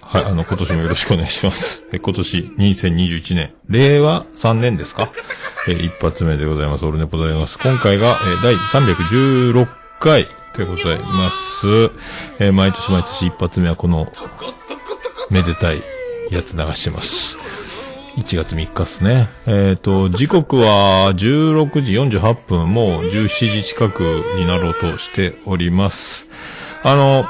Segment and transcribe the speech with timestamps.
[0.00, 1.84] はい、あの、今年もよろしくお願いします。
[1.92, 5.08] え今年2021年、令和3年ですか？
[5.68, 6.84] えー一発目でございます。
[6.84, 7.58] オルネポでございます。
[7.58, 9.66] 今回が、えー第316
[10.00, 10.26] 回
[10.56, 11.66] でございます。
[12.40, 14.12] えー毎年毎年一発目はこの、
[15.30, 15.80] めでたい
[16.30, 17.38] やつ流してます。
[18.16, 19.28] 1月3日っすね。
[19.46, 24.00] えっ、と、時刻は16時48分、もう17時近く
[24.36, 26.28] になろうとしております。
[26.82, 27.24] あの、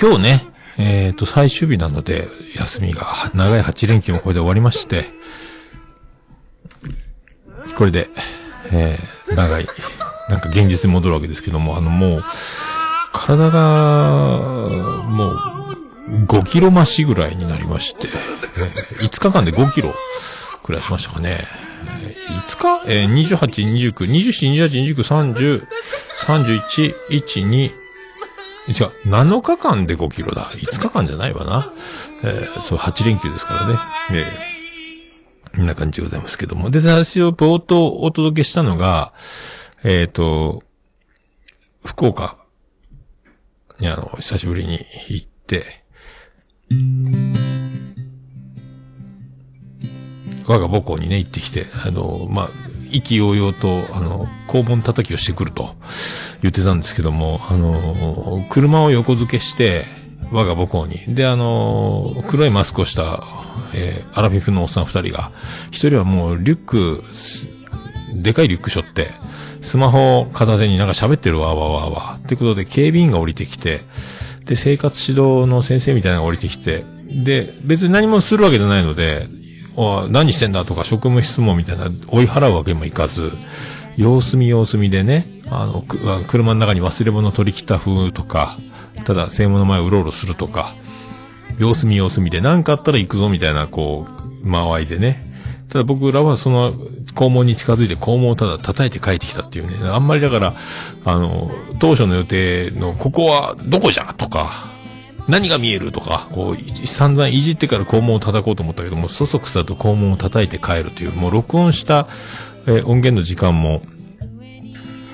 [0.00, 0.46] 今日ね、
[0.78, 5.06] えっ、と、最終日なので、休みが、長い8連休もこれで終わりまして、
[7.76, 8.08] これで、
[8.70, 9.66] えー、長い、
[10.28, 12.24] なんか現実に戻るわけですけども、あの、もう、
[13.12, 14.38] 体が、
[15.04, 15.51] もう、
[16.08, 19.92] 5キロ増しぐらいになりまして、5日間で5キロ
[20.62, 21.44] くらいしましたかね。
[22.48, 22.82] 5日？
[22.86, 25.02] えー、28、29、27、28、29、
[25.34, 25.66] 30、
[26.24, 30.46] 31、1、2、違う、7日間で5キロだ。
[30.46, 31.72] 5日間じゃないわな。
[32.24, 33.78] えーそう、8連休ですからね。
[34.12, 34.52] えー
[35.60, 36.70] んな感じでございますけども。
[36.70, 39.12] で、最初、冒頭お届けしたのが、
[39.84, 40.62] えっ、と、
[41.84, 42.38] 福岡
[43.78, 45.81] にあの、久しぶりに行って、
[50.46, 52.50] 我が母校にね、行ってきて、あの、まあ、
[52.90, 55.74] 意気揚々と、あの、肛門叩きをしてくると
[56.42, 59.84] 言ってたんですけども、あの、車を横付けして、
[60.30, 60.98] 我が母校に。
[61.14, 63.22] で、あの、黒いマスクをした、
[63.74, 65.32] えーアラフィフのおっさん二人が、
[65.70, 67.02] 一人はもうリュック、
[68.14, 69.10] でかいリュック背負って、
[69.60, 72.18] スマホを片手になんか喋ってるわわわわ。
[72.18, 73.80] ってことで警備員が降りてきて、
[74.46, 79.26] で、生活指導の先生みたいなのが降りてきて、で、別に何もするわけじゃないので、
[79.76, 83.32] お何してんだとか職務質問みたいな追い払うわけもいかず、
[83.96, 85.84] 様子見様子見でね、あの、
[86.26, 88.56] 車の中に忘れ物取り来た風とか、
[89.04, 90.74] ただ正門の前をうろうろするとか、
[91.58, 94.06] 様子見様子見で何かあったら行くぞみたいな、こ
[94.44, 95.31] う、間合いでね。
[95.72, 99.88] ただ僕らはその肛門に近づいて肛門をただ叩いて帰ってきたっていうね。
[99.88, 100.54] あんまりだから、
[101.06, 104.70] あの、当初の予定のここはどこじゃとか、
[105.28, 112.06] 何が見えるとか、こう、散々いじってから肛門を叩こうと思ったけども、そそくさと肛門を叩いて帰るという、もう録音した、
[112.66, 113.80] え音源の時間も、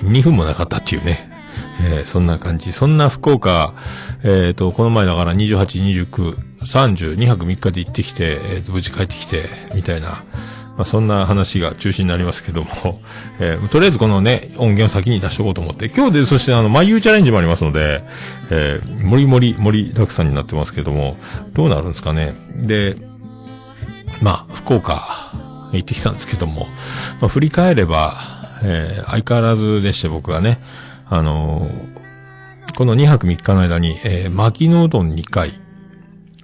[0.03, 1.31] 2分もなかったっていうね。
[1.81, 2.73] えーそんな感じ。
[2.73, 3.73] そんな福岡、
[4.23, 10.23] えっ、と、この前だから28、29、32泊3日で行ってきて、えーと無事帰ってきて、みたいな。
[10.77, 13.01] まあ、そんな話が中心になりますけども、
[13.39, 18.03] えーとりあえずこのね、音源を先に出しとこうと思って、今日で、そしてあの、眉チャレンジもありますので、
[18.49, 21.17] えー、もりもり、盛りだくさんになってますけども、
[21.53, 22.33] どうなるんですかね。
[22.55, 22.95] で、
[24.21, 25.31] まあ、福岡
[25.73, 26.69] 行ってきたんですけども、
[27.19, 28.17] まあ、振り返れば、
[28.63, 30.61] えー相変わらずでして僕はね、
[31.09, 31.99] あのー
[32.77, 35.51] この2泊3日の間に、えー、巻きのうどん2回、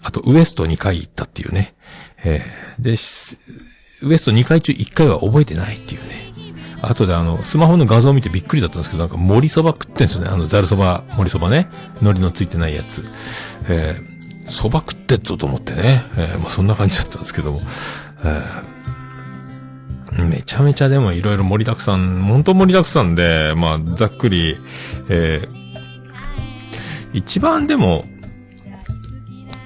[0.05, 1.73] あとウエスト2回行ったっていうね、
[2.23, 6.31] えーで、ウエスト2回中1回は覚えてないっていうね。
[6.83, 10.29] 後であの、スマホの画像を見てびっくりだったんですけど、なんか盛りそば食ってんすよね。
[10.29, 11.67] あの、ざるそば、盛りそばね。
[12.01, 13.03] 海苔のついてないやつ。
[13.67, 16.03] えー、そば食ってっぞと思ってね。
[16.17, 17.61] えーまあそんな感じだったんですけども。
[18.23, 18.75] えー
[20.29, 24.55] めちゃめちゃでもいろいろ盛りだくさん、本当盛りだくさんで、まあ、ざっくり、
[25.09, 25.65] えー
[27.13, 28.03] 一番でも、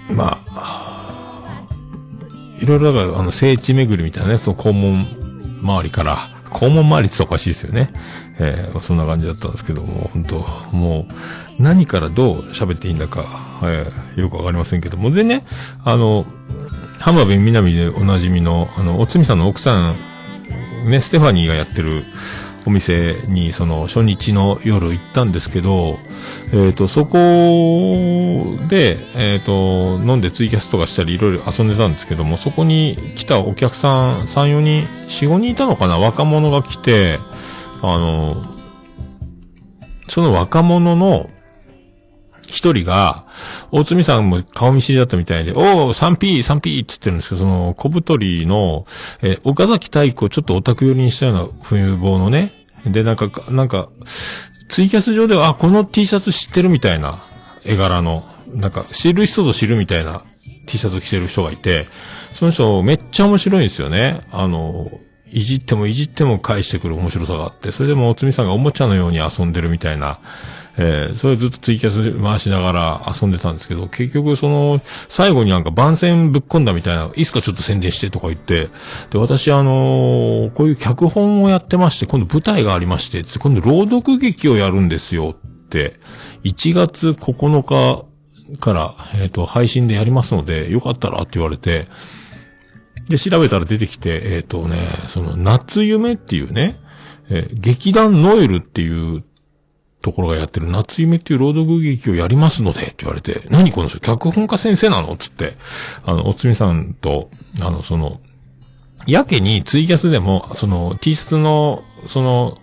[0.10, 1.64] まあ、
[2.60, 5.08] いろいろだから、あの、聖地巡りみたいなね、その肛門
[5.62, 7.90] 周りから、肛門周りっておかしいですよね。
[8.40, 10.46] えーそんな感じだったんですけども、本当
[10.76, 11.06] も
[11.60, 13.26] う、何からどう喋っていいんだか、
[13.64, 15.12] えーよくわかりませんけども。
[15.12, 15.46] でね、
[15.84, 16.26] あの、
[17.00, 19.96] 浜辺美波でおなじみの、あの、おつみさんの奥さん、
[20.90, 22.06] ね、ステファニーがやってる
[22.66, 26.00] お店に、その、初日の夜行ったんですけど、
[26.54, 36.00] えっ、と、そこで、えっ、と、飲んでツイキャスとかしたりいろいろ遊んでたんですけども、そこに来たお客さん3、4人、4、5人いたのかな？
[36.00, 37.20] 若者が来て、
[37.82, 38.44] あの、
[40.10, 41.30] その若者の、
[42.52, 43.26] 一人が、
[43.72, 48.86] 大津美さんも顔見知りだったみたいで、おー、3P、3P って言ってるんですけど、その、小太りの、
[49.22, 53.90] えー、岡崎体育をちょっとオタク寄りにしたような冬棒のね、で、なんか、なんか、
[54.68, 57.24] ツイキャス上では、あ、この T シャツ知ってるみたいな
[57.64, 60.24] 絵柄の、なんか、知る人ぞ知るみたいな
[60.66, 61.88] T シャツ着てる人がいて、
[62.34, 64.22] その人めっちゃ面白いんですよね。
[64.32, 64.88] あの、
[65.32, 70.20] いじってもいじっても返してくる面白さがあって、それでもおつみさんがおもちゃのように遊んでるみたいな、
[70.82, 78.70] えー、それずっとツイキャス回しながら遊んでたんですけど、結局その、最後になんか番宣ぶっ込んだみたいな、いつかちょっと宣伝してとか言って、
[79.10, 86.00] で、私あのー、こういう脚本をやってまして、今度舞台がありまして、今度朗読劇をやるんですよって、
[86.46, 91.88] 1月9日から、えっ、ー、と、配信でやりますので、よかったらって言われて、
[93.10, 96.78] で、調べたら出てきて、えっ、ー、とね、その、夏夢っていうね、
[97.30, 99.24] えー、劇団ノエルっていう
[100.02, 105.18] ところがやってる夏夢っていう朗読劇をやりますので、って言われて、何この人、脚本家先生なの？
[105.18, 105.58] つって、
[106.06, 107.30] あの、おつみさんと、
[107.62, 108.22] あの、その、
[109.08, 112.58] やけにツイキャスでも、その、T シャツの、その、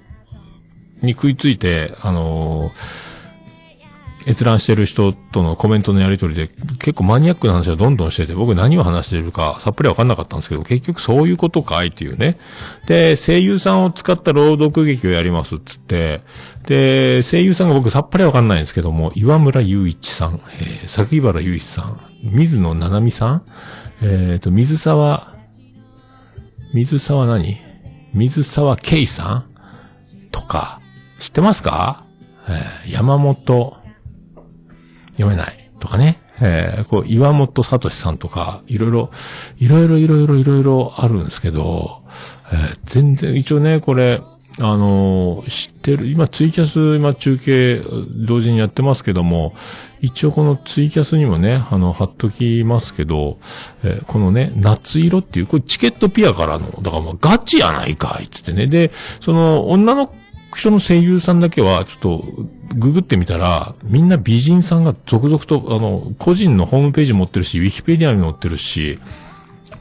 [1.03, 2.73] に食いついて、あのー
[4.29, 6.49] 閲覧してる人とのコメントのやりとりで、
[6.81, 11.88] 結構マニアックな話をどんどんしてて、僕何を話してるかさっぱりわかんなかったんですけど、結局そういうことかい？
[11.88, 12.37] っていうね。
[12.87, 15.55] で、声優さんを使った朗読劇をやります。
[15.55, 16.23] っつって、
[16.66, 23.42] で、声優さんが僕さっぱりわかんないんですけども、岩村雄一さん、えー、崎原雄一さん、水野七海さん、
[24.02, 25.32] えっ、ー、と、水沢、
[26.74, 27.56] 水沢何？
[28.12, 29.44] 水沢圭さん
[30.30, 30.80] とか、
[31.18, 32.04] 知ってますか？
[32.48, 33.76] えー、山本、
[35.12, 35.70] 読めない。
[35.78, 36.20] とかね。
[36.40, 39.10] えー、こう、岩本聡さんとか、いろいろ、
[39.56, 42.02] いろいろいろいろいろいろあるんですけど、
[42.52, 44.20] えー、全然、一応ね、これ、
[44.58, 47.82] あの、知ってる、今ツイキャス、今中継
[48.26, 49.55] 同時にやってますけども、
[50.00, 53.38] 一応このツイキャスにもね、あの、貼っときますけど、
[53.82, 58.67] えー、このね、夏色っていう、これチケットピアからの、だからもうガチやないかい、つってね。
[58.67, 60.14] で、その、女の
[60.55, 62.25] 所の声優さんだけは、ちょっと、
[62.75, 68.99] ググってみたら、みんな美人さんが続々と、あの、個人のホームページ持ってるし、ウィキペディアに載ってるし、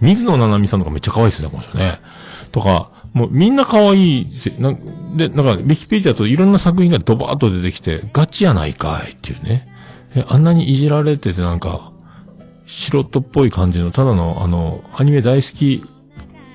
[0.02, 2.00] 水野七海さんとかめっちゃ可愛いですね、この人ね。
[2.52, 4.30] とか、もうみんな可愛い
[4.60, 4.78] な、
[5.16, 9.70] で、なんか、ウィキペディアといろんな作品がドバーッと出てきて、ガチやないかいっていうね。
[10.28, 11.94] あんなにいじられててなんか、
[12.68, 15.86] 素人っぽい感じの、ただの、あの、アニメ大好き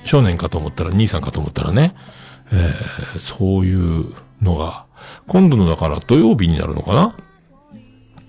[0.05, 1.95] 少年かと思ったら、兄さんかと思ったらね、
[2.53, 4.85] えー、そういうのが、
[5.29, 7.17] 今度のだから土曜日になるのかな？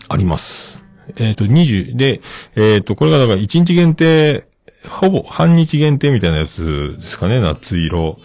[0.07, 0.81] あります。
[1.18, 2.22] えっ、ー、と、20、で、
[2.56, 4.48] えっ、ー、と、これがだから1日限定、
[4.88, 8.18] ほぼ半日限定みたいなやつですかね、夏色。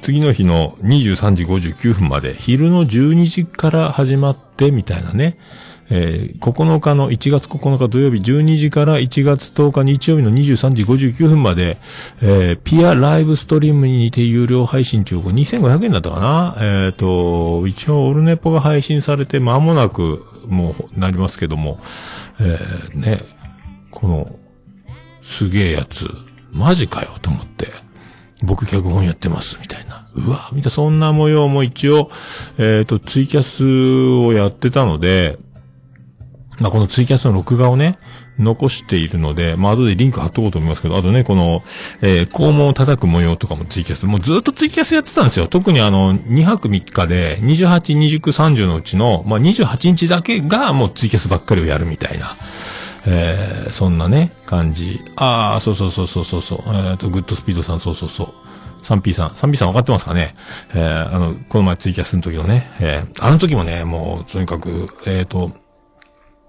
[0.00, 5.38] 次の日の23時59分まで、昼の12時から始まってみたいなね。
[5.90, 11.78] えー、9日の1月9日土曜日12時から1月10日日曜日の23時59分まで、
[12.22, 21.78] えー、ピアライブストリームにて有料配信中、2500円だったかなえっ、ー、と、一応オルネポが配信されて間もなく、もうなりますけども、
[22.40, 23.20] えー、ね、
[23.94, 24.26] この、
[25.22, 26.08] すげえやつ、
[26.52, 27.68] マジかよと思って、
[28.42, 30.06] 僕脚本やってます、みたいな。
[30.14, 32.10] うわ、みたいな、そんな模様も一応、
[32.58, 33.64] えっ、ー、と、ツイキャス
[34.26, 35.38] をやってたので、
[36.60, 37.98] まあ、このツイキャスの録画をね、
[38.38, 41.62] 残しているので、まあ、後でリンク貼っとこうと思いますけど、あとね、この、
[42.00, 45.46] えー、肛門を叩く模様とかもツイキャス、もうずっとツイキャスやってたんですよ。
[45.46, 52.36] 特にあの、2泊3日で、28、29、30のうちの、まあ、28日だけがもうツイキャスばっかりをやるみたいな。
[53.06, 55.00] えー、そんなね、感じ。
[55.16, 56.58] ああ、そうそうそうそうそうそう。
[56.66, 58.28] えっ、ー、と、グッドスピードさん、そうそうそう。
[58.82, 59.28] 3P さん。
[59.30, 60.34] 3P さん分かってますかね？
[60.74, 65.52] えー、あの、この前ツイキャスの時のね、えー、あの時もね、もう、とにかく、えっ、ー、と、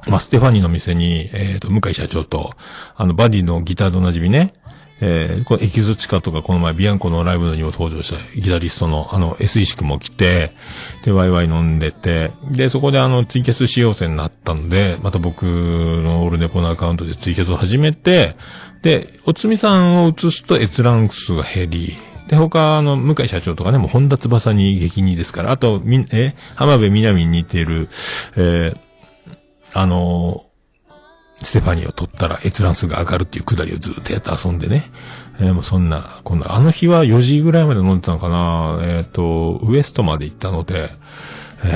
[0.08, 2.52] まあ、ステファニーの店に、えっ、ー、と、向井社長と、
[2.96, 4.54] あの、バディのギターでおなじみね、
[5.02, 10.54] えー、このエキゾチカとかこの前ビアンコのライブにも登場したギタリストのあの S 石君も来て、
[11.04, 18.36] で、ワイワイ飲んでて、で、そこであのツイキャス使用戦になったんで、また僕のオールネポのアカウントでツイキャスを始めて、
[18.82, 21.98] で、おつみさんを移すと閲覧数が減り、
[22.28, 27.90] で、他、あの、向井社長とかね、もう本田翼に激似ですから、あと、み、え、浜辺美波に似ている、
[28.36, 28.78] えー、
[29.74, 30.45] あの、
[31.42, 34.92] ステファニーを取ったら閲覧数が上がるっていうくだりをずっとやって遊んでね。
[35.40, 40.90] えー、もうそんな、こんな、あの日は4時ぐらいまで飲んでたのかなえっ、ー、と、ウエストまで行ったので、
[41.64, 41.68] え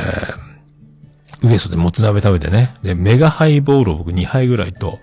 [1.41, 2.71] ー、ウエストでもつ鍋食べてね。
[2.83, 4.99] で、メガハイボールを僕2杯ぐらいと、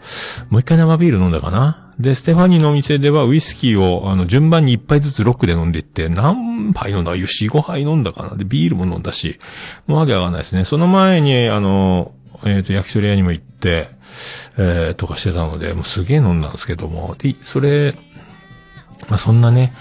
[0.50, 9.38] もう一回生ビール飲んだかなで、ステファニーのお店ではウイスキーを、あの、順番に1杯ずつロックで飲んでいって、何杯飲んだ、4、5杯飲んだかなで、ビールも飲んだし、
[9.86, 10.64] もうわけわかんないですね。
[10.64, 12.12] その前に、あの、
[12.44, 13.88] えっ、ー、と、焼き鳥屋にも行って、
[14.58, 17.96] えー、とかしてたので、もうすげえ飲んだんですけども、で、それ、
[19.08, 19.74] まあ、そんなね、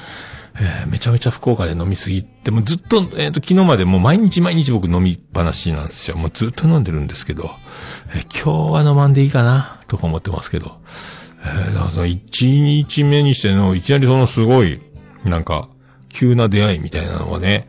[0.58, 6.18] えー、めちゃめちゃ福岡で飲みすぎて、もうずっと、えっ、ー、と、昨日までもう毎日毎日僕飲みっぱなしなんですよ。
[6.18, 7.52] もうずっと飲んでるんですけど、
[8.14, 10.80] えー、今日は飲まんでいいかな、とか思ってますけど。
[11.44, 14.80] えー、だからその1日目にしての、いきなりそのすごい、
[15.26, 15.68] なんか、
[16.10, 17.68] 急な出会いみたいなのがね、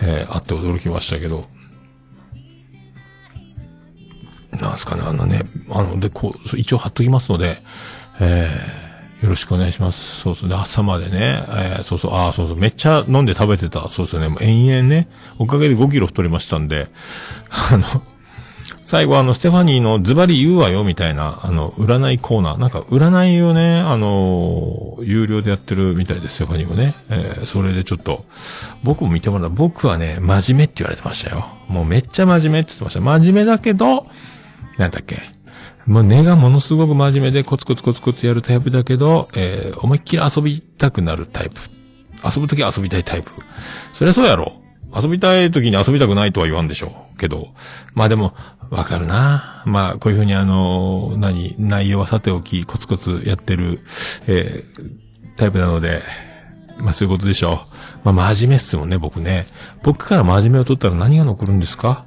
[0.00, 1.46] えー、あって驚きましたけど。
[4.60, 7.62] なんすかね、あのね、あの、で、こう、一応貼っときますので、
[8.20, 10.20] えー、よろしくお願いします。
[10.20, 10.48] そうそう。
[10.48, 13.88] で、朝までね、えー、そうそう、ああ、そうそう、めっちゃ飲んで食べてた。
[13.88, 14.28] そうですよね。
[14.28, 16.88] もう延々ね、おかげで5キロ太りましたんで、
[17.50, 18.02] あの、
[18.80, 22.58] 最後あの、ステファニーのズバリ言うわよ、みたいな、あの、占いコーナー。
[22.58, 26.94] なんか、占いをね、あの、有料でやってるみたいです、ステファニーもね。
[27.08, 28.26] えー、それでちょっと、
[28.82, 29.54] 僕も見てもらった。
[29.54, 31.46] 僕はね、真面目って言われてましたよ。
[31.68, 33.00] もうめっちゃ真面目って言ってました。
[33.00, 34.06] 真面目だけど、
[34.78, 35.18] なんだっけ？
[35.86, 41.60] もう根がものすごく真面目でコツコツコツコツやるタイプだけど、えー、思いっきり遊びたくなるタイプ。
[42.24, 43.32] 遊ぶときは遊びたいタイプ。
[43.92, 44.62] そりゃそうやろ。
[44.94, 47.16] 遊びたい時に遊びたくないとは言わんでしょう。
[47.16, 47.48] けど。
[47.94, 48.34] まあでも、
[48.70, 49.64] わかるな。
[49.66, 53.80] まあ、こういうふうにあの、何、内容はさておき、コツコツやってる、
[54.28, 56.02] えー、タイプなので、
[56.78, 57.58] まあそういうことでしょう。
[58.04, 59.46] まあ真面目っすもんね、僕ね。
[59.82, 62.04] 僕から真面目を取ったら何が残るんですか？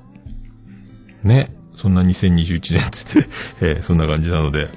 [1.24, 1.54] ね。
[1.75, 3.29] そんな2021年って
[3.62, 4.70] えー、そんな感じなので、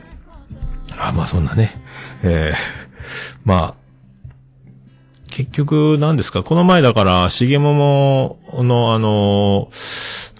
[0.98, 1.80] あまあそんなね、
[2.22, 3.74] えー、まあ、
[5.30, 6.42] 結局何ですか？
[6.42, 9.70] この前だから、しげもものあの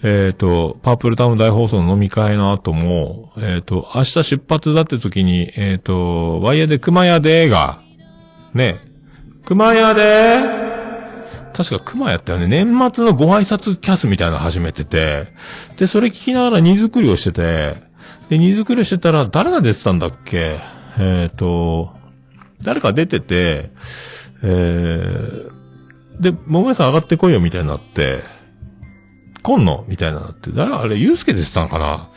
[0.01, 7.81] えっ、ー、と、パープルタウン大放送の飲み会の後も、えっ、ー、と、明日出発だって時に、えっ、ー、と、ワイヤで熊屋でが、
[8.53, 8.79] ね、
[9.45, 10.78] 熊屋で
[11.59, 12.47] 確か熊やったよね。
[12.47, 15.27] 年末のご挨拶キャスみたいなの始めてて、
[15.75, 17.83] で、それ聞きながら荷造りをしてて、
[18.29, 20.55] で、荷造りをしてたら、誰が出てたんだっけ？
[20.97, 21.93] えっ、ー、と、
[22.61, 23.71] 誰か出てて、
[24.41, 25.51] えー、
[26.21, 28.21] で、桃屋さん上がってこいよみたいになって、
[29.43, 32.09] 来んのみたいななって、誰あれ、ゆうすけ出てたのかな？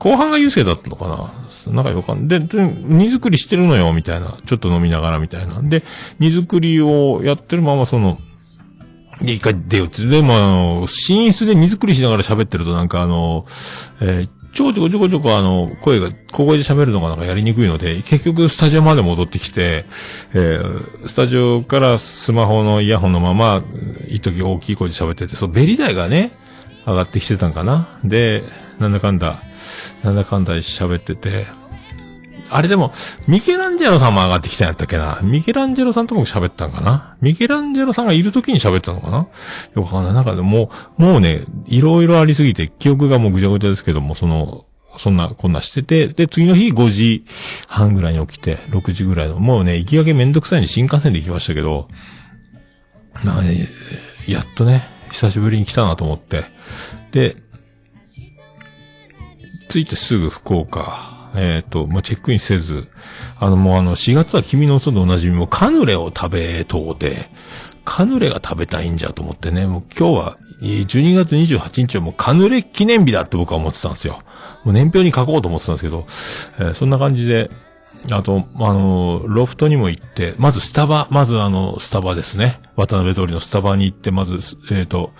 [0.00, 1.72] 後半がゆうすけだったのかな？
[1.72, 4.36] なんかよかんで、荷造りしてるのよ、みたいな。
[4.46, 5.62] ちょっと飲みながらみたいな。
[5.62, 5.84] で、
[6.18, 8.18] 荷造りをやってるままその、
[9.20, 10.04] で、一回出ようって。
[10.06, 13.46] でも、あの、寝室で荷造りしながら喋ってるとなんかあの、
[14.00, 19.86] えー、ちょこちょこちょこちょこあの、声が、小声で喋るのがなんかやりにくいので、結局スタジオまで戻ってきて、
[20.34, 23.62] えー、スタジオからスマホのイヤホンのまま、
[24.08, 26.32] 一時大きい声で喋ってて、そう、ベリ台がね、
[26.86, 27.98] 上がってきてたんかな。
[28.04, 28.44] で、
[28.78, 29.42] なんだかんだ、
[30.02, 31.46] なんだかんだ喋ってて、
[32.54, 32.92] あれでも、
[33.26, 35.20] ミケランジェロさんも上がってきたんやったっけな？
[35.22, 37.16] ミケランジェロさんとも喋ったんかな？
[37.20, 39.18] ミケランジェロさんがいる時に喋ったのかな？
[39.18, 39.28] よ
[39.74, 40.14] くわかんない。
[40.14, 44.66] なんかでも、もうね、いろいろありすぎて、記憶がもうぐちゃぐちゃですけども、その、
[44.98, 47.24] そんな、こんなしてて、で、次の日5時
[47.66, 51.88] 半ぐらいに起きて、6時ぐらいの、もうね、行きがけめんどくさいに新幹線で行きましたけど、
[53.24, 53.68] なね、
[54.26, 56.44] やっとね、久しぶりに来たなと思って、
[57.10, 57.36] で、
[59.70, 62.88] 着いてすぐ福岡、えっ、ー、と、まあ、チェックインせず、
[63.38, 67.30] あの、もうあの、4月は君の嘘でおなじみもカヌレを食べとうて、
[67.84, 74.20] カヌレが食べたいんじゃと思ってね、もう今日は、12月28日はもうカヌレ記念日だって僕は思ってたんですよ。
[74.64, 76.06] もう年表に書こうと思ってたんですけど、
[76.60, 77.50] えー、そんな感じで、
[78.10, 82.60] あと、あの、ロフトにも行って、まずスタバ、まずあの、スタバですね。
[82.76, 85.12] 渡辺通りのスタバに行って、まず、えっ、ー、と、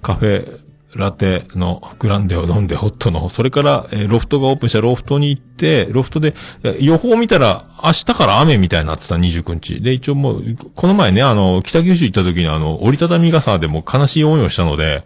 [0.00, 6.34] カフェ、ラテのグランデを飲んでホットの、それから、え、ロフトがオープンしたロフトに行って、ロフトで、
[6.80, 9.80] 予報を見たら、明日から雨みたいになってた29日。
[9.80, 10.42] で、一応もう、
[10.74, 15.04] この前ね、あの、北九州行った時にあの、折りたたみ傘でも悲しい思いをしたので、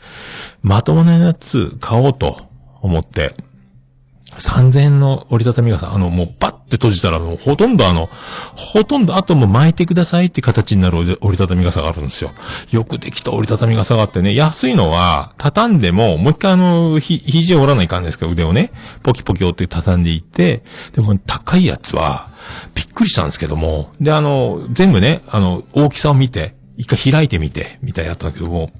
[0.62, 2.38] まともなやつ買おうと
[2.80, 3.34] 思って、
[4.38, 8.08] 3000円の折りたたみ傘、あの、もうパッて閉じたらもうほとんどあの、
[8.54, 12.32] ほとんどあとも巻いてくださいって形になる折りたたみ傘があるんですよ。
[12.70, 18.72] よくできた折りたたみ傘があってね、安いのは、畳んでも、もう一回あの、ひ、肘を折らないかんですけど、腕をね、
[19.02, 20.62] ポキポキ折って畳んでいって、
[20.92, 22.28] でも高いやつは、
[22.74, 28.70] びっくりしたんですけども、であの、全部ね、あの、大きさを見て、一回開いてみて、みたいやったんだけども、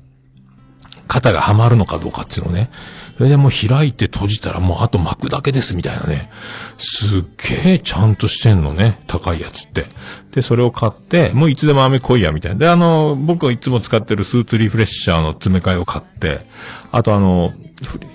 [1.07, 2.71] 肩がはまるのかどうかっていうのをね、
[3.17, 6.31] それでもう開いて閉じたらもうあと巻くだけですみたいなね。
[6.79, 7.23] すっ
[7.65, 9.01] げえちゃんとしてんのね。
[9.07, 9.85] 高いやつって。
[10.33, 12.59] で、それを買って、もういつでも雨来いや、みたいな。
[12.59, 16.47] で、あの、僕はいつも使ってるスーツリフレッシャーの詰め替えを買って、
[16.91, 17.53] あとあの、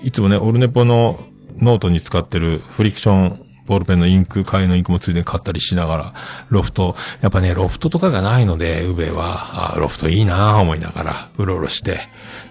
[0.04, 1.18] いつもね、オルネポの
[1.58, 6.14] ノートに使ってるフリクションボールペンのインク、替えのインクもついで買ったりしながら、
[6.48, 12.00] ロフト、やっぱね、ロフトとかがないので、宇部は、あロフトいいなぁ思いながら、うろうろして。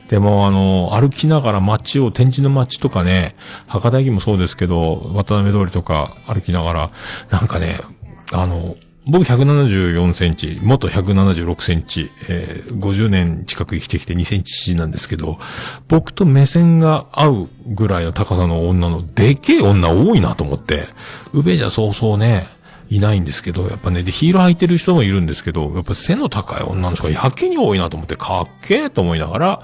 [0.10, 3.36] でも、あの、歩きながら街を、天神の街とかね、
[3.68, 6.92] 博多駅もそうですけど、渡辺通りとか歩きながら、
[7.30, 7.80] なんかね、
[8.32, 8.75] あの、
[9.06, 15.38] 僕174センチ、元176センチ、えー、50年近く生きてきて2センチなんですけど、
[15.88, 20.84] 僕と目線が合うぐらいの高さの女の、でけえ女多いなと思って、
[21.34, 22.48] 宇部じゃそうそうね、
[22.89, 29.62] いないんですけど、やっぱね、で、ヒール履いてる人もいるんですけど、やっぱ背の高い女の人がやけに多いなと思って、かっけえと思いながら、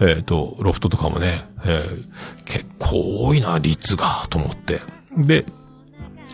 [0.00, 2.04] えっ、ー、と、ロフトとかもね、えー、
[2.44, 4.80] 結構多いな、率が、と思って。
[5.16, 5.44] で、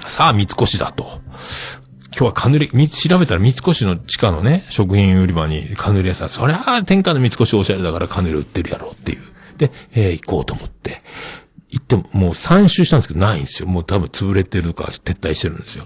[0.07, 1.21] さあ、三越だと。
[2.19, 9.19] 今日はカヌレ、調べたら三越の地下のね、食品売り場にカヌレ屋さん、そりゃ天下の三越おしゃれだからカヌレ売ってるやろっていう。
[9.57, 11.03] で、えー、行こうと思って。
[11.71, 13.69] 行っても、もう3周したんですけど、ないんですよ。
[13.69, 15.85] もう多分潰れてるか撤退してるんですよ。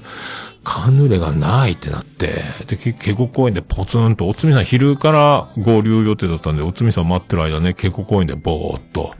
[0.63, 9.15] カヌレがないってなって、で、け、ケゴ公園でポツンと、おつみさん昼から合流予定だったんで、おつみさん待ってる間ね、ケゴ公園でぼーっと、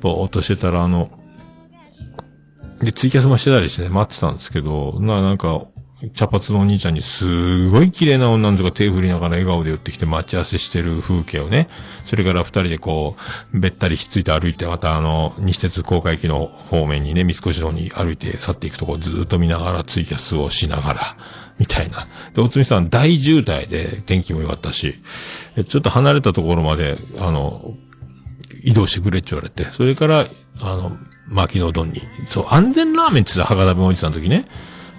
[0.00, 1.10] ぼーっとしてたら、あの、
[2.80, 5.62] で、ツイキャスもしてたりしてね、待ってたんですけど、な、なんか、
[6.10, 11.68] 茶髪のお兄ちゃんにすごい綺麗な女の子が手振りながら笑顔で寄ってきて待ち合わせしてる風景をね、
[12.04, 13.16] それから二人でこ
[13.54, 21.16] う、べったりひっついて歩いて、またあの、西鉄公開機の方面にね、三越の方に歩いて去っていくとこずっと見ながらツイキャスをしながら、
[21.58, 22.08] みたいな。
[22.34, 25.00] で、おつみさん大渋滞で天気も良かったし、
[25.68, 27.76] ちょっと離れたところまで、あの、
[28.64, 30.26] 移動してくれって言われて、それから、
[30.60, 30.96] あの、
[31.28, 34.46] 牧野丼に、そう、安全ラーメンって言った博多弁おじさんの時ね、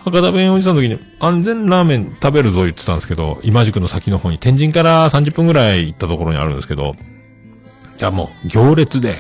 [0.03, 6.91] 博多弁おじさんの時に安全ラーメン食べるぞ言ってたんですけど、今宿の先の方に天神から30分ぐらい行ったところにあるんですけど、
[7.97, 9.17] じゃあもう行列で、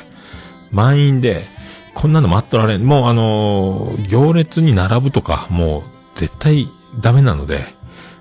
[0.71, 1.45] 満員で、
[1.93, 2.83] こんなの待っとられん。
[2.83, 5.83] もうあのー、行列に並ぶとか、もう
[6.15, 6.67] 絶対
[6.99, 7.63] ダメなので、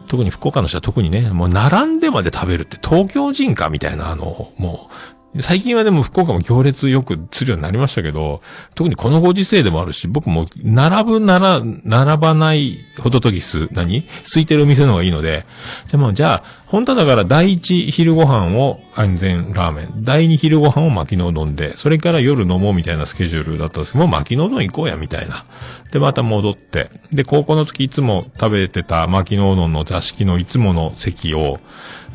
[0.07, 8.43] 特に福岡の人は特にね、もう並んでまで食べるって東京人かみたいな、あの、もう、最近はでも福岡も行列よくするようになりましたけど、
[8.75, 14.03] 特にこのご時世でもあるし、僕も並ぶなら、並ばないホトトギス、何？
[14.25, 15.47] 空いてる店の方がいいので、
[15.91, 25.47] でもじゃあ、本当だから第一昼ご飯を安全ラーメン、第二昼ご飯を巻きのうどんで、それから夜飲もうみたいなスケジュールだったんですけど、もう巻きのうどん行こうやみたいな。
[25.93, 31.59] で、また戻って、で、高校の時いつも食べてた巻きのうどんの座敷のいつもの席を、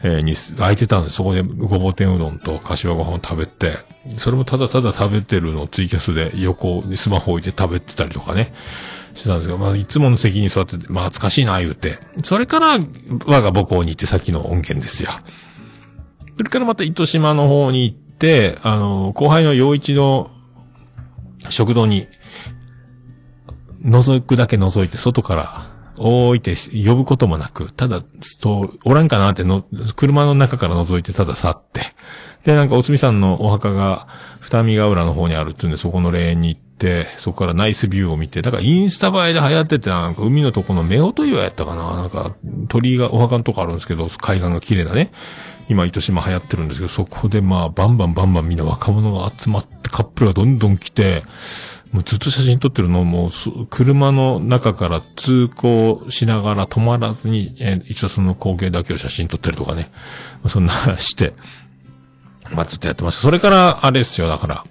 [0.03, 3.73] えー、に空いてたんで、そこでごぼう天うどんと柏ご飯を食べて、
[4.17, 8.53] それもただただ食べてるのをツイキャスで横にスマホ置いて食べてたりとかね、
[9.13, 11.97] してたんですけど、まあ、いつもの席に座ってて、まあ、懐かしいな、言うて。
[12.23, 12.79] それから、
[13.25, 15.09] 我が母校に行ってさっきの音源ですよ。
[16.37, 20.29] それからまた糸島の方に行って、あの、後輩の陽一の
[21.49, 22.07] 食堂に、
[23.83, 26.55] 覗くだけ覗いて、外から置いて
[26.85, 31.81] 呼ぶこともなく、ただ、そう、おらんかなっての、車の中から覗いてただ去って、
[32.43, 34.07] で、なんかおつみさんのお墓が、
[34.39, 42.33] 二見ヶ浦の方にあるっていうんで、そこの霊園に行って、そこからナイスビューを見て、だからインスタ映えで流行ってて、なんか海のとこの目音岩やったかななんか、
[42.69, 45.11] 鳥居が、お墓のとこあるんですけど、海岸が綺麗だね。
[45.67, 51.23] 今、糸島流行ってるんですけど、そこでまあ、バンバンバンバンみんな若者が集まってカップルがどんどん来て、
[51.91, 53.29] もうずっと写真撮ってるのもう、
[53.69, 59.89] 車の中から通行しながら止まらずに、えー、一応その光景だけを写真撮ってるとかね。
[60.43, 61.33] まそんなして、
[62.53, 63.21] まあずっとやってました。
[63.21, 64.63] それから、あれですよ、だから。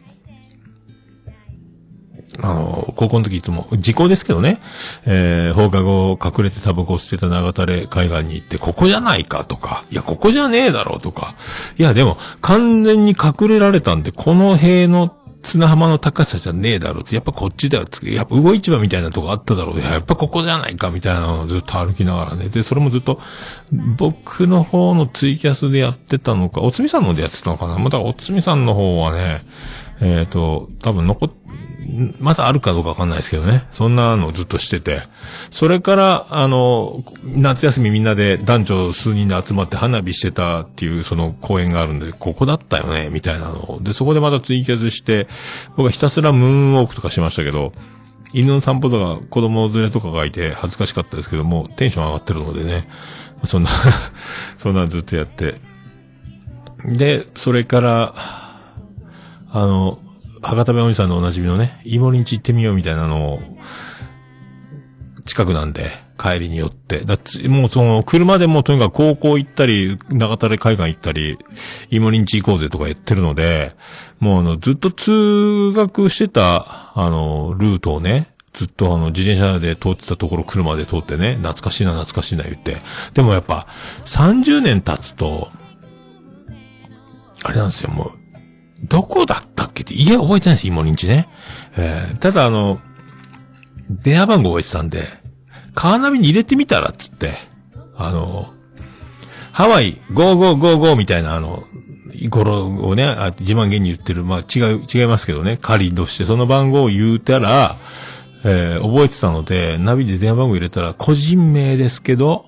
[2.42, 4.61] あの、高校の時いつも、時効ですけどね、
[5.07, 11.35] えー、放課後隠れてタバコを捨てた長垂れ海岸に行って、ここじゃないかとか、いや、ここじゃねえだろうとか、
[11.79, 19.80] いや、でも、完全に隠れられたんで、この塀の砂浜の高さじゃねえだろうって、やっぱこっちだよって、やっぱ魚市場みたいなとこあっただろう。
[19.80, 22.48] やっぱここじゃないかみたいなのをずっと歩きながらね。
[22.48, 23.20] で、それもずっと、
[23.96, 29.42] 僕の方のツイキャスでやってたのか、おつみさんのでやってたのかなまたおつみさんの方はね、
[30.00, 31.45] えっ、ー、と、多分残って、
[32.18, 33.66] まだあるかどうかわかんないですけどね。
[33.72, 35.03] そんなのずっとしてて。
[35.51, 45.29] それから、あの、夏休みみんなで男女数人で集まって花火してたっていうその公園があるんで、ここだったよね、みたいなので、そこでまたツイキャスして、
[45.77, 47.72] 僕はひたすらムーンウォークとかしましたけど、
[48.33, 52.88] 犬の散歩とか子供連れとかがいて恥ずかしかったですけども、テンション上がってるのでね。
[53.44, 53.70] そんな
[54.57, 55.55] そんなずっとやって。
[56.85, 58.14] で、それから、
[59.51, 59.99] あの、
[60.46, 63.40] 博多弁おじさんのおなじみのね、芋リンチ行ってみようみたいなのを、
[65.24, 67.00] 近くなんで、帰りによって。
[67.00, 71.37] だもうその、車でもとにかく高校行ったり、長垂海岸行ったり、
[71.90, 73.74] 芋リンチ行こうぜとか言ってるので、
[74.20, 82.78] もうあの、ずっと通学してた、あの、ルートをね、ずっとあの、自転車で通ってたところ車で通ってね、懐かしいな懐かしいな言って。
[83.12, 83.66] でもやっぱ、
[84.06, 85.48] 30年経つと、
[87.42, 88.25] あれなんですよ、もう、
[88.84, 91.28] どこだったっけって、家覚えてないです、芋リンチね。
[91.76, 92.80] えー、ただあの、
[93.88, 95.04] 電話番号覚えてたんで、
[95.74, 97.34] カーナビに入れてみたらっつって、
[97.96, 98.52] あの、
[99.52, 101.64] ハワイ5555みたいなあの、
[102.28, 107.76] 語呂をね、あ自慢げに言ってる、まあ違う、違いますけどね、仮としてその番号を言うたら、
[108.44, 112.46] えー、覚えてたので、ナビで電話番号入れたら、個人名ですけど、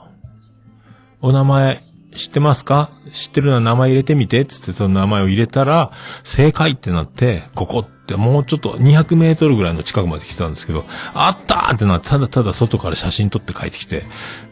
[1.20, 1.82] お名前
[2.18, 2.90] 知ってますか？
[3.12, 14.02] 知ってるのは名前入れてみてつってその名前を入れたら、正解ってなって、ここってもうちょっと200メートルぐらいの近くまで来たんですけど、あったーってなって、ただただ外から写真撮って帰ってきて、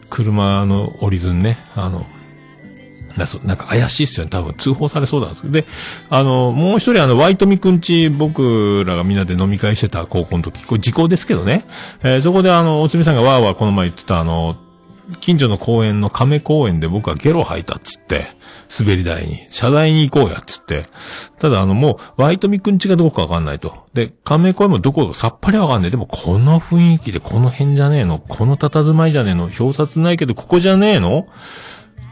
[0.09, 2.05] 車の折り順ね、あの、
[3.43, 4.29] なんか怪しいっすよね。
[4.29, 5.53] 多分通報されそうなんですけど。
[5.53, 5.65] で、
[6.09, 11.65] あの、もう一人あの、ワイトミくんち、僕らがみんなで飲み会してた高校の時、これ時効ですけどね。
[12.03, 14.55] えー、そこであの、おつみさんがわーわーこの前言ってたあの、
[15.19, 18.27] 近所の公園の亀公園で僕はゲロ吐いたっつって、
[18.79, 20.85] 滑り台に、車台に行こうやっつって。
[21.39, 23.85] ただあのもう、ワイトミくんちがどこかわかんないと。
[23.93, 25.91] で、亀公園もどこさっぱりわかんない。
[25.91, 28.19] でもこの雰囲気でこの辺じゃねえの？
[28.19, 29.43] この佇まいじゃねえの？
[29.43, 31.27] 表札ないけどここじゃねえの？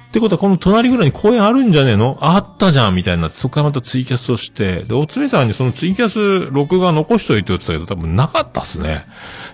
[0.08, 2.18] ってことはこの隣ぐらいに公園あるんじゃねえの？
[2.22, 9.06] あったじゃんみたいになって、そこからまたツイキャスをして、で、おつみさんにそのツイキャス録画残しといてって言ってたけど、多分なかったっすね。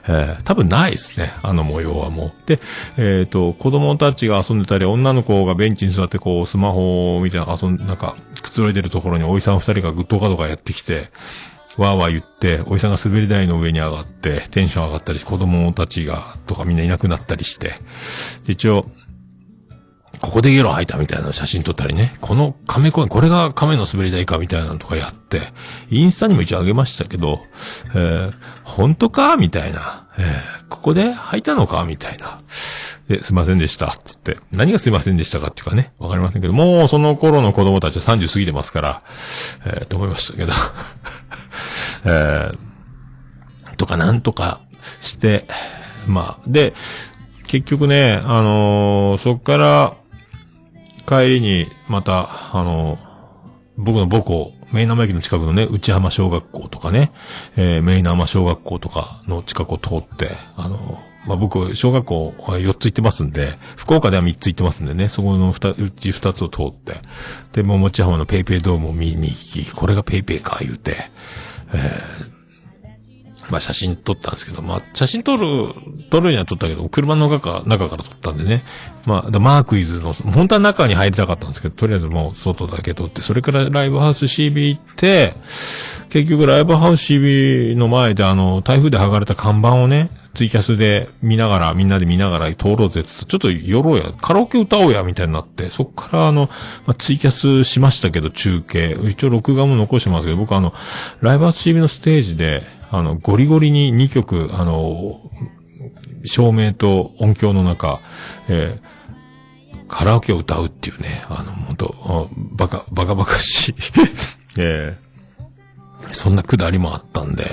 [0.07, 1.33] えー、多分ないですね。
[1.43, 2.31] あの模様はもう。
[2.45, 2.59] で、
[2.97, 11.09] えっ、ー、と、子供たちが遊んでたり、女の子がベンチに座ってこう、スマホみたいな遊ん、なんか、くつろいでるところにおじさん二人がグッドカドがやってきて、
[11.77, 17.73] わーわー言って、おじさんが滑り台の上に上がって、テンション上がったり、子供たちが、とかみんないなくなったりして、
[18.47, 18.85] 一応、
[20.21, 25.41] ここでゲロ吐いたみたいな写真撮ったりね、この亀公園、これが亀の滑り台かみたいなのとかやって、
[25.89, 27.41] インスタにも一応あげましたけど、
[27.95, 32.37] えー、本当かみたいな、えー、ここで吐いたのかみたいな。
[33.07, 34.37] で、すいませんでした、つって。
[34.51, 39.03] 何がすいませんでしたかっていうかね、わかりませんけど、もうその頃の子供たちは30過ぎてますから、
[39.65, 40.53] えー、と思いましたけど、
[42.05, 44.61] えー、とかなんとか
[45.01, 45.45] して、
[46.05, 46.73] まあ、で、
[47.47, 49.93] 結局ね、あのー、そっから、
[51.05, 52.97] 帰りに、また、あの、
[53.77, 57.11] 僕の母校、メイナマ駅の近くのね、内浜小学校とかね、
[57.57, 66.95] えー、メイナマ小学校とかの近くを通って、あの、まあ、僕、小学校4つ行ってますんで、福岡では3つ行ってますんでね、そこの2、うち2つを通って、
[67.53, 70.95] で、もう、百道浜のペイペイドームを見に行き、これがペイペイか、言うて、
[71.73, 72.00] え、
[73.51, 75.73] まあ写真撮ったんですけど、まあ写真撮る、
[76.09, 78.63] 撮るには撮ったけど、車の中中から撮ったんでね。
[79.05, 85.33] まあ、マークイズの、本当は中に入りたかったんですけど、とりあえずもう外だけ撮って、それからライブハウス CB 行って、
[86.09, 96.49] 結局ライブハウス CB の前であの、台風で剥がれた看板をね、ツイキャスで見ながら、みんなで見ながら通ろうぜってちょっと寄ろうや、カラオケ歌おうや、みたいになって、そっからあの、
[96.85, 98.97] まあ、ツイキャスしましたけど、中継。
[99.07, 100.73] 一応録画も残してますけど、僕あの、
[101.21, 105.21] ライブハウス CB のステージで、あの、ゴリゴリに2曲、あの、
[106.25, 108.01] 照明と音響の中、
[108.49, 113.75] えー、カラオケを歌うっていうね、あの、本当バカ、バカバカしい。
[114.59, 117.45] えー、そんなくだりもあったんで、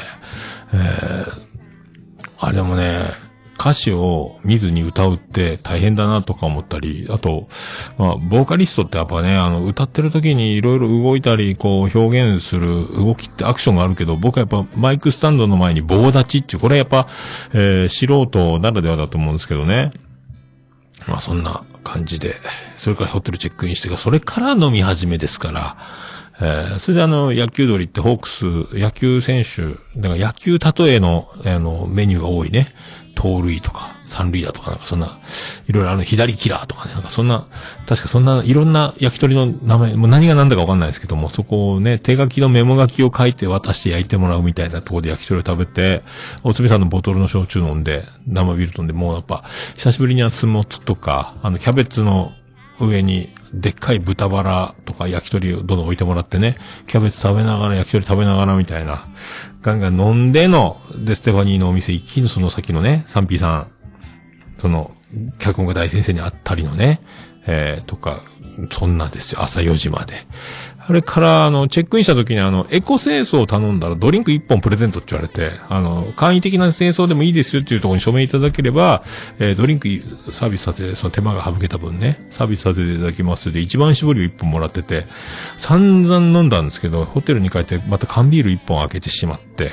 [0.72, 1.42] えー、
[2.40, 2.98] あれでもね、
[3.58, 7.48] 歌詞を見ずに歌うって大変だなとか思ったり、あと、
[7.98, 17.08] まあ、ボーカリストってやっぱね、あの、歌ってる時にいろいろ動いたり、こう、表現する動きってアクションがあるけど、僕はやっぱマイクスタンドの前に棒立ちっていう、これやっぱ、
[17.52, 19.90] えー、素人ならではだと思うんですけどね。
[21.08, 22.36] まあ、そんな感じで、
[22.76, 25.76] それからホテルチェックインして、それから飲み始めですから、
[26.40, 28.44] えー、それであの、野球鳥ってホークス、
[28.78, 32.68] 野球選手、だから野球例えの、あの、メニューが多いね。
[33.18, 35.18] 盗塁とか、三塁だとか、なんかそんな、
[35.66, 37.48] いろいろあの、左キラーとかね、なんかそんな、
[37.84, 46.02] 確かそんな、いろんな焼き鳥の名前、もう何が何だかわかんないですけども、そこをね、手書きのメモ書きを書いて渡して焼いてもらうみたいなところで焼き鳥を食べて、
[46.44, 49.42] おつみさんのボトルの焼酎飲んで、生ビール飲んで、もうやっぱ、
[49.74, 52.32] 久しぶりにはスモツとか、あの、キャベツの
[52.78, 56.56] 上に、でっかい豚バラとか焼き鳥をどんどん置いてもらってね、
[56.86, 59.02] キャベツ食べながら焼き鳥食べながらみたいな、
[59.62, 63.72] ガンガン飲んでの、で、ステファニーのお店行きのその先のね、サンピーさん、
[64.58, 64.92] その、
[65.38, 67.00] 脚本が大先生に会ったりのね、
[67.46, 68.20] えー、とか、
[68.70, 69.42] そんなですよ。
[69.42, 70.14] 朝4時まで。
[70.88, 79.04] あれから、あの、チェックインした時にあの、エコ清掃を頼んだらドリンク1本プレゼントって言われて、あの、簡易的な清掃でもいいですよっていうところに署名いただければ、
[79.38, 79.88] えー、ドリンク
[80.32, 85.04] サービスさせて、その手間が省けた分ね、サービスさせていただきますで、一番搾りを1本もらってて、
[85.58, 89.72] 散々飲んだんですけど、ホテルに帰ってまた缶ビール1本開けてしまって、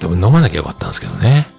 [0.00, 1.57] 多分飲まなきゃよかったんですけどね。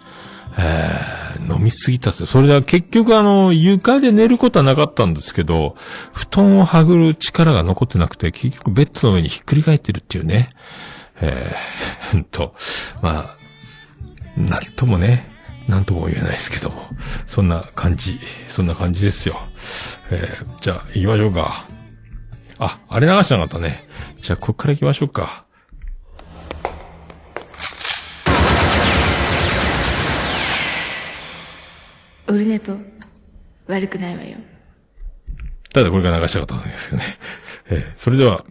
[0.62, 2.26] えー、飲みすぎたっす。
[2.26, 5.76] それでは結局あの、床で寝ることはなかったんですけど、
[6.12, 10.50] 布団をはぐる力が残ってなくて、結局ベッドの上にひっくり返ってるっていうね。
[11.22, 12.54] えー、んと、
[13.02, 13.38] まあ、
[14.38, 15.30] なんともね、
[15.68, 16.90] なんとも言えないですけども、
[17.26, 19.40] そんな感じ、そんな感じですよ。
[20.12, 21.68] えー、じゃあ行きましょうか。
[22.58, 23.88] あ、あれ流してなかったね。
[24.22, 25.46] じゃあこっから行きましょうか。
[32.30, 32.74] オルネポ、
[33.68, 34.38] 悪くないわよ。
[35.74, 37.18] ただこれが流したかったんですけどね。
[37.72, 38.46] えー、それでは、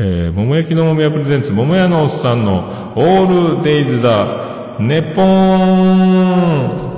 [0.00, 6.90] えー、桃焼きの桃屋プレゼンツ、桃屋のおっさんのオールデイズだ、ネポーン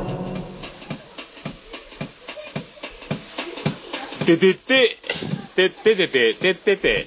[4.25, 4.97] ててて、
[5.55, 7.07] てててて、ててて、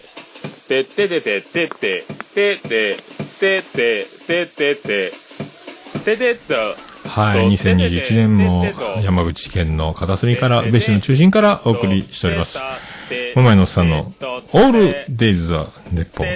[0.68, 2.04] てててて、てて、
[2.36, 2.98] てて、
[3.40, 5.12] てて、ててて、
[6.04, 6.85] ててと、
[7.16, 8.66] はい、2021年も
[9.02, 12.60] 山口県の片隅から、宇部市の中心からお送りしております。
[13.36, 14.12] 桃井のさんの、
[14.52, 16.28] オールデイズ・ザ・ネッポン。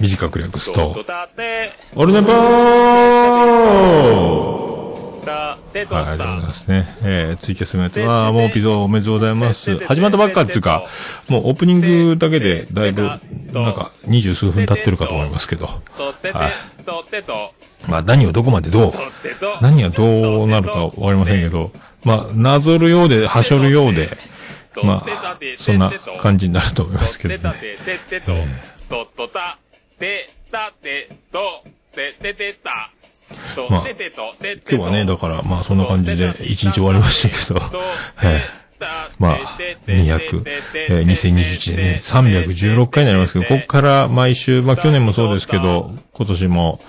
[0.00, 3.16] 短く略すと、オールネポー
[5.76, 6.86] はい、ありがとうございますね。
[7.02, 9.76] えー、ツイキャスメントは、もうピザおめでとうございます。
[9.84, 10.86] 始まったばっかっていうか、
[11.28, 15.66] もうオープニングだけで、だいぶ、なんか、二十数分経ってるかと思いますけど。
[15.66, 16.52] はい。
[17.88, 18.92] まあ、何をどこまでどう、
[19.60, 21.70] 何がどうなるかわかりませんけど、
[22.04, 24.16] まあ、なぞるようで、はしょるようで、
[24.82, 27.40] まあ、そんな感じになると思いますけどね。
[27.62, 27.84] えー
[33.70, 37.78] まあ、今日はね、だから、まあそんな感じで一日終わりましたけど、
[38.14, 38.42] はい。
[39.18, 40.42] まあ、200、
[40.88, 46.80] えー、2021年ね、316回になりますけど、ここから毎週、まあ去年もそうですけど、今年も、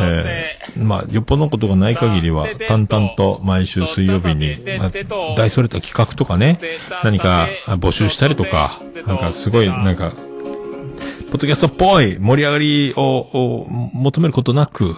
[0.00, 4.90] えー、まあ、よっぽどのことがない限りは、淡々と毎週水曜日に、まあ、
[5.36, 6.58] 大それた企画とかね、
[7.04, 10.12] 何か募集したりとか、なんかすごい、なんか、
[11.30, 14.96] ポッドキャストっぽい盛り上がりを求めることなく、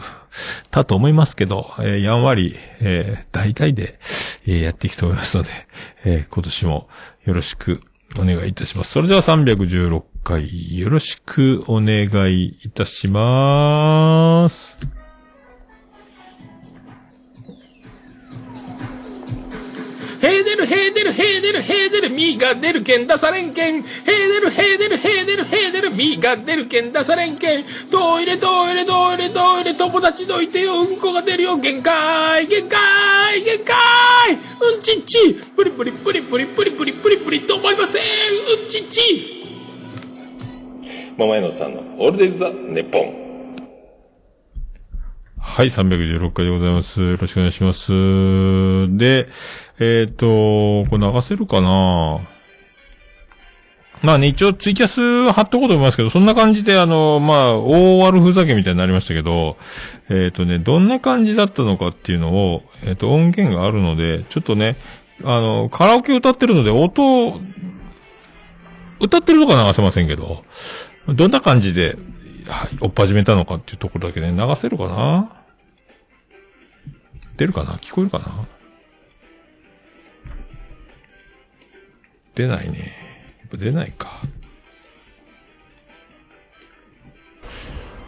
[0.71, 3.99] たと思いますけど、えー、やんわり、えー、大体で、
[4.47, 5.51] えー、やっていきたいと思いますので、
[6.05, 6.89] え、今年も
[7.25, 7.81] よろしく
[8.19, 8.93] お願いいたします。
[8.93, 15.02] それでは316回よろしくお願いいたします。
[20.73, 23.77] へーでるへーでるへーでるへーが出るけん出されんけん。
[23.77, 27.65] へーでるへーでるへーでるへーでるみが出るけん出されんけん。
[27.91, 30.81] トイレトイレトイレトイレ友達どいてよ。
[30.81, 31.57] うんこが出るよ。
[31.59, 33.77] 限界限界限界。
[34.33, 35.35] うんちっち。
[35.57, 38.03] プリプリプリプリプリプリプリプリと思いません
[38.63, 39.43] うんちっち
[41.17, 43.22] 桃屋のさんのオールデイズ・ザ・ネッポン
[45.55, 47.03] はい、316回でございます。
[47.03, 47.91] よろしくお願いします。
[48.97, 49.29] で、
[49.79, 52.21] えっ、ー、と、これ流せるかな？
[54.01, 59.59] まあね、一応ツイキャス貼っとこうと思いますけど、そんな感じであの、まあ、大悪ふざけみたいになりましたけど、
[60.09, 64.79] えっ、ー、とね、どんな感じだったのかっていうのを、えっ、ー、と、音源があるので、ちょっとね、
[65.23, 67.43] あの、カラオケ歌ってるので、音、
[69.01, 70.47] 歌ってるとか流せませんけど、
[71.09, 71.99] どんな感じで、
[72.47, 75.42] はい、追っ始めたのかっていうところだけね、流せるかな？
[77.43, 77.73] 出るかな？
[77.79, 78.47] 聞こえるかな？
[82.37, 82.79] 出ないね。
[83.41, 84.21] やっぱ出ないか。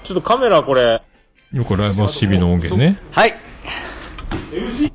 [0.04, 1.02] ちょっとカメラこれ。
[1.52, 3.00] よくライブシビの音源ね。
[3.10, 3.34] はい。
[4.52, 4.92] MC?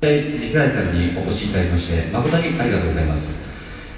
[0.00, 3.38] リサイタルにお越しいただきまして、誠にありがとうございます。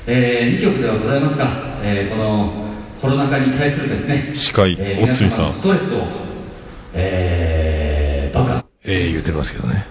[0.07, 1.49] えー、2曲ではございますが、
[1.83, 2.53] えー、この
[3.01, 5.53] コロナ禍に対するですね、司会、えー、おつみさん。
[5.55, 6.03] ストレスを、
[6.93, 7.38] えー。
[8.89, 9.87] ええー、言ってますけどね。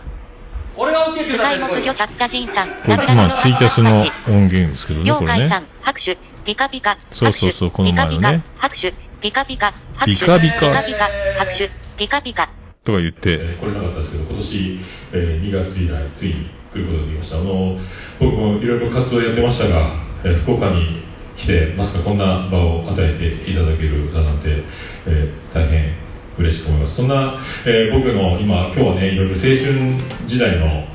[0.75, 2.69] 俺が受けてた木魚チャッカジンさん。
[2.69, 5.47] これ、今、ツイキャスの音源ですけどね、これね。
[5.47, 8.43] さん、拍手、ピカピカ、そうそうそう、この前のね。
[8.57, 10.49] 拍手、ピカピカ、拍手、ピカピ
[10.93, 12.49] カ、拍手、ピカピカ。
[12.83, 13.37] とか言って。
[13.37, 14.79] 来れなかったですけど、今年、
[15.13, 17.37] えー、2月以来、ついに来ることができました。
[17.37, 17.79] あの、
[18.19, 19.91] 僕もいろいろ活動やってましたが、
[20.23, 21.03] えー、福岡に
[21.35, 22.03] 来て、まさか？
[22.03, 24.63] こんな場を与えていただけるだなんて、
[25.05, 26.06] えー、大変
[26.37, 26.95] 嬉しく思います。
[26.95, 30.87] そんな、えー、僕の今、今日はね、いろいろ青春時代の、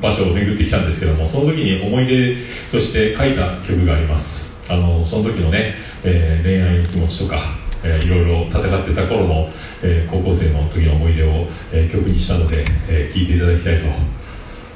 [0.00, 2.36] 場所を巡ってきたんですけどもその時に思い出
[2.72, 4.50] として書いた曲があります。
[4.68, 7.40] あのその時のね、えー恋愛の気持ちとか、
[7.84, 9.48] えーいろいろ戦ってた頃の、
[9.82, 13.84] えー高校生の時の思い出を、えー曲にしたので、えーいていただきたいと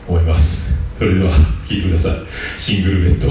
[0.06, 0.74] 思います。
[0.98, 1.32] それでは
[1.68, 2.12] 聴いてください。
[2.56, 3.28] シングルベッド。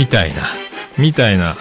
[0.00, 0.46] みたいな、
[0.96, 1.58] みたいな、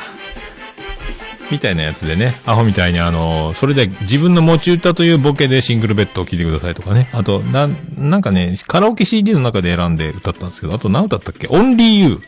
[1.51, 7.09] みたいなやつでね、アホみたいにあの、それで自分の持ち歌というボケでシングルベッドを聴いてくださいとかね。
[7.11, 11.47] あと、な、なんかね、カラオケ CD の中で選んで歌ったんですけど、あと何歌ったっけ？
[11.49, 12.21] オンリーユー。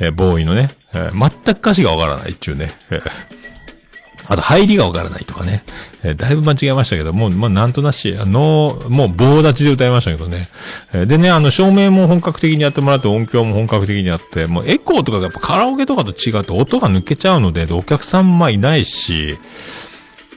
[0.00, 2.72] えーボーイのね、えー全く歌詞がわからないっちゅうね。
[4.28, 5.64] あと、入りがわからないとかね。
[6.02, 10.48] えーだいぶ間違えましたけど、もう、まあ、なんとなし、あの、もう棒立ちで歌いましたけどね。
[10.92, 19.38] えーでね、あの、照明も本格的にやってもらって、音響も本格的にやって、もうエコーとかやっぱカラオケとかと違って音が抜けちゃうので、でお客さんまいないし、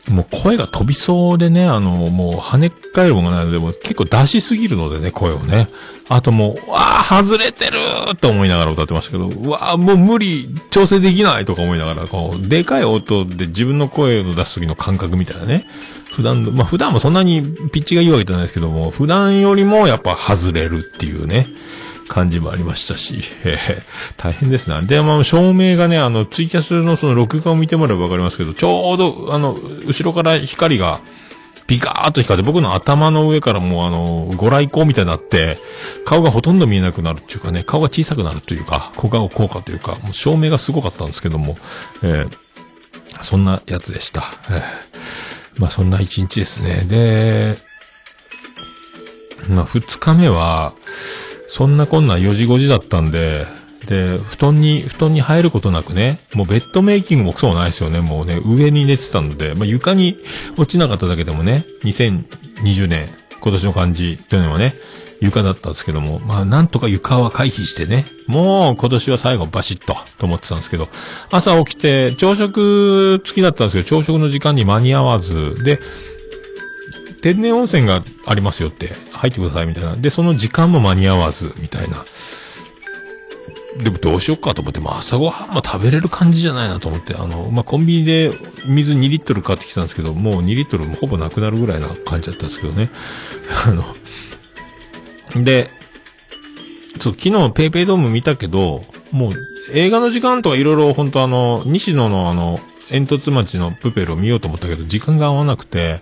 [0.10, 5.70] もう声が飛びそうでね、あの、もう跳ね返るものがないので、もう結構出しすぎるのでね、声をね。
[6.08, 7.78] あともう、わあ外れてる
[8.20, 15.68] と思いながら歌ってましたけど、うわあもう無理、調整できないとか思いながら、こう、でかい音で自分の声を出す時の感覚みたいなね。
[16.12, 21.48] 普段の、まあ普段もそんなにピッチがいいわけじゃないですけども、普段よりもやっぱ外れるっていうね。
[22.10, 23.84] 感じもありましたし、えー
[24.18, 24.82] 大変ですね。
[24.86, 31.00] で、まあ、照明がね、あの、ツイキャスのその録画を見てもらえばわかりますけど、ちょうど、あの、後ろから光が、
[31.68, 35.60] ピカーッと光って、僕の頭の上からもうあの、ご来光みたいになって、
[36.04, 41.58] 顔がほとんど見えなくなるっていうかね、顔が小さくなるというか、小顔効果というか、もう照明がすごかったんですけども、
[42.04, 42.38] えー
[43.22, 44.24] そんなやつでした。
[44.50, 44.62] え
[45.58, 46.86] まあそんな一日ですね。
[46.88, 47.58] で、
[49.50, 50.74] まあ二日目は、
[51.50, 53.48] そんなこんな4時5時だったんで、
[53.88, 58.02] で、布団に、布団に入ることなくね、もうベッドメイキングもクソもないですよね。
[58.02, 60.18] もうね、上に寝てたので、まあ床に
[60.58, 63.10] 落ちなかっただけでもね、2020年、
[63.42, 64.76] 今年の感じ、去年はね、
[65.22, 70.88] 床だったんですけども、まあなんとか床は回避してね、もう今年は最後バシッと、と思ってたんですけど、
[71.32, 75.80] 朝起きて、朝食付きだったんですけど、朝食の時間に間に合わず、で、
[77.22, 79.96] 天然温泉がありますよって、入ってくださいみたいな。
[79.96, 82.06] で、その時間も間に合わず、みたいな。
[83.84, 88.32] でもどうしよっかと思って、まあ朝ごはんも食べれる感じじゃないなと思って、あの、まあコンビニで
[88.66, 92.90] 水2リットル買ってきたんですけど、もう2リットルもほぼなくなるぐらいな感じだったんですけどね。
[93.66, 95.70] あの、で、
[97.00, 99.34] そう、昨日ペイペイドーム見たけど、もう
[99.74, 106.02] 映画の時間とかいろいろ本当あの、西野のあの、煙突町のプペルを見ようと思ったけど、時間が合わなくて、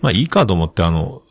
[0.00, 1.22] まあいいかと思ってあの、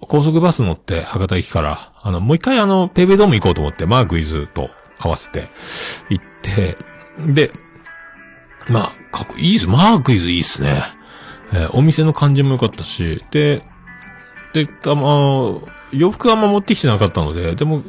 [0.00, 5.48] 高速バス乗って博多駅から、あの、もう一回あの、ペイペイドーム行こうと思って、マークイズと合わせて
[6.08, 6.76] 行って、
[7.26, 7.52] で、
[8.68, 9.66] まあ、かっこいいです。
[9.66, 10.82] マークイズいいっすね。
[11.52, 13.62] えーお店の感じも良かったし、で、
[14.52, 17.82] で、あの、洋服あんま持ってきてなかったので、でも、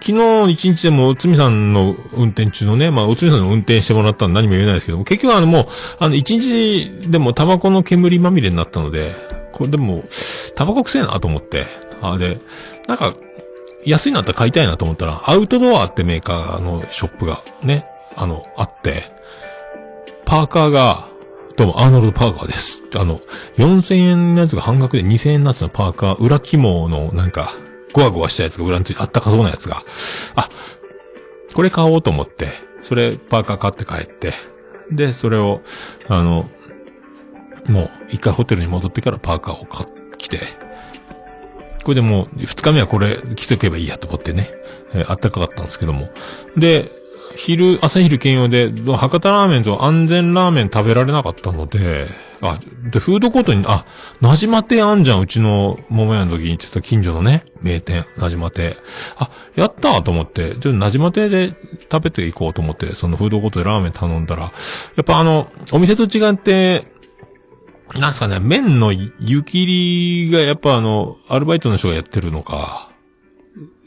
[0.00, 5.66] 昨日一日でも、おつみさんの運転中のね、まあ、おつみさんの運転してもらったの何も言えないですけども、結局あのもう、
[5.98, 9.14] あの、一日でもタバコの煙まみれになったので、
[9.58, 10.04] これでも、
[10.54, 11.66] タバコくせえなと思って、
[12.00, 12.38] あで、
[12.86, 13.14] なんか、
[13.84, 17.84] 安いのあったら買いたいなと思ったら、アウトドアってメーカーのショップがね、
[18.16, 19.02] あの、あって、
[20.24, 21.08] パーカーが、
[21.56, 22.82] どうも、アーノルド・パーカーです。
[22.94, 23.20] あの、
[23.56, 27.50] 4000円のやつが半額で2000円のやつのパーカー、裏肝のなんか、
[27.92, 29.82] ゴワゴワしたやつが裏についてあったかそうなやつが、
[30.36, 30.48] あ、
[31.54, 32.46] これ買おうと思って、
[32.82, 34.32] それパーカー買って帰って、
[34.92, 35.62] で、それを、
[36.08, 36.48] あの、
[37.68, 40.40] もう一回ホテルに戻ってからパーカーを買ってきて、
[41.84, 44.50] これでもう二日目はこれ着とけばいいやと思ってね、
[44.94, 46.08] えーあったかかったんですけども。
[46.56, 46.90] で、
[47.36, 52.08] 昼、朝昼兼用で、博多ラーメンと安全ラーメン食べられなかったので、
[52.40, 52.58] あ、
[52.90, 53.84] で、フードコートに、あ、
[54.20, 58.76] なじま亭あんじゃん、うちの桃屋の時に行ってた近所のね、名店、なじま亭。
[59.16, 61.54] あ、やったーと思って、ちょっとなじま亭で
[61.90, 64.50] 食べていこうと思って、そのフードコートでラーメン頼んだら、や
[65.02, 66.97] っぱあの、お店と違って、
[67.94, 72.90] なんすかね、麺の湯切りがやっぱあの、アルバイトの人がやってるのか、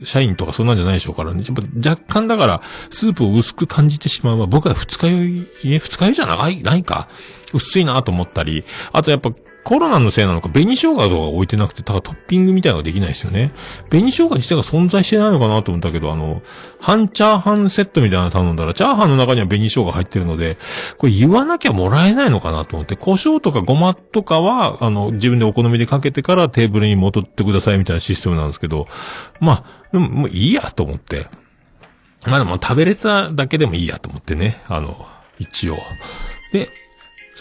[0.04, 1.43] 社員とかそんなんじゃないでしょうからね。
[1.47, 4.47] やっぱ若干だから、スープを薄く感じてしまう。
[4.47, 7.08] 僕は二日酔い、え、二日酔いじゃないないか？
[7.54, 8.64] 薄いなと思ったり。
[8.91, 9.32] あとやっぱ、
[9.64, 13.51] コロナのせいなのか、紅生姜とか置いてなくて、ただトッピングみたいなのができないですよね。
[13.89, 16.41] 紅生姜自体が存在してないのかなと思ったけど、あの、
[16.80, 20.57] 半チャーハンセットみたいなの頼んだら、チャーハンの中には紅生姜入ってるので、
[20.97, 28.88] これ言わなきゃもらえないのかなと思って、胡椒とかごまとかは、あの、自分でお好みでかけてからテーブルに戻ってくださいみたいなシステムなんですけど、
[29.39, 31.28] まあ、でももういいやと思って。
[32.26, 34.62] まあでも食べれただけでもいいやと思ってね。
[34.68, 35.07] あの、
[35.39, 35.78] 一応。
[36.53, 36.70] で、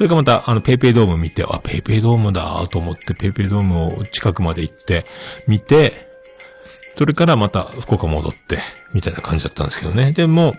[0.01, 5.05] それからまた、あの、ペイペイドーム見て、あ、ペイペイドームだと思って、ペイペイドームを近くまで行って、
[5.47, 6.09] 見て、
[6.97, 8.57] それからまた福岡戻って、
[8.95, 10.13] みたいな感じだったんですけどね。
[10.13, 10.55] でも、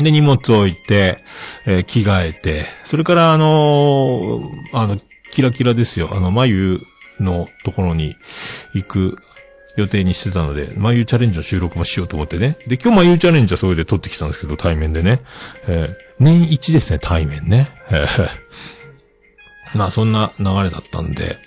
[0.00, 1.22] で、荷物置いて、
[1.66, 4.98] えー、着替えて、それからあのー、あの、
[5.30, 6.08] キラキラですよ。
[6.10, 6.80] あの、眉
[7.20, 8.16] のところに
[8.74, 9.18] 行く
[9.76, 12.58] 予定にしてたので、眉チャレンジの収録もしようと思ってね。
[12.66, 15.20] で、今日眉チャレンジはそれで撮ってきたんですけど、対面でね。
[15.68, 17.68] えー、年一ですね、対面ね。
[17.90, 21.38] えー、まあ、そんな流れだったんで、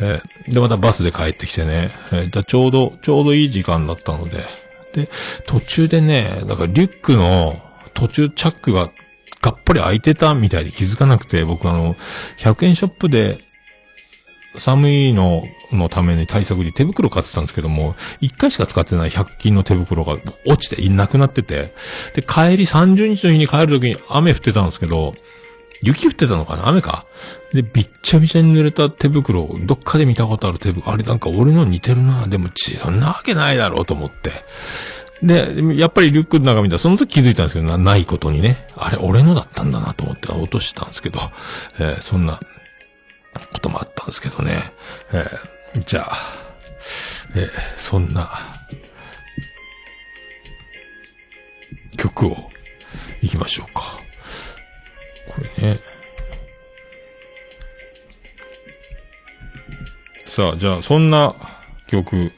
[0.00, 4.44] えー、で、またバスで帰ってきてね、えー、ちょうど、ちょうどいい時間だったので、
[4.92, 5.10] で、
[5.46, 7.60] 途中でね、なんかリュックの
[7.94, 8.90] 途中チャックが
[9.42, 11.94] がっぽり開いてたみたいで気づかなくて、僕あの、
[12.38, 13.45] 100円ショップで
[14.58, 21.74] 寒いののために対策に手袋買ってたんですけども、一回しか使ってない100均の手袋が落ちていなくなってて、
[22.14, 25.14] で、帰り30日の日に帰る時に雨降ってたんですけど、
[25.82, 26.68] 雪降ってたのかな？
[26.68, 27.04] 雨か？
[27.52, 32.26] で、びっちゃびちゃに濡れた手袋、どっかで見たことある手袋、あれなんか俺の似てるな。
[32.26, 34.30] でも、ち、そんなわけないだろうと思って。
[35.22, 38.68] で、やっぱりリュックの中見たら、その時気づいたんですけどな、ないことにね。
[38.76, 41.20] あれ、俺のだったんだなと思って落としてたんですけど、
[41.78, 42.40] えー、そんな
[43.38, 44.72] こともあったんですけどね。
[45.12, 46.16] えー、じゃあ、
[47.34, 48.30] えー、そんな、
[51.96, 52.50] 曲を、
[53.22, 54.00] 行きましょうか。
[55.28, 55.80] これね。
[60.24, 61.34] さあ、じゃあ、そんな
[61.88, 62.32] 曲、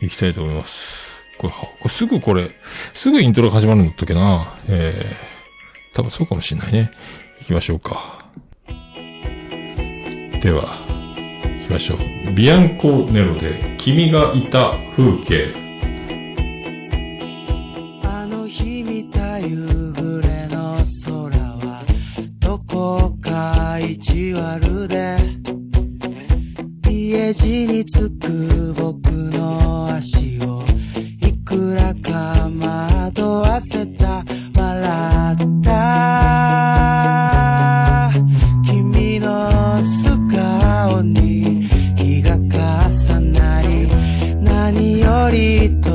[0.00, 1.02] 行きたいと思います。
[1.38, 2.50] これ、これすぐこれ、
[2.94, 4.54] すぐイントロが始まるんだっけな。
[4.68, 6.92] えー、多分そうかもしんないね。
[7.40, 8.21] 行きましょうか。
[10.42, 10.74] では、
[11.60, 12.34] 行きましょう。
[12.34, 15.54] ビアンコネロで、君がいた風景。
[18.02, 21.84] あの日見た夕暮れの空は、
[22.40, 25.16] どこか意地悪で、
[26.90, 30.64] 家路につく僕の足を、
[31.20, 34.24] いくらか惑わせた、
[34.56, 36.51] 笑った。
[45.12, 45.91] 何より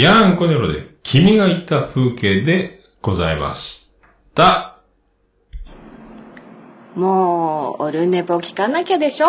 [0.00, 3.86] ビアンコネロで、君がいた風景でございまし
[4.34, 4.80] た。
[6.94, 9.26] もう、オルネポ聞かなきゃでしょ？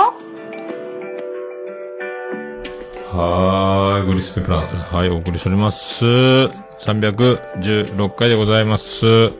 [3.11, 4.75] はーい、グリスペプランス。
[4.75, 6.05] はい、お送りしております。
[6.05, 9.33] 316回でございます。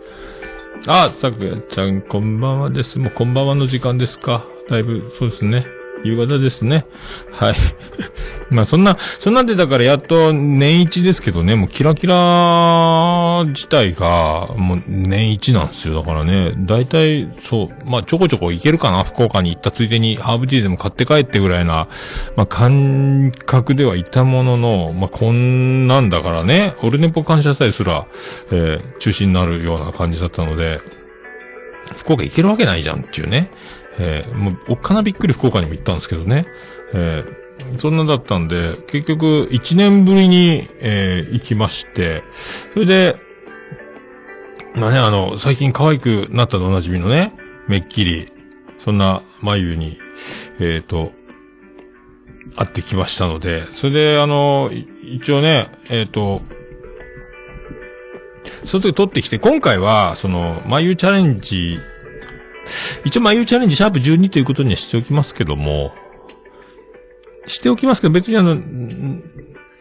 [0.85, 2.99] あ、さくやちゃん、こんばんはです。
[2.99, 4.43] もうこんばんはの時間ですか。
[4.67, 5.65] だいぶ、そうですね。
[6.03, 6.85] 夕方ですね。
[7.31, 7.55] はい。
[8.49, 15.95] まあそんな、そんなんでだからやっと年一ですけどね、もうキラキラ自体がもう年一なんですよ。
[15.95, 21.87] だからね、大体そう、まあちょこちょこ行けるかな、福岡に行ったついでにハーブティーでも買って帰ってぐらいな、
[22.35, 28.05] まあ感覚ではいたものの、まあこんなんだからね、オルネポ感謝祭すら、
[28.51, 30.79] えー中止になるような感じだったので、
[31.97, 33.51] 福岡行けるわけないじゃんっていうね。
[33.99, 36.45] えーもう、おっかなびっくり福岡にも行ったんですけどね。
[36.93, 37.41] えー
[37.77, 42.23] そんなだったんで、結局、1年ぶりに、えー行きまして、
[42.73, 43.15] それで、
[44.75, 47.33] まあね、あの、最近可愛くなったとおなじみのね、
[47.67, 48.31] めっきり、
[48.83, 49.99] そんな眉に、
[50.59, 51.11] えっ、と、
[52.55, 54.71] 会ってきましたので、それで、あの、
[55.03, 56.41] 一応ね、えっ、と、
[58.63, 61.79] その時撮ってきて、今回は、その、眉チャレンジ、
[63.03, 65.93] 一応眉チャレンジシャープ12ということにはしておきますけども、
[67.47, 68.57] しておきますけど、別にあの、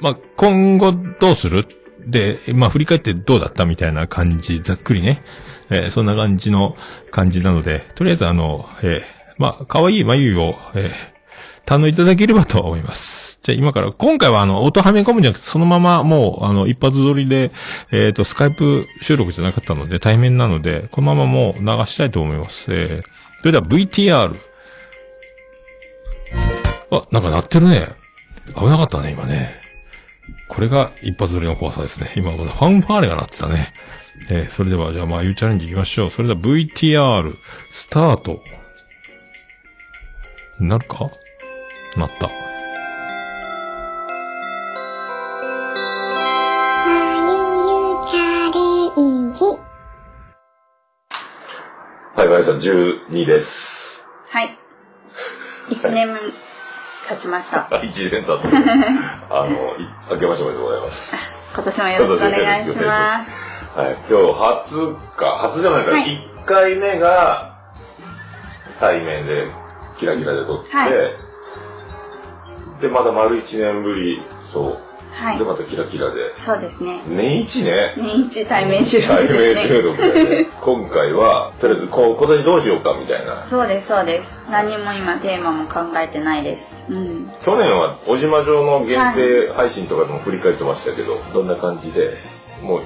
[0.00, 1.66] まあ、今後どうする？
[2.06, 5.22] で、まあ、振り返ってどうだったみたいな感じ、ざっくりね。
[5.68, 6.76] えーそんな感じの
[7.10, 10.90] 感じなので、とりあえずあの、えーまあ、可愛い眉を、えー
[11.66, 13.38] 堪能いただければと思います。
[13.42, 17.52] じゃあ今から、今回はあの、音はめ込むんじゃなくて、そのままもう、あの、一発撮りで、
[17.90, 22.66] えっ、と、スカイプ収録じゃなかったので、対面なので、このままもう流したいと思います。
[22.70, 24.36] えーそれでは VTR。
[26.90, 27.88] あ、なんか鳴ってるね。
[28.54, 29.54] 危なかったね、今ね。
[30.48, 32.12] これが一発撮りの怖さですね。
[32.16, 33.72] 今、ファンファーレが鳴ってたね。
[34.28, 36.10] えーそれでは、じゃあ、まあ、ゆうチャレンジ行きましょう。
[36.10, 37.34] それでは VTR、
[37.70, 38.42] スタート。
[40.58, 41.10] なるか？
[41.96, 42.30] なった。
[52.14, 54.06] はい、マリさん、12です。
[54.28, 54.58] はい。
[55.70, 56.08] 一年
[57.08, 57.68] 経ちました。
[57.82, 58.48] 1年経って、
[59.30, 61.42] あの、い明けましておめでとうございます。
[61.54, 63.30] 今年もよろしくお願いします。
[63.74, 67.52] はい、今日初か、初じゃないか、はい1回目が
[68.80, 69.46] 対面で、
[69.98, 71.29] キラキラで撮って、はい
[72.80, 74.90] で、まだ丸1年ぶり、そう。
[75.12, 76.34] はいで、またキラキラで。
[76.38, 77.02] そうですね。
[77.06, 77.94] 年一ね。
[77.98, 79.54] 年一対面収録ね。
[79.54, 80.46] 面収録ね。
[80.62, 83.44] 今回は、とりあえず、こう今年どうしようかみたいな。
[83.44, 84.38] そうです、そうです。
[84.50, 86.82] 何も今テーマも考えてないです。
[86.88, 87.30] うん。
[87.44, 92.16] 去年は、小島城の限定配信とかでも振り返ってましたけど、どんな感じで、
[92.62, 92.82] もう、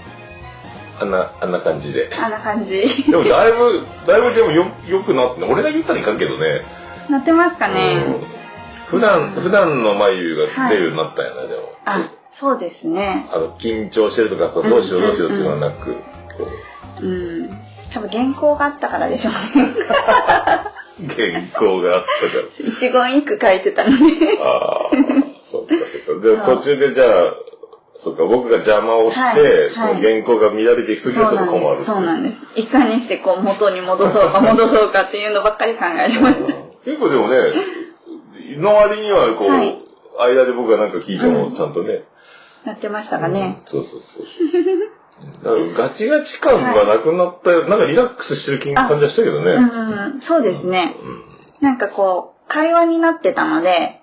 [1.01, 2.11] あんな、あんな感じで。
[2.21, 3.05] あんな感じ。
[3.09, 6.63] でもだいぶ、だいぶでもよ、良くなって、俺が言ったらいかんけどね。
[7.09, 8.03] なってますかね。
[8.95, 11.73] 普段、普段の眉が出るようになったよね、でも。
[11.85, 13.27] あ、そうですね。
[13.33, 16.01] あの、緊張してるとか、そうどうしようどうしようっていうのはなく、こ
[17.03, 17.51] うん。
[17.93, 19.69] 多分原稿があったからでしょうね。
[21.01, 22.73] う、原稿があったから。
[22.73, 23.97] 一言一句書いてたので。
[24.41, 24.91] ああ、
[25.41, 25.75] そっか
[26.07, 26.27] そっか。
[26.27, 27.35] で、途中でじゃあ、
[27.97, 31.85] そっか、僕が邪魔をして、はいはいその原稿が乱れていくときはちょっと困る。
[31.85, 32.45] そうなんです。
[32.57, 36.45] いかにしてこう元に戻そうか戻そうかっていうのばっかり考えてます。
[36.85, 37.37] 結構でもね、
[38.59, 39.79] の割にはこう、はい。
[40.19, 42.05] 間で僕がなんか聞いてもちゃんとね、
[42.65, 43.61] なってましたかね。
[43.67, 44.25] そうそうそう。
[45.43, 49.53] だからガチガチ感がなくなったよ、なんかリラックスしてる感じがしたけどね。
[49.53, 50.97] うんそうですね。
[51.61, 54.01] なんかこう、会話になってたので、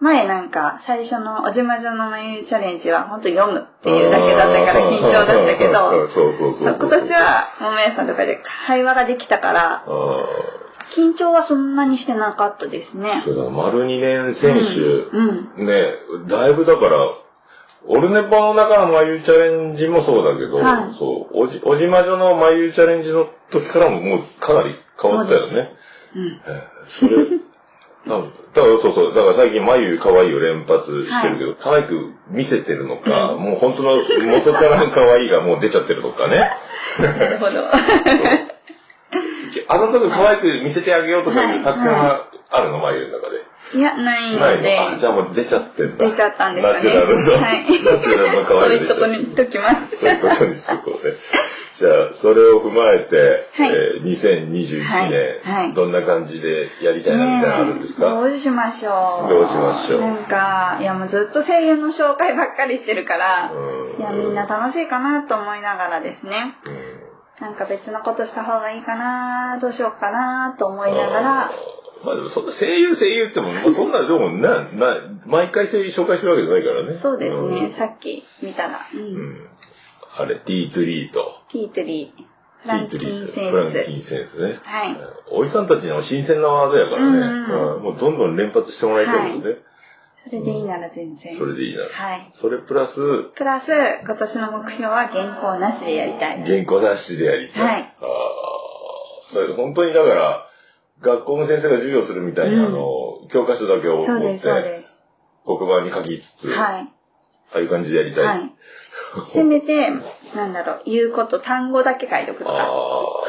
[0.00, 5.72] 前なんか最初のおじまじょの眉チャレンジは本当読むっていうだけだったから緊張だったけど、
[6.62, 9.84] 今年は桃屋さんとかで会話ができたから、
[10.94, 13.22] 緊張はそんなにしてなかったですね。
[13.24, 15.66] そうだ、丸2年選手、うん。
[15.66, 15.94] ね、
[16.26, 16.98] だいぶだから、
[17.86, 25.72] オルネポの中の眉チャレンジもそうだけど、はいそう、おじ、おじまじょの眉チャレンジの時からももうかなり変わったよね。
[26.14, 26.40] うん。
[26.46, 27.16] えーそれ、
[28.08, 36.50] だからそうそう、だから最近眉可愛いを連発してるけど、可愛く見せてるのか、もう本当の元からの可愛いがもう出ちゃってるのかね。
[36.98, 37.52] なるほど。
[39.68, 43.38] あの時可愛く見せてあげようとかいう作戦はあるの、眉の中で？
[43.74, 44.62] いや、ないないの？
[44.62, 46.08] で、じゃあもう出ちゃってんだ。
[46.08, 46.74] 出ちゃったんですかね。
[46.74, 47.62] ナチュラルの、はい。
[47.64, 49.96] ナチュラルの可そう愛いいうとこにしときます。
[49.96, 51.14] そういうことにしとこうね。
[51.74, 55.10] じゃあ、それを踏まえて、はいえー2021年、はい
[55.42, 59.28] はいどんな感じでやりたいなみたいなのあるんですか、どうしましょう。
[59.28, 63.52] どうしましょうなんか、いやもうずっと声優の紹介ばっかりしてるから、
[63.96, 66.56] いやみんな楽しいかなと思いながらですね。
[67.40, 71.50] なんか別のことした方がいいかな、どうしようかなと思いながら、
[72.04, 76.96] まあでもそんな声優声優っても、まあ、そんなでもな、な、毎回声優紹介してるわけじゃないからね。
[76.96, 79.48] そうですね、んさっき見たら、うん。
[80.16, 82.24] あれ、ティートリーと、ティートリー、
[82.62, 84.08] フランキンセンフランキンス。
[84.10, 84.58] センスね。
[84.62, 84.96] はい。
[85.30, 87.18] おじさんたちの新鮮なワードやからね。
[87.18, 89.56] うんうんもうどんどん連発してもらいたいけどね。
[90.28, 91.36] それでいいなら全然。
[91.38, 91.82] それでいいな。
[91.84, 92.30] はい。
[92.34, 93.00] それプラス、
[93.34, 93.72] プラス、
[94.04, 96.44] 今年の目標は原稿なしでやりたい。
[96.44, 97.62] 原稿なしでやりたい。
[97.62, 97.82] はい。
[97.82, 100.46] ああ、それ本当にだから、
[101.00, 105.04] 学校の先生が授業するみたいに、うんあの、教科書だけを持ってそうです、そうです。
[105.46, 106.88] 黒板に書きつつ、あはい。
[107.54, 108.24] あいう感じでやりたい。
[108.24, 108.52] はい。
[109.26, 109.90] せめて、
[110.34, 112.52] なんだろう、言うこと、単語だけ書いとくとか。
[112.52, 112.68] あ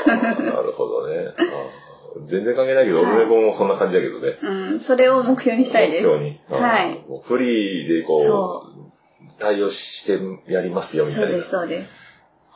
[0.05, 1.33] あ、なるほどね。
[1.37, 1.88] あー
[2.25, 4.37] 全然関係ないけど、俺ももそんな感じだけどね。
[4.41, 6.03] うん、それを目標にしたいです。
[6.03, 6.39] 目標に。
[6.49, 7.05] はい。
[7.23, 8.79] フリーでこ、そう
[9.39, 10.19] 対応して
[10.51, 11.27] やりますよ、みたいな。
[11.27, 11.98] そうです、そうです。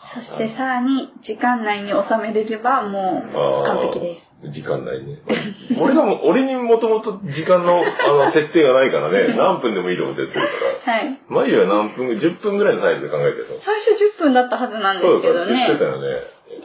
[0.06, 4.34] そしてさらに、時間内に収めれれば、もう、完璧です。
[4.50, 5.20] 時間内ね。
[5.80, 10.94] 俺がも、俺にもともと時間の、あの、設定がないからね、 何分でもいいと思ってやってるから。
[10.98, 11.20] はい。
[11.30, 13.58] 眉は何分、10分ぐらいのサイズで考えてるの。
[13.58, 15.78] 最初10分だったはずなんですけどね言って。
[15.78, 16.08] たよね。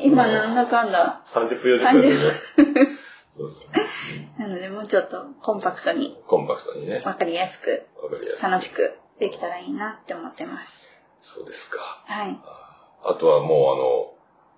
[0.01, 1.20] 今なんだかんだ。
[1.26, 2.14] 30分、40分でね。
[3.36, 3.68] そうそう。
[4.43, 7.03] なので、もうちょっとコンパクトに、コンパクトにね。
[7.05, 8.51] わかりやすく、わかりやすい。
[8.51, 10.89] 楽しくできたらいいなって思ってます。
[11.20, 12.03] そうですか。
[12.05, 12.39] はい。
[13.05, 14.12] あとはも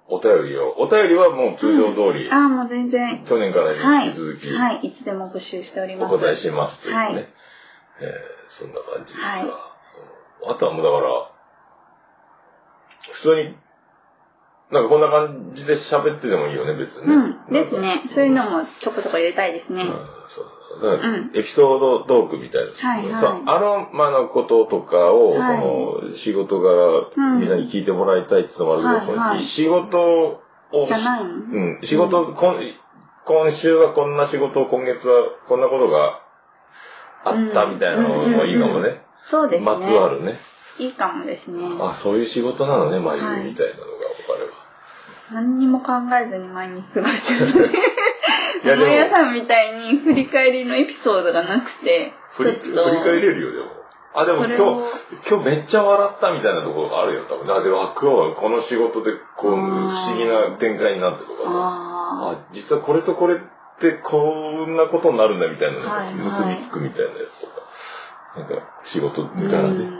[0.09, 3.25] うあの、お便りを、お便りはもう通常通り、ああ、もう全然。
[3.25, 4.07] 去年からはい。
[4.09, 4.87] 引き続き、はい。
[4.87, 6.19] いつでも募集しておりおます。
[6.19, 6.99] 答えしますというね。
[6.99, 7.15] はい。
[7.17, 9.51] えーそんな感じですが、はいうん
[10.43, 11.31] あとはもうだから、
[13.13, 13.55] 普通に、
[14.73, 17.15] なんかこんな感じで喋っててもいいよね、別にね。
[17.15, 17.53] うん。
[17.53, 18.03] ですね。
[18.07, 19.85] そういうのもちょこちょこ入れたいですね。
[19.85, 22.73] そうだからうんエピソードトークみたいな。
[22.73, 31.31] はいはいそうあの、まあのこととかを、はいその、仕事柄、うんみんなに聞いてもらいたいっていうのもあるけど、はいはい仕事を、じゃないの？
[31.31, 32.61] うん、仕事、こん
[33.25, 36.21] 今週はこんな仕事、今月はこんなことが
[37.25, 39.03] あったみたいなのもいいかもね。
[39.23, 39.67] そうですね。
[39.67, 40.39] まつわるね。
[40.79, 41.63] いいかもですね。
[41.81, 44.53] あ、そういう仕事なのね、眉はいみたいなのが分かれば。
[45.33, 47.69] 何にも考えずに毎日過ごしてるので。
[48.69, 52.91] も桃屋さんみたいに振り返りのエピソードがなくて、振りちょっと。
[52.91, 53.81] 振り返れるよ、でも。
[54.13, 57.55] あ、でも今日今日めっちゃ笑ったみたいなところがあるよ、多分。
[57.55, 61.51] あ、でも、あ今日はこの仕事で、こう、不思議な展開になってとかさ。
[61.53, 63.39] ああ、実はこれとこれっ
[63.79, 67.53] てこんなことになるんだみたいなのが結びつくみたいなやつとか。
[68.37, 70.00] なんか、仕事みたいなね。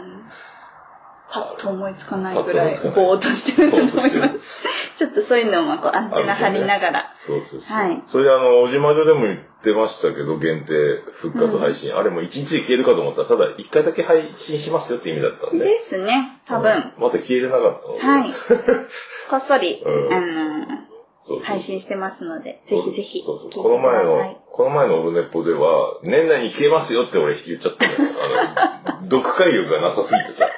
[1.31, 4.65] パッと思いつかないぐらい、ぼーっとしてると思います。
[4.97, 7.13] ちょっとそういうのもこうアンテナ張りながら。
[7.15, 7.61] そうそうそう。
[7.61, 8.03] はい。
[8.05, 11.95] それであの、おじまじょでも言ってましたけど、限定復活配信。
[11.95, 15.63] あれも一日で消えるかと思ったら、ただ一回だけ配信しますよって意味だったんで。
[15.63, 16.93] ですね、多分。
[16.97, 17.99] まだ消えてなかったので。
[18.01, 18.33] はい。
[19.29, 20.81] こっそり、うんあの
[21.23, 28.13] そうそう配信してますので、ぜひぜひこの前の。、この前のオルネポでは、年内に消えますよって俺言っちゃったのよ。
[28.19, 30.49] あの、 読解力がなさすぎてさ、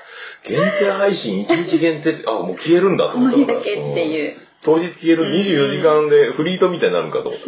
[0.44, 7.39] 限定配信1日限定って、 あ、もう消えるんだと思ったから日だけっていう、当日消える24時間でフリートみたいになるんかと思っ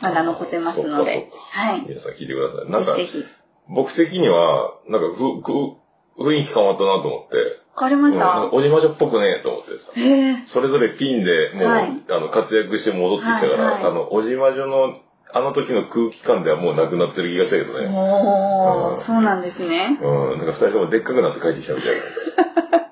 [0.00, 0.08] た。
[0.08, 1.82] まだ残ってますので、はい。
[1.86, 2.70] 皆さん聞いてください。
[2.70, 3.26] なんかぜ、ひぜひ。
[3.68, 5.76] 僕的には、なんかふ、ふ、
[6.18, 7.36] 雰囲気変わったなと思って。
[7.78, 8.40] 変わりました？
[8.40, 9.90] うんおじまじょっぽくねと思ってさ。
[9.94, 10.42] へえ。
[10.46, 14.98] それぞれピンでもう、はいあの、活躍して戻ってきたから、はいはいあの、おじまじょの、
[15.34, 17.88] あの時の空気感ではもうなくなってる気がしたけどね。
[17.88, 19.98] おー、そうなんですね。
[20.00, 22.02] うん、なんか二人ともでっかくなって帰ってきたみたいな。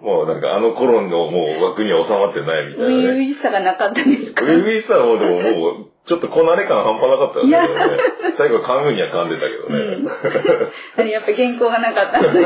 [0.01, 2.95] もうなんかあの頃のもう枠には収まってないみたいなね。
[2.95, 4.45] 初々しさがなかったですか？
[4.45, 7.59] ウィウィさはもうでももう、ちょっとこなれ感半端なかったよね。
[8.37, 10.11] 最後噛むには噛んでたけどね。
[10.97, 12.41] あれやっぱ原稿がなかったので。
[12.41, 12.45] うん。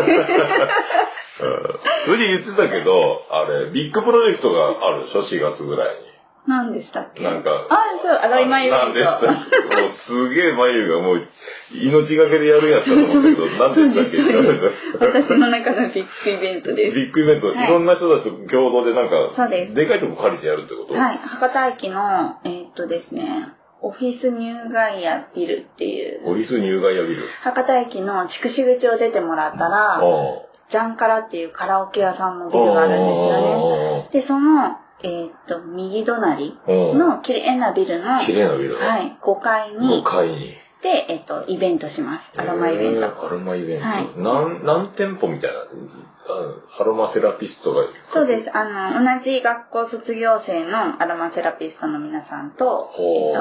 [2.06, 6.13] それで言ってたけど、あれ、ビッグプロジェクトがあるでしょ ?4 月ぐらいに。
[6.46, 7.22] 何でしたっけ？
[7.22, 8.84] なんか、あ、そう、洗い前イベント。
[8.86, 9.16] 何でした。
[9.16, 9.20] っ
[9.70, 11.28] けもうすげえ眉がもう、
[11.72, 15.06] 命がけでやるやつだと思ったけど、 何でしたっけ？
[15.06, 16.94] 私の中のビッグイベントです。
[16.94, 17.68] ビッグイベント、はい。
[17.68, 19.74] いろんな人たちと共同でなんか、そうです。
[19.74, 20.94] でかいとこ借りてやるってこと？
[20.94, 23.48] はい、博多駅の、えーっとですね、
[23.80, 27.22] オフィスニューガイアビルっていう、オリス入外屋ビル。
[27.42, 30.00] 博多駅の筑紫口を出てもらったら、
[30.68, 33.40] ジャンカラっていうカラオケ屋さんのビルがあるんですよ
[34.02, 34.08] ね。
[34.12, 40.56] で、その、えーっと、右隣の綺麗なビルの、綺麗なビルだはい、5階5に、階に。
[40.82, 42.32] で、えーっと、イベントします。
[42.36, 43.00] アロマイベント。
[43.00, 43.86] えーアロマイベント。
[43.86, 45.62] はい何、何店舗みたいなあ
[46.80, 47.84] アロマセラピストが。
[48.06, 48.50] そうです。
[48.56, 53.34] あの、同じ学校卒業生のアロマセラピストの皆さんと、えっ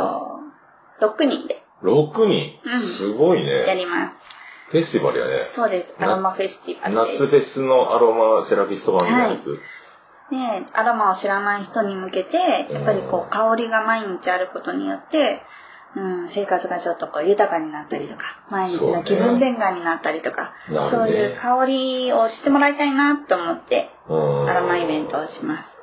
[0.99, 2.59] と、6人で6人？
[2.65, 3.75] うんすごいやね。
[3.75, 4.23] ります。
[4.69, 5.45] フェスティバルやね。
[5.45, 5.93] そうです。
[5.99, 6.95] アなロマフェスティバル。
[7.13, 9.59] 夏フェスのアロマセラピスト版やつ。
[10.33, 12.37] で、アロマを知らない人に向けて、
[12.71, 15.43] やっぱりこう、香りが毎日あることによって、
[15.95, 20.89] うん、生活がちょっとこう豊かになったりとか、毎日の気分転換になったりとか、なるね。
[20.89, 24.49] そういう香りを知ってもらいたいなと思って、うん。
[24.49, 25.77] アロマイベントをします。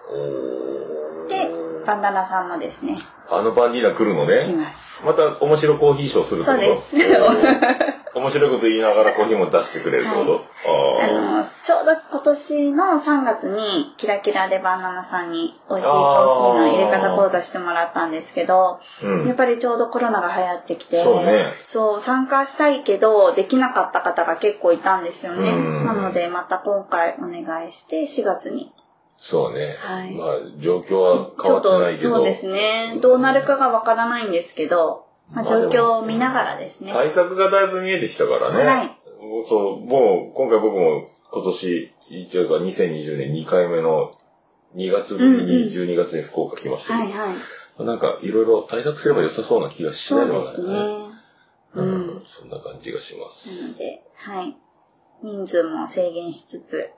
[1.28, 1.48] で、
[1.86, 4.40] バンダナさんもですね、あのバンディーナ来るのね。
[4.40, 5.00] 来ます。
[5.04, 8.00] また面白コーヒーショーするってそうことです。
[8.12, 25.50] 面白いこと言いながらコーヒーも出してくれるってこと、ああの、ちょうど今年の3月に、キラキラでバナナさんに美味しいコーヒーの入れ方講座してもらったんですけど、うんやっぱりちょうどコロナが流行ってきて、そうねそう参加したいけど、できなかった方が結構いたんですよね。
[25.50, 28.72] うんなので、また今回お願いして、4月に。
[29.20, 29.76] そうね。
[29.78, 32.16] はいまあ、状況は変わってないけど。
[32.16, 32.98] そうですね。
[33.02, 36.92] どうなるかがわからないんですけど、まあ、状況を見ながらですね。
[36.92, 38.64] 対策がだいぶ見えてきたからね。
[38.64, 38.96] はい
[39.46, 44.18] そう、もう、今回僕も今年、一応か2020年2回目の
[44.74, 47.34] 2月ぶりに12月に福岡来ましたはいは
[47.78, 47.84] い。
[47.84, 51.10] なんかいろいろ対策すれば良さそうな気がしないでもないそうですね。
[51.74, 53.62] うん、そんな感じがします。
[53.62, 54.56] なので、はい。
[55.22, 56.90] 人数も制限しつつ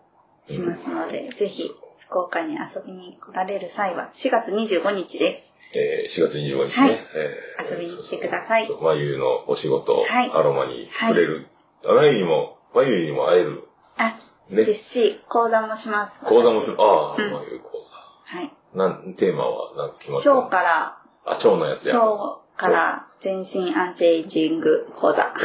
[0.47, 1.71] しますので、ぜひ
[2.13, 5.55] 福岡に遊びに来られる際は4月25日です。
[5.75, 8.69] えー、4月25日ね、はいえ遊びに来てください。
[8.69, 11.47] ー、まゆのお仕事、はいアロマに触れる。
[11.83, 13.67] あまゆにも、まゆにも会える。
[13.97, 16.23] あ、ねですし、講座もします。
[16.23, 16.77] 講座もする。
[16.79, 17.79] ああ、うんまゆ講
[18.25, 18.53] はい。
[18.75, 18.79] 座。
[18.79, 21.99] なん、テーマはなんか決まってる腸から、あ、腸のやつや。
[21.99, 25.33] 腸から全身アンチエイジング講座。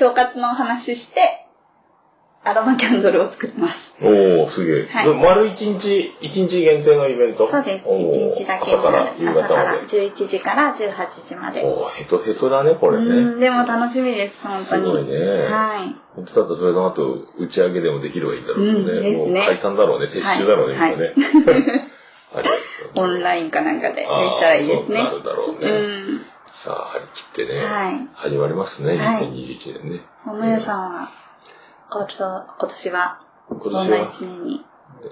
[0.00, 1.41] 腸活のお話しして、
[2.44, 3.94] アロマキャンドルを作ります。
[4.00, 4.86] おー、すげえ。
[4.88, 7.46] はいで丸一日、一日限定のイベント？
[7.46, 7.84] そうです。
[7.86, 9.78] おー1日だけ朝から夕方まで。
[9.86, 11.62] 11時から18時まで。
[11.62, 13.36] おー、ヘトヘトだね、これうね。
[13.36, 14.84] ん、でも楽しみです、本当に。
[14.84, 15.18] すごいね。
[15.44, 15.96] はい。
[16.16, 18.78] 本当だったらそれの後、打ち上げでもできればいいんだろうけどね。
[18.78, 21.14] うんですねもう解散だろうね、撤収だろうね、はいみんなね。
[22.34, 22.54] ありが
[22.94, 24.96] とうオンラインかなんかでできたらいいですね。
[24.96, 25.70] そうなるだろうね。
[25.70, 26.26] うん。
[26.50, 27.64] さあ、張り切ってね。
[27.64, 30.00] はい始まりますね、はい2021年ね。
[30.24, 31.08] 桃屋さんは、
[31.92, 33.20] 今年は、
[33.50, 34.64] 今んな年に？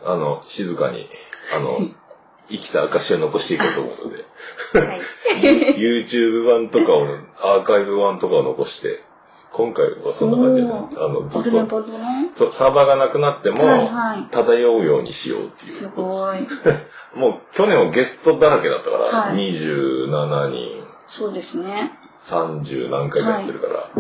[0.05, 1.09] あの、静かに、
[1.55, 1.79] あの、
[2.49, 4.25] 生きた証を残していこうと思うので、
[5.77, 7.07] YouTube 版とかを、
[7.39, 9.05] アーカイブ版とかを残して、
[9.53, 11.99] 今回はそんな感じで、あの、ずオっと、ルネポドの
[12.35, 14.31] そうサーバーがなくなっても、はいはい。
[14.31, 15.71] 漂うようにしようっていう。
[15.71, 16.47] すごい。
[17.15, 19.53] もう去年はゲストだらけだったから、はい。
[19.53, 21.99] 27人、そうですね。
[22.17, 23.91] 30何回かやってるから、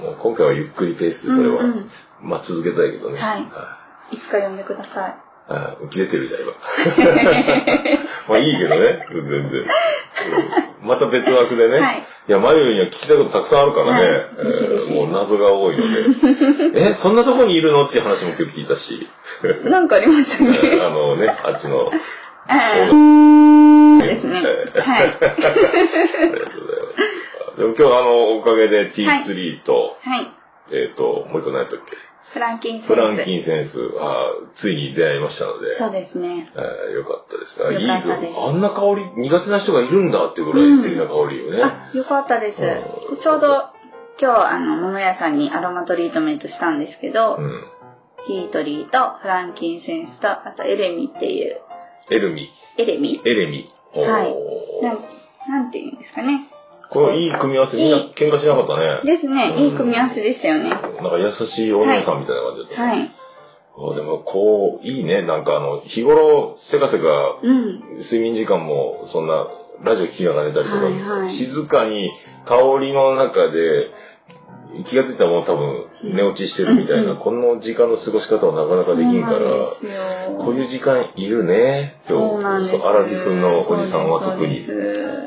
[0.00, 1.90] もう今回はゆっくりペースでそれは、うんうん
[2.22, 3.18] まあ続けたいけどね。
[3.18, 4.16] はい。
[4.16, 5.14] いつか呼んでください。
[5.48, 6.52] あ浮き出てるじゃん、今。
[8.28, 9.60] まあいいけどね、全然。
[9.60, 9.68] うん
[10.84, 11.78] また別枠でね。
[11.80, 13.92] はいいや、マユには聞きたいことたくさんあるからね。
[13.92, 15.82] はいえーもう謎が多いの
[16.72, 16.80] で。
[16.90, 19.08] え、そんなとこにいるのっていう話も今日聞いたし。
[19.64, 20.80] なんかありましたね。
[20.80, 21.90] あのね、あっちの。
[24.06, 24.42] ですね。
[24.76, 25.18] はい。
[27.56, 30.26] でも今日あの、おかげで T3 と、はい。
[30.72, 31.96] えっ、と、もう一個何やったっけ？
[32.32, 32.86] フランキンセンス。
[32.88, 35.72] フランキンセンス、あーついに出会いましたので。
[35.74, 36.50] そうですね。
[36.56, 37.64] えーよかったです。
[37.64, 41.62] あいいあんな香り、苦手な人がいるんだってぐらい素敵な香りよね。
[41.92, 42.62] よかったです。
[43.20, 43.68] ちょうど
[44.20, 47.36] 今日、あの、桃屋さんにアロマトリートメントしたんですけど、
[48.26, 51.60] ティートリーとフランキンセンスと、あとエレミっていう、
[52.10, 52.50] エルミ。
[52.78, 53.70] エレミエレミ。
[53.94, 54.82] はい。
[54.84, 55.04] なん、
[55.48, 56.48] なんていうんですかね。
[56.90, 59.00] このいい組み合わせ、みんな喧嘩しなかったね。
[59.04, 59.54] ですね。
[59.56, 60.70] いい組み合わせでしたよね。
[60.70, 62.82] なんか優しいお姉さんみたいな感じだった。
[62.82, 63.14] はい。
[63.76, 65.22] あでもこう、いいね。
[65.22, 67.98] なんかあの、日頃、せかせか、うん。
[67.98, 69.48] 睡眠時間もそんな、
[69.82, 72.10] ラジオ聞きながら寝たりとか、はいはい静かに
[72.44, 73.90] 香りの中で、
[74.82, 79.38] 気がついたらもう多分寝落ちしてるみたいな、この時間の過ごし方はなかなかできんから、
[80.38, 81.98] こういう時間いるね。
[82.02, 84.60] そうなんですそうアラフィフのおじさんは特に。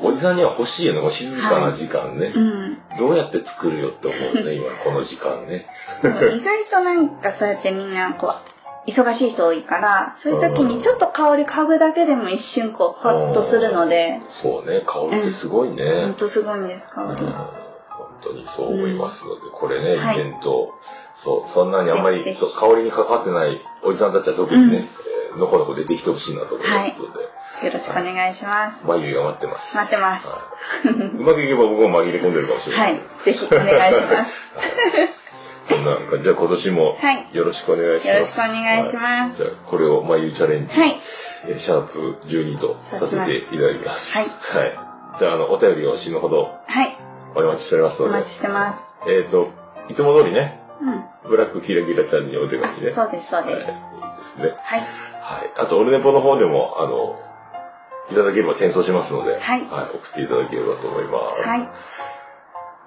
[0.04, 2.34] おじさんには欲しいよね、こう静かな時間ね。
[2.36, 2.78] うん。
[2.98, 5.68] どうやって作るよって思うね、今この時間ね。
[6.04, 16.04] 意外となんかそうやってみんなこう、忙しい人多いから、そういう時にちょっと香り嗅ぐだけでも一瞬こう、ほっとするので、そうね、香りってすごいね。
[16.04, 17.26] ほんとすごいんです、香り。
[17.26, 17.50] 本
[18.22, 20.74] 当にそう思いますので、これね、はいイベント、
[21.16, 25.08] そう、そんなにあんまりそう香りに関わってないおじさんたちは特にね、えー
[25.38, 28.86] のこのこ出てきてほしいなと思いますので、よろしくお願いします。
[28.86, 29.76] 眉毛が待ってます。
[29.78, 30.28] 待ってます。
[30.88, 32.84] うまくいけば僕も紛れ込んでるかもしれな。
[32.84, 33.00] はいい。
[33.24, 34.34] ぜひお願いします。
[35.70, 38.08] そんなんか、じゃあ今年もはいよろしくお願いします。
[38.08, 40.96] よろしくお願いしますはじゃあこれを眉チャレンジ、はい。
[41.48, 44.14] えーシャープ12とさせていただきます。
[44.18, 45.20] はいはい。
[45.20, 47.07] じゃあ、あの、お便りを死ぬほどはい。
[47.36, 48.14] お待ちしておりますので。
[48.16, 48.98] お待ちしてます。
[49.08, 49.50] えっ、と、
[49.90, 51.30] いつも通りね、うん。
[51.30, 52.92] ブラックキラキラちゃんにお手紙ね。
[52.92, 53.70] そうです、そうです。
[53.70, 54.56] いいですね。
[54.62, 54.80] はい。
[54.80, 54.86] は
[55.44, 55.52] い。
[55.58, 57.20] あと、オルネポの方でも、あの、
[58.10, 61.48] いただければ転送しますので、はい送っていただければと思います。
[61.48, 61.70] はい。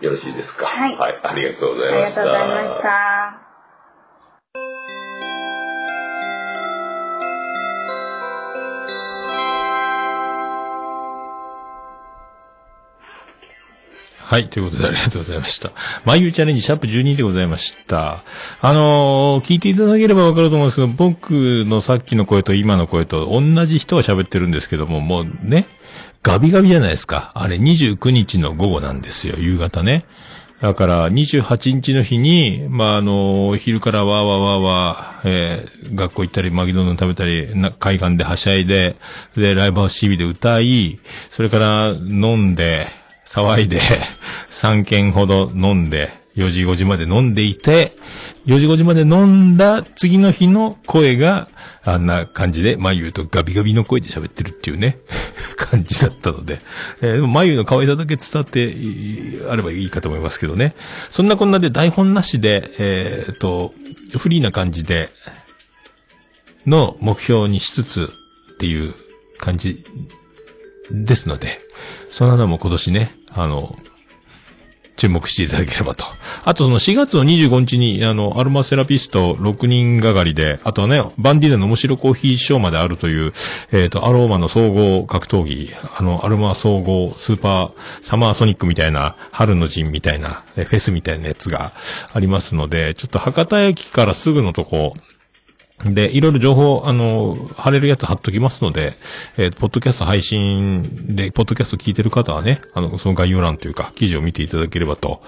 [0.04, 0.64] よろしいですか？
[0.66, 2.22] はいありがとうござありがいました。
[2.22, 3.49] とうございました。
[14.30, 15.72] はい、ということでありがとうございました。
[16.04, 18.22] 眉毛チャレンジシャープ12でございました。
[18.60, 21.30] あのー聞いていただければわかると思うんですけど、僕
[21.66, 25.66] のさっきの声と今の声と同じ人が喋ってるんですけども、もうね、
[26.22, 27.32] ガビガビじゃないですか。
[27.34, 30.04] あれ29日の午後なんですよ、夕方ね。
[30.60, 38.94] だから、28日の日に、まあ、あの、昼からわーわーわーわー、えー学校行ったり、マギドンドン食べたり、な海岸ではしゃいで、
[39.36, 41.00] で、ライブハウス TV で歌い、
[41.30, 42.99] それから飲んで、
[43.30, 43.78] 騒いで、
[44.48, 47.96] 3軒ほど飲んで、4時5時まで飲んでいて、
[48.46, 51.48] 4時5時まで飲んだ次の日の声が、
[51.84, 54.98] あんな感じで、眉とガビガビの声で喋ってるっていうね、
[55.56, 56.60] 感じだったので、
[57.02, 58.74] えーでも眉の可愛さだけ伝わって
[59.48, 60.74] あればいいかと思いますけどね。
[61.10, 63.72] そんなこんなで台本なしで、えーっと、
[64.18, 65.08] フリーな感じで、
[66.66, 68.12] の目標にしつつ
[68.54, 68.92] っていう
[69.38, 69.84] 感じ
[70.90, 71.60] ですので、
[72.10, 73.76] そんなのも今年ね、あの、
[75.00, 76.04] 注目していただければと。
[76.44, 83.32] あとその4月の25日に、あの、アロマセラピスト6人がかりで、あとはね、バンディーナの面白コーヒーショーまであるという、
[83.72, 87.72] えっ、と、アローマの総合格闘技、あの、アロマ総合スーパー
[88.02, 91.72] サマーソニックみたいな、春の陣みたいな、フェスみたいなやつが
[92.12, 94.92] ありますので、ちょっと博多駅からすぐのとこ、
[95.84, 98.96] で、いろいろ情報、あの、貼れるやつ貼っときますので、
[99.38, 105.22] えーポッドキャスト配信で、ポッドキャスト聞いてる方はね、あの、その概要欄というか、記事を見ていただければと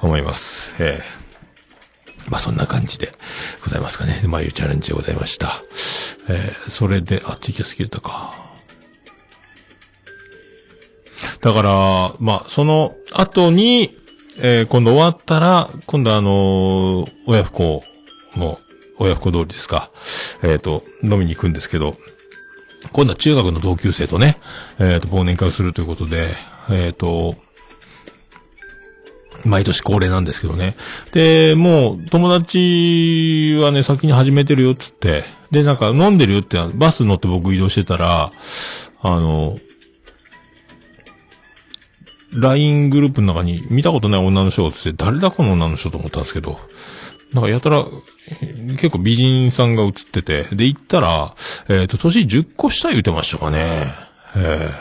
[0.00, 0.74] 思います。
[0.80, 1.22] えー
[2.30, 3.10] まあ、そんな感じで
[3.64, 4.22] ございますかね。
[4.26, 5.62] まあ、いうチャレンジでございました。
[6.28, 8.34] えーそれで、あ、ツイキャス切れたか。
[11.40, 13.96] だから、まあ、その後に、
[14.40, 17.84] えー今度終わったら、今度あの親不孝
[18.36, 18.58] の、
[19.02, 19.90] 親不孝通りですか。
[20.42, 21.96] えっ、と、飲みに行くんですけど、
[22.92, 24.38] 今度は中学の同級生とね、
[24.78, 26.28] えっ、と、忘年会をするということで、
[26.70, 27.36] えっ、と、
[29.44, 30.76] 毎年恒例なんですけどね。
[31.12, 38.32] で、もう、友達はね、先に始めてるよつって、で、なんか飲んでるよって、バス乗って僕移動してたら、
[39.00, 39.58] あの、
[42.32, 46.58] LINE グループの中に見たことない女の人が映って、誰だこの女の人と思ったんですけど、
[47.32, 47.84] なんかやたら、
[48.76, 51.34] 結構美人さんが映ってて、で、行ったら、
[51.68, 53.86] えっ、と、年10個下言うてましたかね。
[54.36, 54.38] え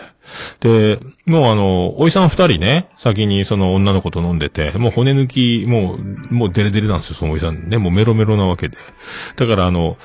[0.07, 0.11] ー
[0.59, 8.77] で、もうあの、おいさん二人ね、先にその女の子と飲んでて、もう骨抜き、もう、もうデレデレなんですよ、そのおいさんね、もうメロメロなわけで。
[9.35, 9.97] だからあの、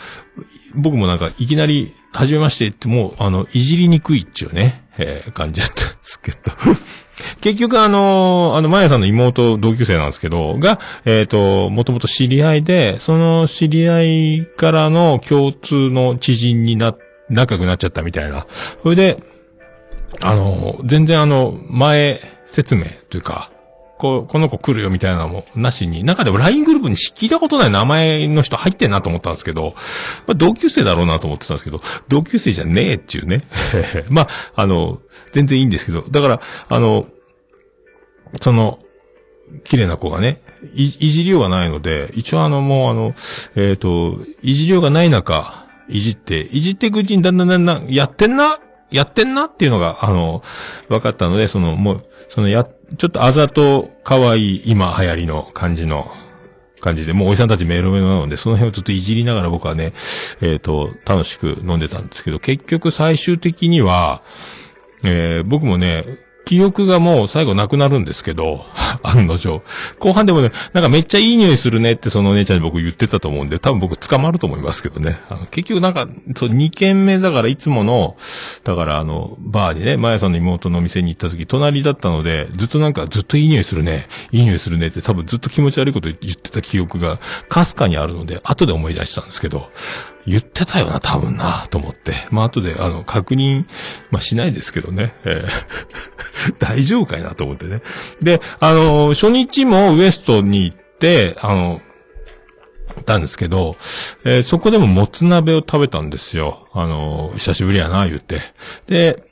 [0.74, 6.39] 僕もなんかいきなり、はじめましてってもう、あの、いじりにくいっちゅうね、えー感じだったんですけど。
[7.41, 14.03] 結局あの、あの、マヤさんの妹同級生なんですけど、が、えっ、と、もともと知り合いで、その知り合
[14.39, 16.95] いからの共通の知人にな、
[17.29, 18.47] 仲良くなっちゃったみたいな。
[18.83, 19.23] それで、
[20.23, 23.51] あの、全然あの、前説明というか、
[23.99, 29.74] こ、この子来るよみたいなのもなしに、中でも LINE グループに聞いたことない名前の人入ってんなと思ったんですけど、
[30.26, 33.44] まあ、同級生だろうなと思ってたんですけど、同級生じゃねえっていうね。
[34.09, 35.01] まあ、あの、
[35.32, 37.07] 全然いいんですけど、だから、あの、
[38.40, 38.78] その、
[39.64, 40.42] 綺麗な子がね、
[40.74, 43.14] い、いじりようがないので、一応あの、もうあの、
[43.55, 48.59] えっ、と、いじりようがない中、いじって、いじってくうちにだんだんだんだん、やってんな
[48.90, 50.42] やってんなっていうのが、あの、
[50.88, 52.66] 分かったので、その、もう、その、や、
[52.99, 56.11] ちょっとあざと可愛い今流行りの感じの
[56.80, 59.93] 感じで、もうおじさんたちメロメロなので、その辺をずっといじりながら僕はね、
[60.41, 64.22] えっ、と、楽しく飲んでたんですけど、結局最終的には、
[65.05, 66.05] えー僕もね、
[66.47, 68.64] 記憶がもう最後なくなるんですけど、
[69.03, 69.62] 案の定。
[69.99, 75.18] 後半でもね、なんかめっちゃいい匂いするねってそのお姉ちゃんに僕言ってたと思うんで、多分僕捕まると思いますけどね。
[75.28, 78.16] あの結局なんか、そう、2軒目だからいつもの、
[78.62, 87.18] だからあの、バーにね、マヤさんの妹の店に行った時、隣だったので、ずっとなんかずっといい匂いするね、いい匂いするねって多分ずっと気持ち悪いこと言ってた記憶が、
[87.49, 89.68] かすかにあるので、後で思い出したんですけど、
[90.27, 92.12] 言ってたよな、多分な、と思って。
[92.31, 93.66] まあ、後で、あの、確認、
[94.11, 95.14] まあ、しないですけどね。
[95.24, 95.49] えー
[96.59, 97.81] 大丈夫かいなと思ってね。
[98.20, 101.81] で、あの、初日もウエストに行って、あの、
[102.95, 103.77] 行ったんですけど、
[104.24, 106.68] えーそこでももつ鍋を食べたんですよ。
[106.72, 108.41] あの、久しぶりやな、言って。
[108.87, 109.22] で、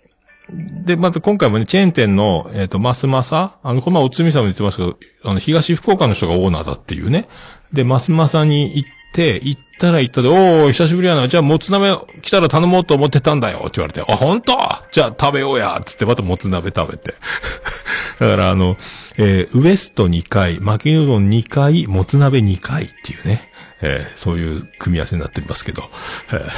[0.50, 7.28] で、まず今回もね、チェーン店の、えっ、と、マスマサあの、この前おつみさんも言ってましたけど、あの、東福岡の人がオーナーだっていうね。
[7.72, 11.28] で、マスマサに行って、って行ったら行ったで、おー、久しぶりやな。
[11.28, 13.58] じゃあ、もつ鍋来たら頼もうと思ってたんだよ。
[13.60, 14.58] って言われて、あ、本当？
[14.90, 15.80] じゃあ食べようや。
[15.84, 17.14] つってまたもつ鍋食べて。
[18.18, 18.76] だから、あの、
[19.16, 23.50] えーウエスト2回、巻きうどん2回、もつ鍋2回っていうね。
[23.82, 25.88] えーそういう組み合わせになってますけど。
[26.32, 26.50] えー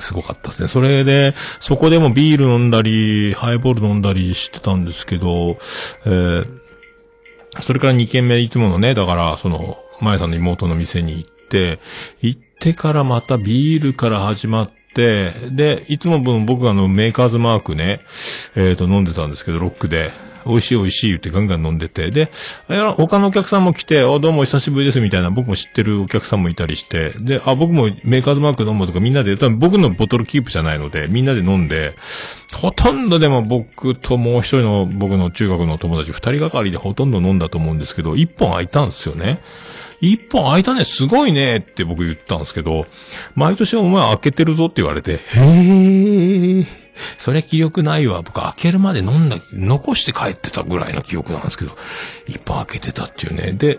[0.00, 0.68] すごかったですね。
[0.68, 5.58] それで、そこでもビール飲んだり、ハイボール飲んだりしてたんですけど、
[6.04, 6.46] えー
[7.62, 11.80] それから2軒目いつものね、だから、その、前さんの妹の店に行って、
[12.20, 18.00] 行ってからまたビールから始まって、で、いつも僕があのメーカーズマークね、
[18.56, 20.10] えっ、と飲んでたんですけど、ロックで、
[20.48, 22.30] 美味しい美味しい言ってガンガン飲んでて、で、
[22.96, 31.94] 他のお客さんも来て、あ、どうも久しぶりですみたいな、僕も知ってるお客さんもいたりして、で、あ、僕もメーカーズマーク飲むとかみんなで、多分僕のボトルキープじゃないので、みんなで飲んで、
[32.54, 39.42] ほとんどでも僕ともう一人の僕の中学の友達二人がかりでほとんど飲んだと思うんですけど、一本空いたんですよね。
[40.00, 42.86] 一本空いたね、すごいねって僕言ったんですけど、
[43.34, 46.66] 毎年お前開けてるぞって言われて、へー。
[47.16, 48.22] それ記憶ないわ。
[48.22, 51.72] 僕開けるまで飲んだ、残して帰ってたぐらいの記憶なんですけど、
[52.26, 53.52] 一本開けてたっていうね。
[53.52, 53.78] で、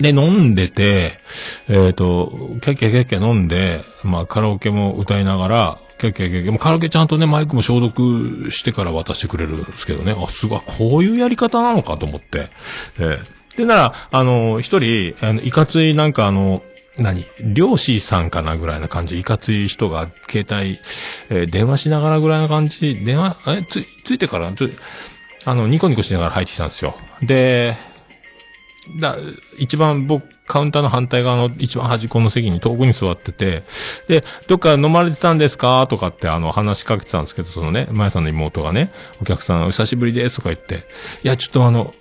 [0.00, 1.18] で、飲んでて、
[1.68, 10.14] えっ、と、キャッキャキャッキャ飲んで、まあカラオケも歌いながら、キャッキャキャッキャ、もカラオケちゃんとね、マイクも消毒してから渡してくれるんですけどね。
[10.16, 12.48] あ、すごい、こういうやり方なのかと思って。
[12.98, 16.62] えーで、なら、あの、一人、あの、いかついなんかあの、
[16.96, 19.20] 何漁師さんかなぐらいな感じ。
[19.20, 20.78] いかつい人が携帯、
[21.28, 22.96] えー電話しながらぐらいな感じ。
[23.04, 24.68] 電話、え、つ、ついてから、ちょ、
[25.44, 26.96] あの、ニコニコしながら入ってきたんですよ。
[27.22, 27.76] で、
[29.00, 29.16] だ、
[29.58, 33.64] 一番僕、カウンターの反対側の一番端っこの席に遠くに座ってて、
[34.08, 35.86] で、どっか飲まれてたんですか？
[35.90, 38.90] とかってあの話しかけてたんですけど、そのね、まやさんの妹がね、
[39.20, 40.86] お客さんお久しぶりですとか言って、
[41.22, 41.92] いや、ちょっとあの、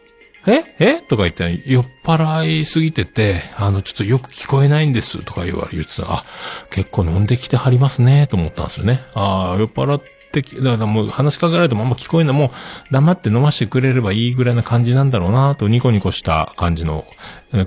[0.47, 1.01] ええ？
[1.01, 6.05] とか言って、酔っ払いすぎてて、あの、ちょっとよく聞こえないんです、とか言われ、言ってた。
[6.07, 6.25] あ、
[6.69, 9.01] 結構飲んできてはりますね、と思ったんですよね。
[9.13, 12.49] ああ、酔っ払って、だからもう話しかけられてもあんま聞こえない、もう
[12.91, 17.05] 黙って飲ましてくれればいいぐらいな感じなんだろうな、とニコニコした感じの、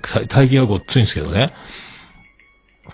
[0.00, 1.52] 体体型はごっついんですけどね。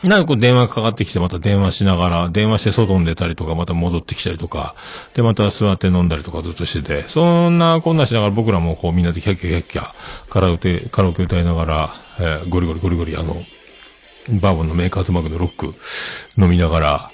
[0.03, 4.74] なんかこう電話かかってきてまた電話しながら、電話して外に出たりとか、また戻ってきたりとか、
[5.14, 9.92] で、また座って飲んだりとかずっとしてて、そんなこんなしながら僕らもこうみんなでキャッキャキャッキャ、
[10.28, 13.42] カラオケ、カラオケ歌いながら、えーゴリゴリゴリゴリあの、
[14.40, 15.74] バーボンのメーカーズマグのロック
[16.36, 17.11] 飲みながら、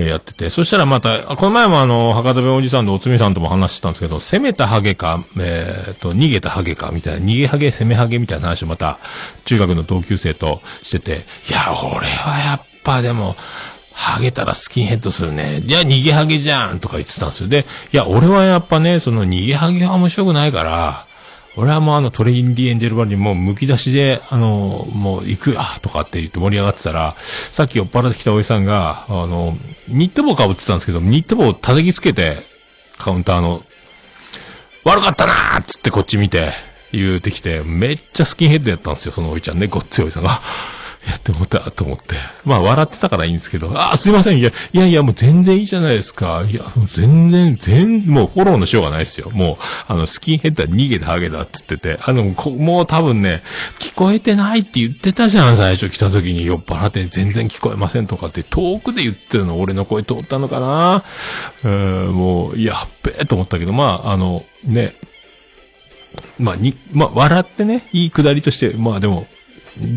[0.00, 8.98] えーやってて、そしたらまた、この前もあの、博多弁おじさんとおつみさんとも話してたんですけど、攻めたハゲか、えーと、逃げたハゲか、みたいな、逃げハゲ、攻めハゲみたいな話をまた、
[9.44, 13.36] 中学の同級生としてて、いや、俺はやっぱでも、
[13.92, 15.60] ハゲたらスキンヘッドするね。
[15.62, 17.48] いや、逃げハゲじゃんとか言ってたんですよ。
[17.48, 21.06] で、いや、俺はやっぱね、その逃げハゲは面白くないから、
[21.60, 29.58] 俺はもうあのトレインディエンジェルバルにもう剥き出しで、あの、もう行くあとかって言って盛り上がってたら、さっき酔っ払ってきたおじさんが、あの、
[29.88, 32.38] ニット帽かぶってたんですけど、ニット帽を叩きつけて、
[32.96, 33.62] カウンターの、
[34.84, 36.50] 悪かったなーっつってこっち見て、
[36.92, 40.40] 言うてきて、めっちゃスキンヘッドやったんですよ、そのおいちゃんね、ごっついおじさんが。
[41.06, 42.14] やってもったと思って。
[42.44, 44.38] まあ、笑ってたからいいんですけど、あ、すいません。
[44.38, 46.44] いや、いやいや、もう全然いいじゃないですか。
[46.46, 49.30] いや、もう全然、全、もうフォローのしようがないですよ。
[49.30, 49.56] もう、
[49.88, 53.42] あの、スキンヘッドは逃げてハゲだって言ってて、あの、もう多分ね、
[53.78, 61.04] 聞こえてないって言ってたじゃん、最初来た時に酔っ払って全然聞こえませんとかって、遠くで言ってるの俺の声通ったのかな
[61.64, 64.96] うーん、もう、やっべえと思ったけど、まあ、あの、ね、
[66.38, 69.26] まあ、に、まあ、笑ってね、いいくだりとして、まあでも、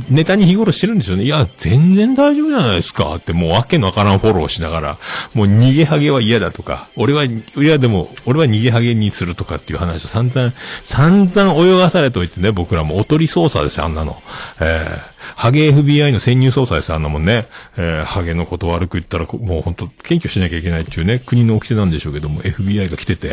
[0.10, 1.24] ネタに日頃してるんですよね。
[1.24, 3.16] いや、全然大丈夫じゃないですか。
[3.16, 4.98] って、もうわけのわからんフォローしながら、
[5.34, 10.54] もう逃げハゲは嫌だとか、俺は、いやでも、俺は逃げハゲにするとかっていう話を散々、
[10.84, 12.98] 散々泳がされといてね、僕らも。
[12.98, 14.22] おとり捜査です、あんなの。
[14.60, 17.48] えーハゲ FBI の潜入捜査です、あんなもんね。
[17.78, 23.30] えーハゲのこと悪く言ったら、もう本当検挙しなきゃいけないっていうね、国の掟なんでしょうけども、FBI が来てて、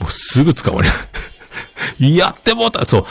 [0.00, 0.88] もうすぐ捕まり、
[2.16, 2.84] やってもうた。
[2.84, 3.06] そう、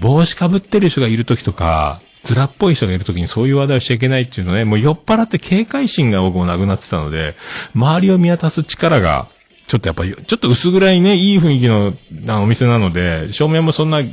[0.00, 7.36] 帽子かぶってる人がいるときとか、ズラっぽい人がいるときにそういう話題をしちゃいけないっていうのね、もう酔っ払って警戒心が僕もなくなってたので、
[7.74, 9.28] 周りを見渡す力が、
[9.66, 11.94] ちょっとやっぱり、ちょっと薄暗いね、いい雰囲気の
[12.28, 14.12] あお店なので、照明もそんなギ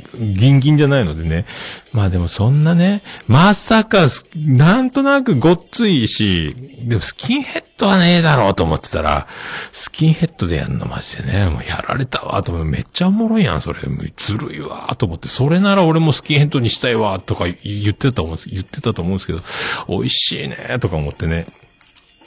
[0.50, 1.44] ンギンじゃないのでね。
[1.92, 9.26] まあでもそんなね、まさか、なんとなくごっついし、でもスキンヘッドはねえだろうと思ってたら、
[9.72, 13.80] スキンヘッドでやんのマジでね、もうやられたわと思って、めっちゃおもろいやん、それ。
[14.16, 19.42] ずるいわと思って、それなら俺もスキンヘッドにしたいわとか言ってたと思うんです、言ってたと思うんですけど、
[19.86, 21.44] 美味しいねとか思ってね。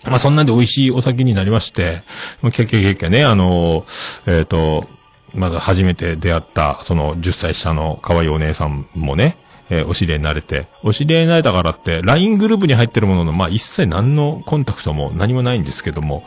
[0.06, 2.04] まあそんなんで美味しいお酒になりまして、
[2.42, 3.86] もう結局結局ね、あの、
[4.26, 4.88] えっ、と、
[5.34, 9.38] まず初めて出会った、その10歳下の可愛いお姉さんもね、
[9.70, 16.24] えーお知り合いになれて、お知り合いになれたからって、LINE グループに入ってるものの、まあ一切何のコンタクトも何もないんですけども、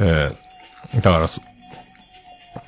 [0.00, 0.36] えー
[0.94, 1.28] だから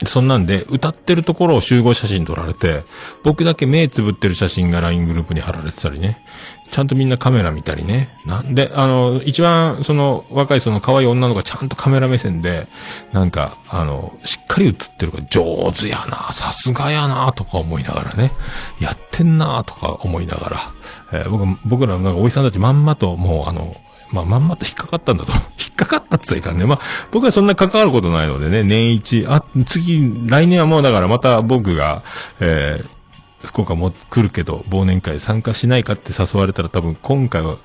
[0.04, 2.84] そ、んなんで、歌ってるところを集合写真撮られて、
[3.22, 6.24] 僕だけ目つぶってる写真が LINE グループに貼られてたりね。
[6.70, 8.10] ちゃんとみんなカメラ見たりね。
[8.26, 12.68] なんで、あの、一番、その、若いその可愛い女の子がちゃんとカメラ目線で、
[13.12, 18.32] なんか、あの、しっかり映ってるから上手やな、さすがやな、とか思いながらね。
[18.78, 20.70] やってんな、とか思いながら。
[21.12, 23.76] えー僕、僕らなんかおじさんたちまんまと、もうあの、
[24.12, 25.32] まあ、まんまと引っかかったんだと。
[25.58, 26.66] 引っかかったって言ったらいかんね。
[26.66, 26.80] まあ、
[27.10, 32.02] 僕はそんな関わることないのでね、年一、あ、次、来年はもうだからまた僕が、
[32.40, 33.00] えー
[33.42, 37.56] 福岡も来るけど、忘年会参加しないかって誘われたら多分今回は、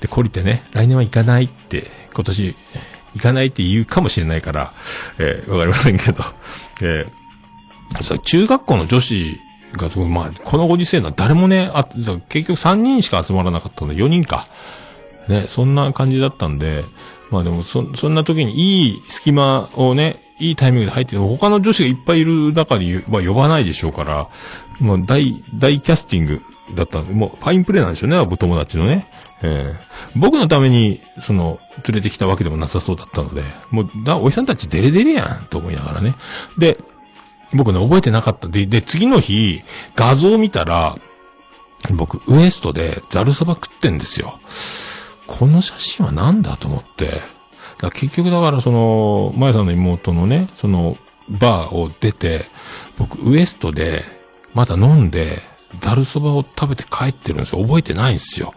[0.00, 2.56] で、懲りてね、来年は行かないって、今年、
[3.14, 4.74] 行かないって言うかもしれないから、
[5.18, 6.22] えーわかりませんけど、
[6.82, 9.40] えーそう中学校の女子
[9.74, 11.84] が、まあ、このご時世の誰もね、あ、
[12.28, 14.46] 結局3人しか集まらなかったので、4人か。
[15.28, 16.84] ね、そんな感じだったんで、
[17.30, 24.28] まあでも、そ、そんな時にいい隙間をね、いいタイミングで入って、他の女子がいっぱいいる中には呼ばないでしょうから、
[24.78, 26.42] もう大、大キャスティング
[26.74, 29.08] だったんで、もうファインプレーなんでしょうね、お友達のね。
[29.42, 36.14] ええ僕のために、その、連れてきたわけでもなさそうだったので、もう、だ、おじさんたちデレデレやん、と思いながらね。
[36.58, 36.78] で、
[37.52, 38.48] 僕ね、覚えてなかった。
[38.48, 39.62] で、で、次の日、
[39.94, 40.96] 画像を見たら、
[41.92, 44.40] 僕、ウエストでザルそば食ってんですよ。
[45.26, 47.08] この写真は何だと思って。
[47.78, 50.96] だ結局だからその、まやさんの妹のね、その、
[51.28, 52.46] バーを出て、
[52.96, 54.02] 僕ウエストで、
[54.54, 55.42] まだ飲んで、
[55.80, 57.62] ダルそばを食べて帰ってるんですよ。
[57.62, 58.54] 覚えてないんですよ。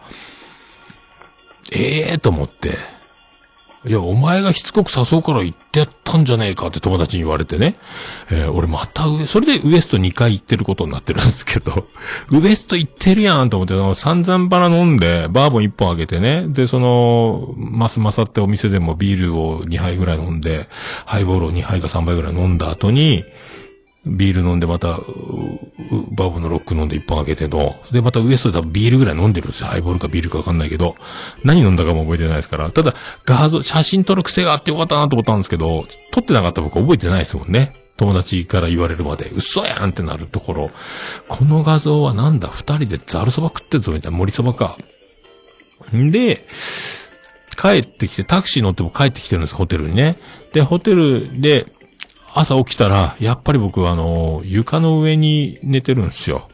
[1.72, 2.70] ええー、と思って。
[3.86, 7.76] いや、お前がしつこく誘うから行ってやったんじゃねえかって友達に言われてね。
[8.30, 11.86] えー俺また上、それでウエスト2回行ってることになってるんですけど、
[12.30, 16.44] ウエスト行ってるやんと思って、あの散々バラ飲んで、バーボン1本あげてね。
[16.46, 20.68] で、その、マスマサってお店でもビールを2杯ぐらい飲んで、
[21.06, 23.24] ハイボールを2杯か3杯ぐらい飲んだ後に、
[24.06, 29.66] ビール飲んでまた、バーボンのロック飲んで1本あげての、で、またウエストで多分ビールぐらい飲んでるんですよ。
[29.66, 30.96] ハイボールかビールかわかんないけど、
[31.44, 32.70] 何飲んだかも覚えてないですから。
[32.70, 32.94] ただ、
[33.26, 35.82] 画像、写真撮る癖があってよかったなと思ったんですけど、
[36.12, 37.74] 撮ってなかった僕覚えてないですもんね。
[37.98, 40.70] 友達から言われるまで、嘘やんってなるところ。
[41.28, 42.48] この画像はなんだ？
[42.48, 44.78] 二人でザルそば食ってるぞみたいな、森そばか。
[45.94, 46.46] んで、
[47.60, 50.18] 帰ってきて、タクシー乗っても帰ってきてるんです、ホテルにね。
[50.54, 51.66] で、ホテルで、
[52.34, 56.48] 朝起きたら、やっぱり僕はあの、床の上に寝てるんですよ。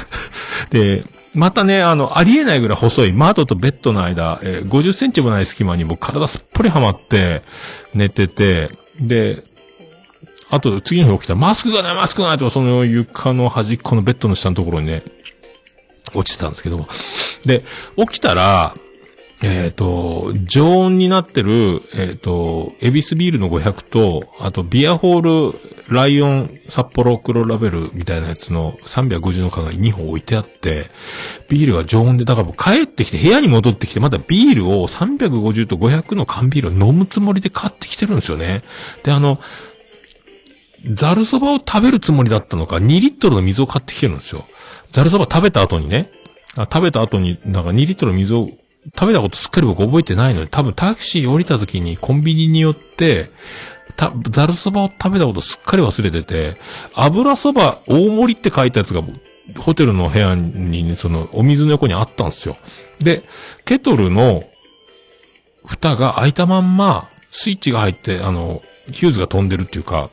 [0.70, 1.04] で、
[1.34, 7.42] またね、あの、ありえないぐらい細い窓とベッドの間、えー50センチもない隙間にもう体すっぽりはまって
[7.94, 9.44] 寝てて、で、
[10.48, 15.02] あと次の日起きたらマスクがないマスクがないとその床の端っこのベッドの下のところにね、
[16.14, 16.86] 落ちてたんですけど。
[17.44, 17.64] で、
[17.96, 18.74] 起きたら、
[19.42, 25.58] えっ、と、常温になってる、えっ、と、エビスビールの500と、あと、ビアホール、
[25.88, 30.86] ライオン、札幌黒ラベルみたいなやつの350の缶が2本置いてあって、
[31.48, 38.62] ビールが常温で、だから僕帰ってきて、部屋に戻ってきて、まだビールを350と500の缶ビールを飲むつもりで買ってきてるんですよね。
[39.02, 39.38] で、あの、
[40.90, 44.46] ザルそばを食べるつもりだったのか、2リットルの水を買ってきてるんですよ。
[44.90, 46.10] ザルそば食べた後にね、
[46.56, 48.50] あ食べた後に、なんか2リットルの水を
[48.94, 53.30] 食べたことすっかり僕覚えてないので、多分タクシー降りた時にコンビニによって、
[53.96, 56.58] た、ざるそばを食べたことすっかり忘れてて、
[56.94, 59.02] 油そば大盛りって書いたやつが
[59.56, 62.56] ホテルの部屋に、その、お水の横にあったんですよ。
[63.00, 63.24] で、
[63.64, 64.44] ケトルの、
[65.64, 70.10] 蓋が開いたまんま、スイッチが入って、あの、ヒューズが飛んでるっていうか、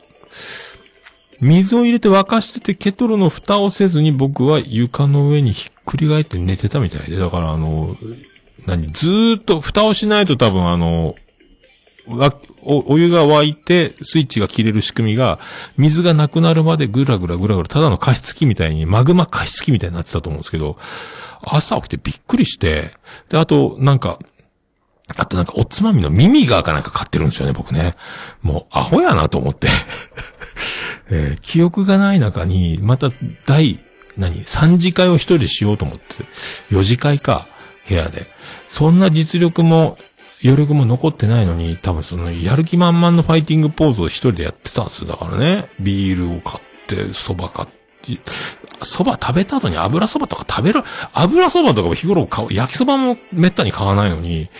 [1.40, 7.96] 水を入れて沸かしてて、ケトルの蓋をせずに僕は床の上にひっくり返って寝てたみたいで、だからあの、
[8.66, 11.14] 何、ずーっと蓋をしないと多分あの、
[12.06, 15.38] わお、お湯が沸いて、スイッチが切れる仕組みが、
[15.76, 20.76] 水がなくなるまでぐらぐらぐらぐら、ただの加湿器みたいに、マグマ加湿器みたいになってたと思うんですけど、
[21.42, 22.92] 朝起きてびっくりして、
[23.28, 24.18] で、あと、なんか、
[25.16, 27.96] あとなんかおつまみの耳がかなんか買ってるんですよね、僕ね。
[28.42, 29.68] もう、アホやなと思って。
[31.10, 33.12] えー記憶がない中に、また、
[33.46, 33.80] 第、
[34.16, 36.24] 何、3次会を一人でしようと思って、
[36.70, 37.48] 4次会か、
[37.88, 38.26] 部屋で。
[38.66, 39.98] そんな実力も、
[40.42, 45.08] 余力も残ってないのに、多分その、やる気満々のファイティングポーズを一人でやってたんですよ。
[45.08, 47.74] だからね、ビールを買って、蕎麦買って、
[48.80, 50.82] 蕎麦食べた後に油蕎麦とか食べる、
[51.14, 54.50] 油蕎麦とかも日頃買う、焼き蕎麦もめったに買わないのに、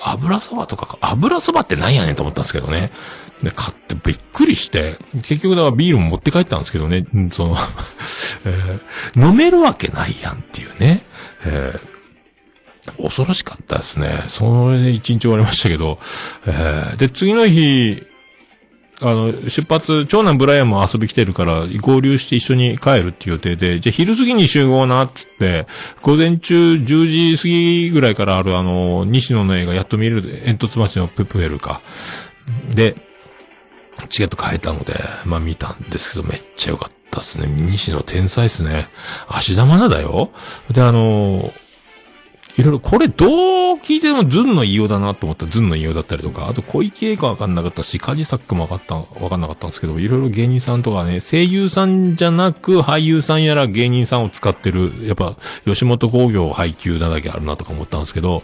[0.00, 2.90] 油蕎麦とか、油蕎麦って何やねんと思ったんですけどね。
[3.42, 7.56] で、買ってびっくりして、結局だからビールも持って帰ったんですけどね、その、
[8.46, 11.04] えー飲めるわけないやんっていうね。
[11.44, 11.93] えー
[12.92, 14.24] 恐ろしかったですね。
[14.28, 15.98] それで一日終わりましたけど、
[16.46, 18.02] えーで、次の日、
[19.00, 25.66] あの、出発、長男ブライアンも遊び来てるから、合流して一緒に帰るっていう予定で、じゃあ昼過ぎに集合な、っつって、
[26.02, 31.80] 午前中10時過ぎぐらいからあるあの、西野の映画やっと見れる、煙突町のププエルか。
[32.74, 32.94] で、
[34.08, 34.94] チケット買えたので、
[35.24, 37.46] まあ見たんですけど、めっちゃ良かったっすね。
[37.46, 38.88] 西野天才っすね。
[39.28, 40.30] 芦田愛菜だよ。
[40.70, 41.52] で、あの
[42.56, 43.26] いろいろ、これど
[43.74, 58.42] う聞いてもズンの言いようだなと思ったらズンの言いようだったりとか、あと小池栄かわかんなかったし、カジサックもわかった、わかんなかったんですけど、いろいろ芸人さんとかね、声優さんじゃなく俳優さんやら芸人さんを使ってる、やっぱ、吉本工業配給なだけあるなとか思ったんですけど、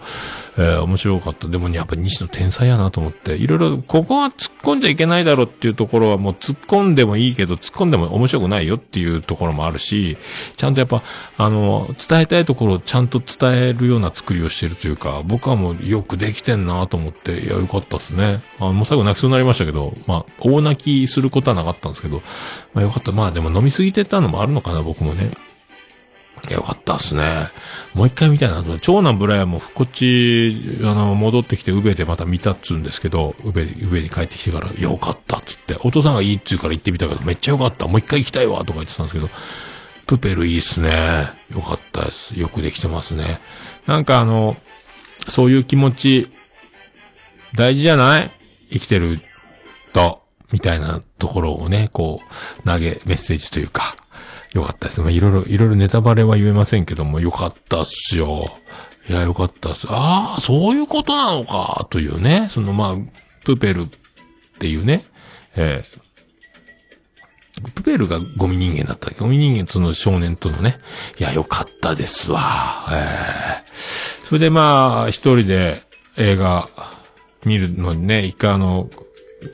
[0.58, 1.46] えー面白かった。
[1.46, 10.16] でもね、やっぱ西野天才やなと思って、いろいろ、ここは突っ込んじゃいけないだろうっていうところはもう突っ込んでもいいけど、突っ込んでも面白くないよっていうところもあるし、
[10.56, 11.02] ちゃんとやっぱ、
[11.36, 18.42] あの、伝えたいところをちゃんと伝えるような作りをしてるというか、僕はもうよくできてんなと思って、いや、よかったですね。
[18.58, 22.22] あもう最後泣きそうになりましたけど、まあ、大泣きすることはなかったんですけど、
[22.74, 23.12] まあよかった。
[23.12, 25.30] まあでも飲みすぎてたのもあるのかな、僕もね。
[26.48, 27.50] いやよかったっすね。
[27.92, 28.64] もう一回見たいな。
[28.80, 37.86] 長男ブライアンもこっち、あの、戻ってきて、宇部でまた見たっつうんですけど、宇部、宇部に帰ってきてから、よかったっつって、お父さんがいいっつうから行ってみたけど、めっちゃよかった。
[37.86, 39.28] もう一回行きたいわ、とか言ってたんですけど、
[40.06, 40.90] プペルいいっすね。
[41.54, 42.38] よかったです。
[42.38, 43.40] よくできてますね。
[43.90, 44.56] なんかあの、
[45.26, 46.30] そういう気持ち、
[47.56, 48.30] 大事じゃない？
[48.70, 49.20] 生きてる
[49.92, 50.22] と、
[50.52, 53.96] みたいなところをね、こう、投げ、メッセージというか、
[54.52, 55.00] よかったです。
[55.00, 58.56] まあ、いろいろ、いろいろネタバレは言えませんけども、よかったっすよ。
[59.08, 59.88] いや、よかったっす。
[59.90, 62.46] ああ、そういうことなのか、というね。
[62.48, 62.96] その、まあ、
[63.44, 63.88] プペルっ
[64.60, 65.04] ていうね、
[65.56, 66.00] えー
[67.74, 69.10] プペルがゴミ人間だった。
[69.10, 70.78] ゴミ人間その少年とのね。
[71.18, 72.40] いや、よかったですわ。
[72.92, 73.70] えー
[74.30, 75.82] それでまあ、一人で
[76.16, 76.68] 映画
[77.44, 78.88] 見るのにね、一回あの、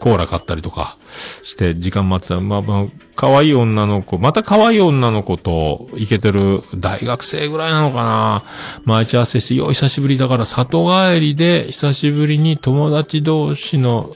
[0.00, 0.98] コーラ買ったりとか
[1.42, 2.40] して時間待ってた。
[2.40, 8.44] まあまあ、可愛い女の子、また可愛い女の子と、イケてる大学生ぐらいなのかな。
[8.84, 14.14] 待ち合わせして、よ、久しぶりだから里帰りで、久しぶりに友達同士の、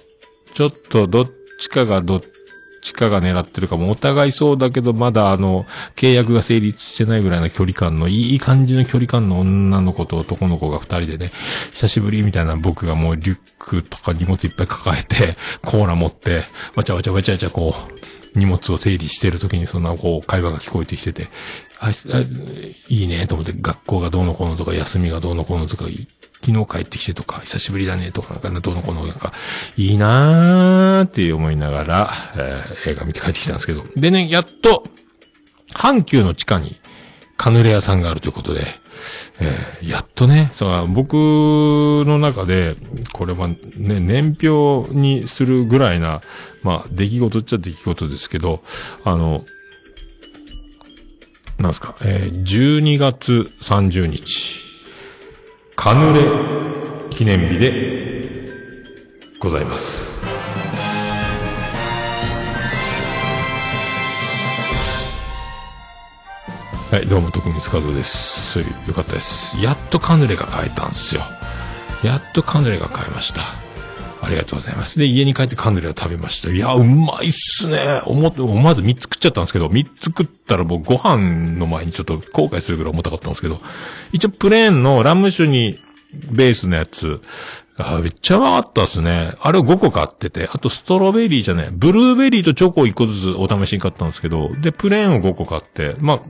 [0.52, 2.20] ちょっとどっちかがどっ
[2.80, 5.66] ちかが狙ってるかも、お互いそうだけど、まだあの、
[5.96, 11.32] 契約が成立してないぐらいの距離感の、いい感じの距離感の女の子と男の子が二人でね、
[11.72, 16.44] 久しぶりみたいな僕がもうリュックとか荷物いっぱい抱えて、コーラ持って、
[16.74, 21.28] わちゃわちゃわちゃわちゃこう、荷物を整理してる時にそんなこう、会話が聞こえてきてて、
[21.80, 21.90] あ、
[22.88, 25.86] いいねと思って、学校がどうのこうのとか、休みがどうのこうのとか、
[26.50, 29.32] 昨日帰ってきてとか、久しぶりだねとか、なんかどうのこうのなんか、
[29.76, 33.84] いいなーって思いながら、えー映画見て帰ってきたんですけど。
[33.96, 34.84] でね、やっと、
[35.74, 36.80] 阪急の地下に、
[37.36, 38.62] カヌレ屋さんがあるということで、
[39.40, 42.76] えーやっとね、そう、僕の中で、
[43.12, 46.20] これはね、年表にするぐらいな、
[46.62, 48.62] まあ、出来事っちゃ出来事ですけど、
[49.04, 49.44] あの、
[51.58, 54.69] なんですか、えー12月30日、
[55.82, 56.28] カヌレ
[57.08, 58.52] 記念日で
[59.38, 60.10] ございます。
[66.90, 68.58] はい、どうも、徳光和夫です。
[68.58, 69.58] よかったです。
[69.58, 71.22] やっとカヌレが買えたんですよ。
[72.04, 73.40] やっとカヌレが買えました。
[74.22, 74.98] ありがとうございます。
[74.98, 76.50] で、家に帰ってカヌレを食べました。
[76.50, 78.02] いや、うまいっすね。
[78.04, 83.60] 思って、思わず3つ食っちゃったんですけど、3つ食ったらもうご飯の前にちょっと後悔するぐらい重たかったんですけど、
[84.12, 85.80] 一応プレーンのラム酒に
[86.12, 87.20] ベースのやつ、
[87.78, 89.34] あめっちゃうまかったっすね。
[89.40, 96.20] あれを5個買ってて、あとストロベリーじゃねブルーベリーとチョコを1個ずつお試しに買ったんですけど、で、プレーンを5個買って、まあ、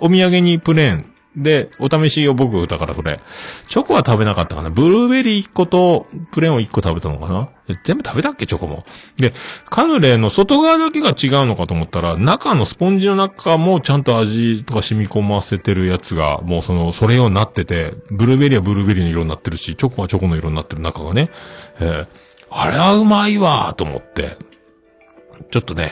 [0.00, 3.20] お土産にプレーン、で、お試しを僕だからこれ、
[3.68, 4.70] チョコは食べなかったかな。
[4.70, 7.50] ブルーベリー1個と、プレーンを1個食べたのかな
[7.84, 8.46] 全部食べたっけ？
[8.46, 8.84] チョコも。
[9.18, 9.34] で、
[9.68, 21.30] カヌレの外側だけが違うのかと思ったら、中のスポンジの中もちゃんと味とか染み込ませてるやつが、もうその、それ用になってて、ブルーベリーはブルーベリーの色になってるし、チョコはチョコの色になってる中がね。
[21.80, 22.06] えー
[22.48, 24.36] あれはうまいわと思って。
[25.50, 25.90] ちょっとね、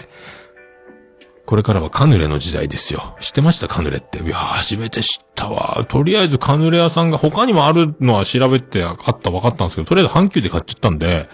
[1.46, 3.16] これからはカヌレの時代ですよ。
[3.20, 3.68] 知ってました？
[3.68, 4.22] カヌレって。
[4.22, 5.84] いや、初めて知ったわ。
[5.86, 11.28] とりあえずカヌレ屋さんが他にもあるのは調べてあった分かったんですけど、とりあえず阪急で買っちゃったんで、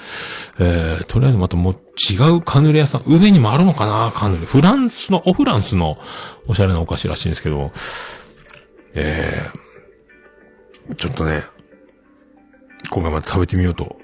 [0.58, 1.74] えー、とりあえずまたもう
[2.12, 4.10] 違うカヌレ屋さん、上にもあるのかな？
[4.12, 4.46] カヌレ。
[4.46, 5.96] フランスの、オフランスの
[6.48, 7.70] おしゃれなお菓子らしいんですけど、
[8.94, 11.44] えー、ちょっとね、
[12.90, 13.96] 今回また食べてみようと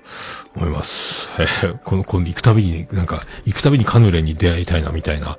[0.54, 1.30] 思います。
[1.40, 1.44] え
[1.74, 5.38] ーこの、この行くたびに、なんか、行くたびにカヌレに出会いたいな、みたいな、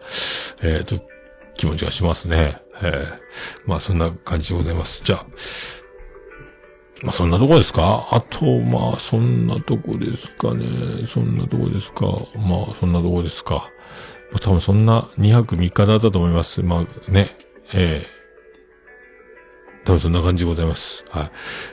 [0.61, 1.03] えーと、
[1.55, 2.57] 気持ちがしますね。
[2.81, 3.07] えー
[3.65, 5.01] まあ、そんな感じでございます。
[5.03, 5.25] じゃあ、
[7.03, 8.07] まあ、そんなとこですか？
[8.11, 11.05] あと、まあ、そんなとこですかね。
[11.07, 12.05] そんなとこですか？
[12.35, 13.69] まあ、そんなとこですか。
[14.31, 16.61] まあ、多分そんな2泊3日だったと思います。
[16.63, 17.37] まあ、ね、
[17.73, 18.16] ええ
[19.87, 21.05] 多分そんな感じでございます。
[21.09, 21.31] はい。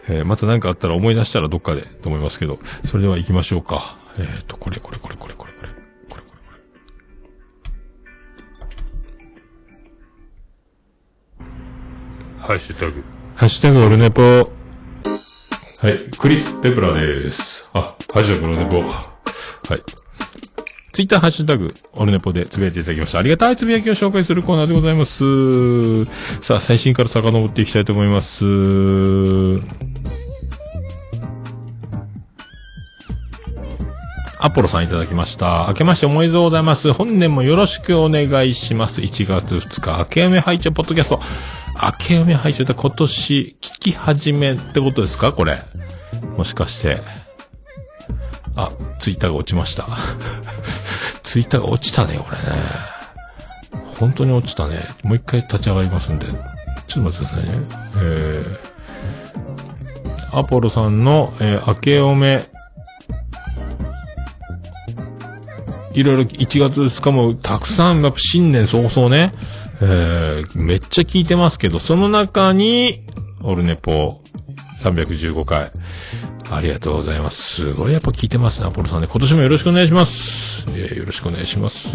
[0.09, 3.99] えーまた何かあったら思い出したらどっかでと思いますけど、それでは行きましょうか。
[4.19, 5.69] えっ、と、これこれこれこれこれこれ。
[5.69, 5.75] こ
[6.17, 6.53] れこれこ
[11.41, 11.45] れ。
[12.39, 13.03] ハッシュタグ。
[13.35, 14.23] ハッシュタグオルネポ。
[14.23, 14.47] は
[15.91, 15.99] い。
[16.17, 17.73] クリス・ペプラです。
[17.75, 18.79] あ、ハッシュタグオルネポ。
[18.79, 18.95] は
[19.77, 20.04] い。
[20.95, 23.19] ツイッターハッシュタグ、オルネポでつぶやいていただきました。
[23.19, 26.05] ありがたいつぶやきを紹介するコーナーでございます。
[26.41, 28.45] さあ、最新から遡っていきたいと思います。
[34.39, 35.65] アポロさんいただきました。
[35.67, 36.93] 明けましておめでとうございます。
[36.93, 39.01] 本年もよろしくお願いします。
[39.01, 41.21] 1月2日、明け嫁拝聴ポッドキャスト。
[41.83, 45.33] 明け嫁拝聴って今年聞き始めってことですか？
[45.33, 45.61] これ。
[46.37, 47.24] もしかして。
[48.57, 49.87] あ、ツイッターが落ちました。
[51.23, 52.45] ツイッターが落ちたね、これね。
[53.99, 54.87] 本当に落ちたね。
[55.03, 56.27] もう一回立ち上がりますんで。
[56.87, 57.67] ちょっと待ってくださいね。
[57.97, 62.49] えー、アポロさんの、えー、明けおめ、
[65.95, 69.33] いろいろ1月2日もたくさん、やっぱ新年早々ね、
[69.81, 73.05] えー、めっちゃ聞いてますけど、その中に、
[73.45, 74.21] オルネポ
[74.81, 75.71] 315回、
[76.51, 77.65] ありがとうございます。
[77.65, 79.09] すごいやっぱ聞いてますね、アポロさんね。
[79.11, 80.65] 今年もよろしくお願いします。
[80.69, 81.91] えーよろしくお願いします。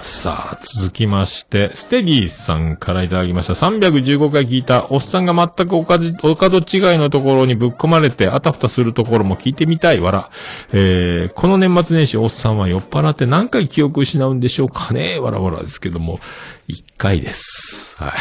[0.00, 3.54] さあ、続きまして、ステディさんからいただきました。
[3.54, 10.30] 315回聞いた、おっさんが全くおかじ、お門違いのところにぶっ込まれて、あたふたするところも聞いてみたい、わら。
[10.72, 16.20] えー、この年末年始、おっさんは酔っ払って何回記憶失うんでしょうかねわらわらですけども、
[16.68, 17.96] 1回です。
[17.98, 18.12] はい。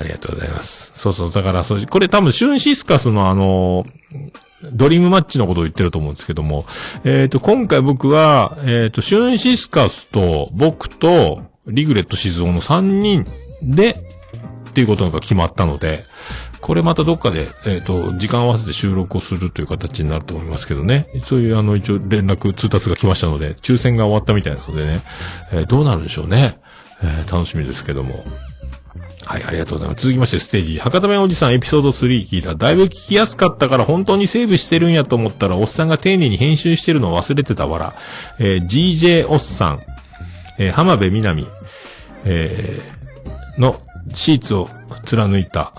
[0.00, 0.92] ありがとうございます。
[0.94, 3.84] そうそう、だから、そう、これ多分、シュンシスカスのあの、
[4.72, 6.64] ドリームマッチのことを言ってると思うんですけども、
[7.04, 13.26] えっ、と、今回僕は、えっ、と、シュンシスカスと、僕と、リグレット静雄の3人
[13.62, 13.90] で、
[14.70, 16.04] っていうことが決まったので、
[16.62, 21.08] これまたどっかで、えっ、と、時間合わせて収録をするという形になると思いますけどね。
[21.24, 25.02] そういう、あの、一応連絡、通達が来ましたので、抽選が終わったみたいなのでね、
[25.52, 26.58] えーどうなるんでしょうね。
[27.02, 28.24] えー楽しみですけども。
[29.26, 30.02] はい、ありがとうございます。
[30.02, 30.78] 続きまして、ステージ。
[30.78, 32.54] 博多弁おじさんエピソード3聞いた。
[32.54, 37.94] だいぶ聞きやすかったから本当にセーブしてるんやと思ったら、おっさんが丁寧に編集してるのを忘れてたわら。
[38.38, 39.80] えー GJ おっさん、
[40.58, 41.46] えー浜辺美波、
[42.24, 43.76] えーの
[44.14, 44.68] シーツを
[45.04, 45.72] 貫いた。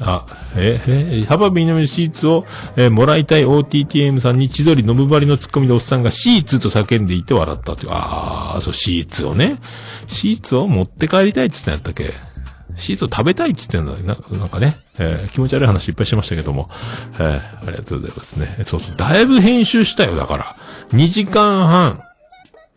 [0.00, 0.26] あ、
[0.56, 2.46] え、え、浜辺美波のシーツを、
[2.76, 7.90] えーもらいたい OTTM さんに千鳥のぶばりのツッコミでおっさんがシーツと叫んでいて笑ったという。
[7.92, 9.58] あー、そう、シーツをね。
[10.06, 12.33] シーツを持って帰りたいって言ったんやったっけ
[12.76, 16.68] シーツを食べたいって言ってんだな、なんかね、えー気持ち悪い話いっぱいしてましたけども、
[17.14, 18.56] えーありがとうございますね。
[18.64, 20.56] そうそう、だいぶ編集したよ、だから。
[20.92, 22.02] 2時間半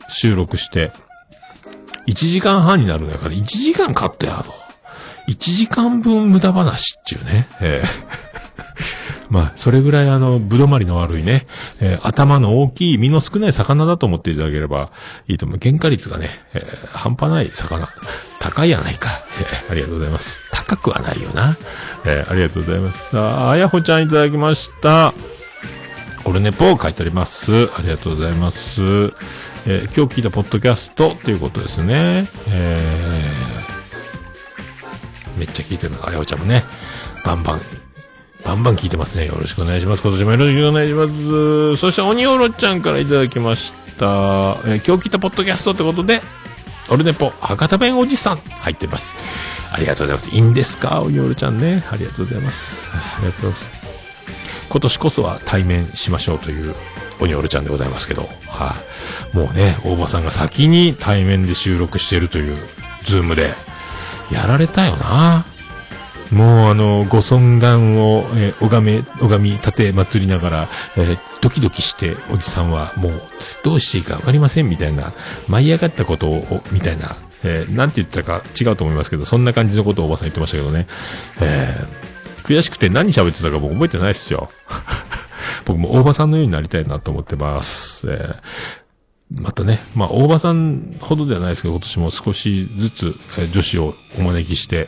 [0.10, 0.92] 収録して、
[2.08, 4.54] 1時間半になるんだから、1時間カットやろ。
[5.28, 7.48] 1時間分無駄話っていうね。
[7.62, 8.27] えー
[9.30, 11.48] まあ、それぐらいあの、ぶどまりの悪いね、
[11.82, 14.92] えー頭の大きい、身の少ない魚だと思っていただければ
[15.28, 15.60] いいと思う。
[15.62, 17.90] 原価率がね、えー半端ない魚。
[18.40, 19.10] 高いやないか。
[19.40, 20.42] えーありがとうございます。
[20.52, 21.58] 高くはないよな。
[22.06, 23.10] えーありがとうございます。
[23.10, 25.14] さあ、あやほちゃんいただきました。
[26.32, 27.52] ルネポを書いております。
[27.78, 28.82] ありがとうございます。
[28.82, 32.28] えー今日聞いたポッドキャストということですね。
[32.50, 36.08] えーめっちゃ聞いてるな。
[36.08, 36.64] あやおちゃんもね、
[37.24, 37.62] バンバン、
[38.48, 39.26] バンバン聞いてますね。
[39.26, 40.02] よろしくお願いします。
[40.02, 41.76] 今年もよろしくお願いします。
[41.76, 44.06] そして、鬼おろちゃんからいただきました。
[44.66, 46.22] えー今日聞いたポッドキャストってことで、
[46.90, 49.16] オルネポ、博多弁おじさん、入ってます。
[49.70, 50.34] ありがとうございます。
[50.34, 51.02] いいんですか？
[51.02, 51.84] 鬼おろちゃんね。
[51.92, 52.90] ありがとうございます。
[52.94, 53.72] ありがとうございます。
[54.70, 56.74] 今年こそは対面しましょうという、
[57.20, 58.78] 鬼おろちゃんでございますけど、は
[59.34, 62.56] い、もうね、大場さんが先に対面で収録しているという、
[63.04, 63.54] ズームで、
[64.32, 65.46] やられたよな。
[66.32, 73.22] もうあの、ご尊願を、えー拝め、拝み立て祭りながら、えードキドキして、おじさんはもう、
[73.64, 75.14] どうしていいかわかりませんみたいな、
[75.48, 80.88] 舞い上がったことを、みたいな、えーなんて言ったか違うと思いますけど、そんな感じのことをおばさん言ってましたけどね。
[81.42, 82.08] えー
[82.48, 84.50] 悔しくて何喋ってたか僕覚えてないですよ。
[85.66, 88.08] 僕も大場さんのようになりたいなと思ってます。
[88.10, 88.36] えー
[89.30, 94.88] またね、まあ、大場さんほどではないですけど、今年も少しずつ、え女子をお招きして、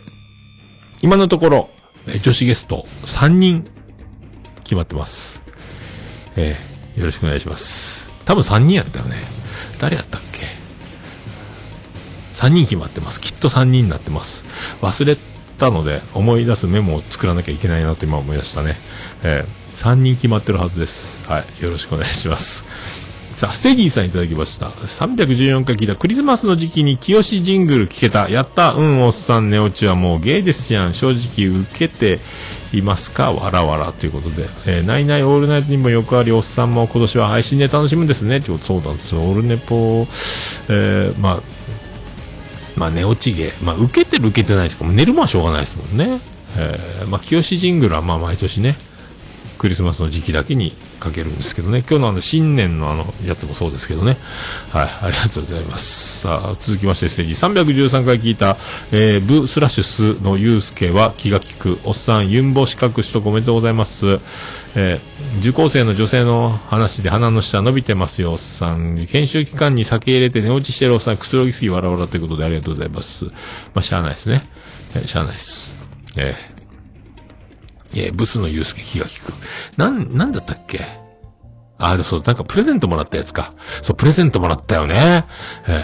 [1.01, 1.69] 今のところ、
[2.07, 3.65] え女子ゲスト3人
[4.63, 5.43] 決まってます。
[6.35, 6.69] えー
[6.99, 8.11] よろしくお願いします。
[8.25, 9.15] 多分3人やったよね。
[9.79, 10.41] 誰やったっけ
[12.33, 13.21] ?3 人決まってます。
[13.21, 14.45] きっと3人になってます。
[14.81, 15.17] 忘れ
[15.57, 18.75] たので、思い出すメモを作らなきゃいけないなと今思い出したね。
[19.23, 19.45] え
[19.75, 21.25] 3人決まってるはずです。
[21.29, 21.63] はい。
[21.63, 22.65] よろしくお願いします。
[23.39, 24.65] さあ、ステディさんいただきました。
[24.67, 28.27] 314回聞いたクリスマスの時期に清しジングル聞けた。
[28.27, 30.93] やったうん、おっさん寝落ちはもうゲイですやん。
[30.93, 32.19] 正直受けて
[32.73, 33.31] いますか？
[33.31, 34.49] わらわらということで。
[34.65, 38.39] えー、ナイナイオールナイトにもよくあり、おっさんも今年は配信で楽しむんですね。
[38.39, 39.21] ってことそうなんですよ。
[39.21, 40.05] オールネポ、
[40.67, 41.41] えー、まあ、
[42.75, 43.63] まあ寝落ちゲー。
[43.63, 46.19] まあ受けてる受けてないしかも寝るもはしょうがないですもんね。
[46.57, 48.75] えー、まあ清しジングルはまあ毎年ね、
[49.57, 51.79] クリスマスの時期だけにかけるんですけどね。
[51.79, 54.17] 今日のあの新年のあのやつもそうですけどね。
[54.69, 56.21] はい、ありがとうございます。
[56.21, 58.57] さあ、続きましてステージ313回聞いた、
[58.91, 61.79] えー、ブスラッシュスのユうスケは気が利く。
[61.83, 64.19] おっさん、ユンボ資格取得おめでとうございます。
[64.75, 69.07] えー、受講生の女性の話で鼻の下伸びてますよ、おっさん。
[69.07, 73.25] 研修期間に酒入れて寝落ちしてるおっさん、くつろぎすぎ笑わらということでありがとうございます。
[73.25, 73.31] ま
[73.75, 74.43] あ、しゃあないですね。
[74.95, 75.75] えーしゃあないです。
[76.17, 76.58] えー
[77.93, 79.33] えーブスのユうスケ気が利く。
[79.77, 80.81] なん、なんだったっけ？
[81.77, 83.53] あ、でそう、なんかプレゼントもらったやつか。
[83.81, 85.25] そう、プレゼントもらったよね。
[85.67, 85.81] え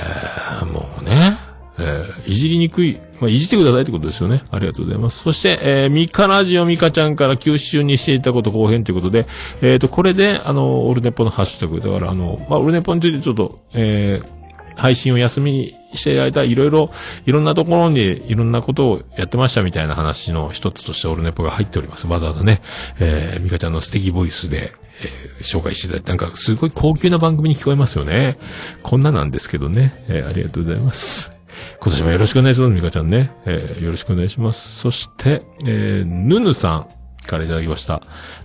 [0.61, 1.37] ー、もうね。
[1.77, 2.97] えー、いじりにくい。
[3.19, 4.43] まあ、いじってくださいってことですよね。
[4.51, 5.19] ありがとうございます。
[5.23, 9.25] そして、えー、ミカラジオミカちゃんから休止中にしていたこと後編ということで、
[9.61, 16.91] えっ、と、これで、あの、オルネポのハッシュタグ、だから、あの、まあ、オルネポについてちょっと、えー、配信を休みにしていた間、いろいろ、
[17.25, 22.07] いろんなところにいろんなことをやってましたみたいな話の一つとしてオルネポが入っております。
[22.07, 22.61] わざわざね、
[22.99, 28.37] えー、ミカちゃんの素敵ボイスで、えー紹介していただいて、なんかすごい高級な番組に聞こえますよね。
[28.83, 31.33] こんななんですけどね、えーありがとうございます。
[31.81, 33.31] 今年もよろしくお願いします、ミカちゃんね。
[33.45, 34.79] えーよろしくお願いします。
[34.79, 36.87] そして、えー、ヌヌさん
[37.27, 38.01] からいただきました。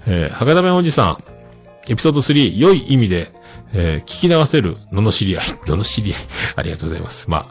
[0.06, 1.24] えー博多弁おじさん、
[1.88, 3.32] エピソード3、良い意味で、
[3.72, 5.44] えー聞き流せる、のの知り合い。
[5.68, 6.18] のの知り合い。
[6.56, 7.30] ありがとうございます。
[7.30, 7.46] まあ、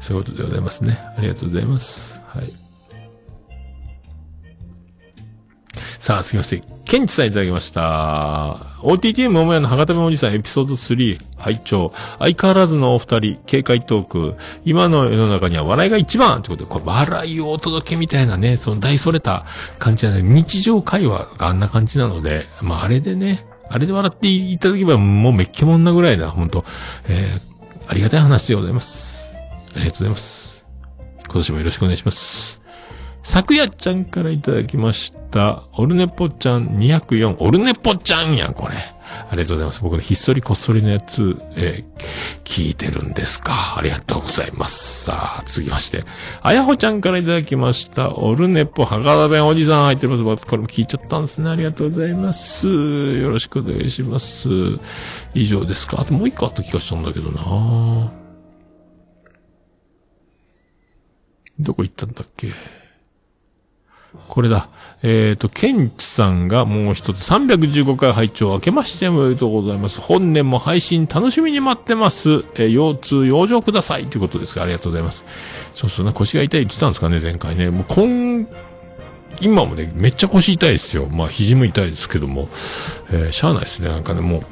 [0.00, 0.98] そういうことでございますね。
[1.16, 2.20] ありがとうございます。
[2.28, 2.52] はい。
[5.98, 8.56] さあ、続きまして、ケンチさんいただきました。
[8.80, 14.34] OTTM 桃屋の博多弁おじさんエピソード3、拝聴相変わらずのお二人、警戒トーク。
[14.64, 19.44] 今の世の中には笑いが一番ってことで、これ笑いをお届けみたいなね、その大それた
[19.78, 20.22] 感じじゃない。
[20.22, 26.64] 日常会話があんな感じなので、まああれでね、あれで笑っていただけばもうめっけもんなぐらいだ、本当
[27.08, 29.32] えー、ありがたい話でございます。
[29.76, 30.66] ありがとうございます。
[31.24, 32.60] 今年もよろしくお願いします。
[33.22, 35.62] 昨夜ちゃんからいただきました。
[35.74, 37.36] オルネポちゃん204。
[37.38, 38.74] オルネポちゃんやん、これ。
[39.28, 39.82] ありがとうございます。
[39.82, 43.76] 僕のひっそりこっそりのやつ、えー聞いてるんですか？
[43.78, 45.04] ありがとうございます。
[45.04, 46.02] さあ、続きまして。
[46.42, 48.16] あやほちゃんからいただきました。
[48.16, 50.24] オルネポ博多弁おじさん入ってます。
[50.24, 51.48] これも聞いちゃったんですね。
[51.48, 52.66] ありがとうございます。
[52.66, 54.48] よろしくお願いします。
[55.32, 56.00] 以上ですか？
[56.00, 58.12] あともう一個あった気がしたんだけどな
[61.60, 62.48] どこ行ったんだっけ？
[64.28, 64.68] これだ。
[65.02, 70.00] えっ、と、ケンチさんがもう一つ315回拝聴明けましておめでとうございます。
[70.00, 72.44] 本年も配信楽しみに待ってます。
[72.54, 74.06] えー腰痛、養生ください。
[74.06, 74.62] ということですか。
[74.62, 75.24] ありがとうございます。
[75.74, 77.70] そうそうな、腰が痛いって言ってたんですかね、前回ね。
[77.70, 78.46] もう今、
[79.40, 81.06] 今もね、めっちゃ腰痛いですよ。
[81.06, 82.48] まあ、肘も痛いですけども、
[83.10, 83.88] えーしゃあないですね。
[83.88, 84.42] なんかね、もう、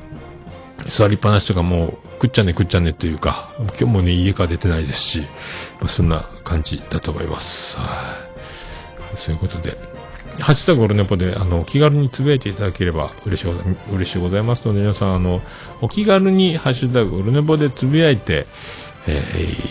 [0.87, 5.21] 座りっぱなしとかもう、くっちゃねくっちゃねっていうか、今日もね、家から出てないですし、
[5.81, 7.79] まあ、そんな感じだと思います。
[7.79, 8.28] はい
[9.19, 9.77] そういうことで、
[10.41, 13.53] ハッシュタグオルネポで、あの、気軽につぶやいていただければ嬉しい、
[13.93, 15.43] 嬉しいございますので、皆さん、あの、
[15.81, 18.47] お気軽にハッシュタグオルネポでつぶやいて、
[19.07, 19.23] え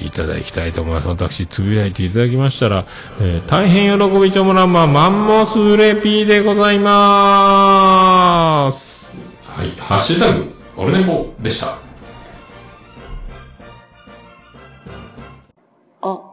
[0.02, 1.08] ーいただきたいと思います。
[1.08, 2.86] 私、つぶやいていただきましたら、
[3.22, 9.12] えー大変喜びちょもらんま、マンモスウレピーでございまーす。
[9.44, 11.78] はい、ハッシュタグ、オルネポでした。
[16.02, 16.24] お、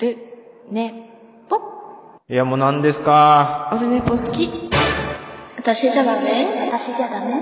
[0.00, 0.16] る、
[0.70, 1.07] ね、
[2.30, 3.70] いや、もう何ですか？
[3.72, 4.50] オルネポ好き。
[5.56, 6.70] 私じゃダメ？
[6.70, 7.32] 私じゃダメ？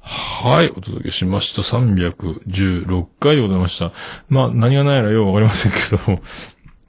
[0.00, 1.62] はい、お届けしました。
[1.62, 3.90] 316回でございました。
[4.28, 6.22] まあ、何がないやらようわかりませんけども、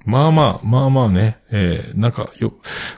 [0.06, 2.54] まあまあ、まあまあね、えー、なんか、よ、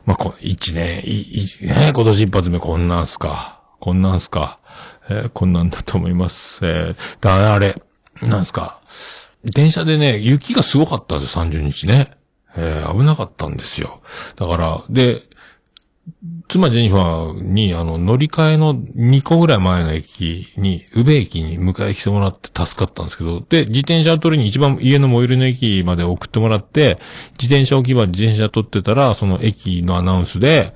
[0.05, 3.61] まあ、こ一年、い、い、ね、今年一発目こんなんすか。
[3.79, 4.59] こんなんすか。
[5.09, 6.65] えーこんなんだと思います。
[6.65, 7.75] えー、だからあれ、
[8.21, 8.81] なんすか。
[9.45, 12.11] 電車でね、雪がすごかったんですよ、30日ね。
[12.57, 14.01] えー、危なかったんですよ。
[14.35, 15.23] だから、で、
[16.47, 26.99] 妻ジェニファーに、あの、乗り換えの2個ぐらい前の駅に、宇部駅に迎え来てもらって助かったんですけど、で、自転車を取りに一番家の最寄りの駅まで送ってもらって、
[27.39, 30.75] 自転車置き場自転車取ってたら、その駅のアナウンスで、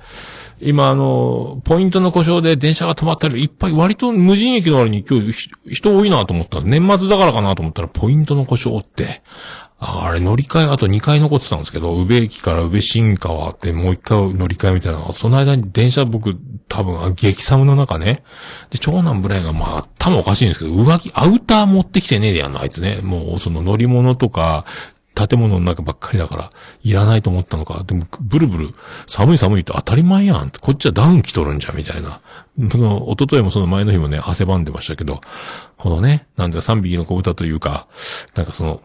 [0.60, 6.80] 今あの、ポイントの故障で電車が止まったり、いっぱい割と無人駅の割に今日人多いなと思ったんです。
[6.80, 9.22] 年末だからかなと思ったら、ポイントの故障って、
[9.82, 16.36] ああれ乗り換えあと2回残ってたんですけど、宇部駅から宇部新川ってもう1回乗り換えみたいな、その間に電車僕
[16.68, 18.22] 多分激寒の中ね。
[18.68, 23.00] で、長男ブライがまあ頭おかしいんですけど、上着、アウター持ってきてねえでやんの、あいつね。
[23.02, 24.66] もうその乗り物とか、
[25.14, 26.50] 建物の中ばっかりだから、
[26.82, 27.82] いらないと思ったのか。
[27.86, 28.74] でも、ブルブル、
[29.06, 30.50] 寒い寒いと当たり前やん。
[30.50, 32.20] こっちはダウン着とるんじゃ、みたいな。
[32.70, 35.20] その、一昨日もその前の日もね、汗ばんでましたけど、
[35.76, 37.86] このね、なんだか3匹の子豚というか、
[38.34, 38.80] なんかその、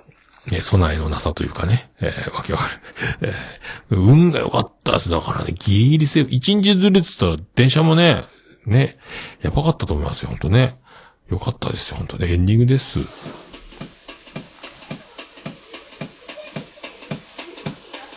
[0.51, 2.81] ね、備えのなさというかね、えー、わけわかる。
[3.21, 3.31] えー
[3.89, 5.09] 運が良かったです。
[5.09, 6.31] だからね、ギリギリセーフ。
[6.31, 8.23] 一日ずれてたら、電車もね、
[8.65, 8.97] ね、
[9.41, 10.77] やばかったと思いますよ、ほんとね。
[11.29, 12.33] よかったですよ、ほんとね。
[12.33, 12.99] エンディングです。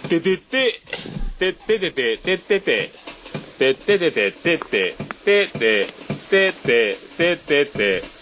[0.09, 0.81] ててて、
[1.39, 2.91] てっててて、てってて、
[3.59, 5.87] てっててて、てって、てって、
[6.31, 8.18] てって、てって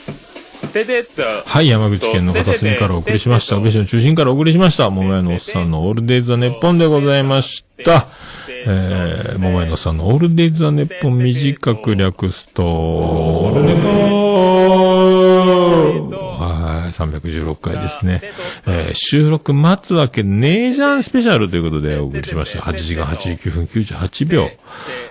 [0.60, 1.22] て、ててっと。
[1.44, 3.56] はい、山口県の片隅からお送りしました。
[3.56, 4.90] 宇部市の中心からお送りしました。
[4.90, 8.08] 桃屋のおっさんのオールデイズ・ザ・ネッポンでございました。
[8.48, 14.16] えー、桃屋のおっさんのオールデイズ・ザ・ネッポン短く略すと、オールネポー
[16.38, 18.22] はい、316回ですね。
[18.66, 22.60] えー、収録待つわけねえじゃんスペシャルということでお送りしました。
[22.60, 24.50] 8時間89分98秒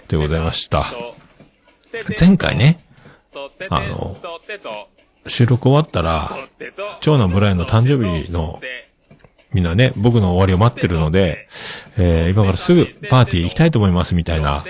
[0.07, 0.85] でございました。
[2.19, 2.79] 前回ね、
[3.69, 4.17] あの、
[5.27, 6.31] 収録終わったら、
[7.01, 8.61] 長男ブライの誕生日の、
[9.53, 11.47] みんなね、僕の終わりを待ってるので、
[11.97, 14.63] えー今からすぐパーティー行きたいと思いますみたいな、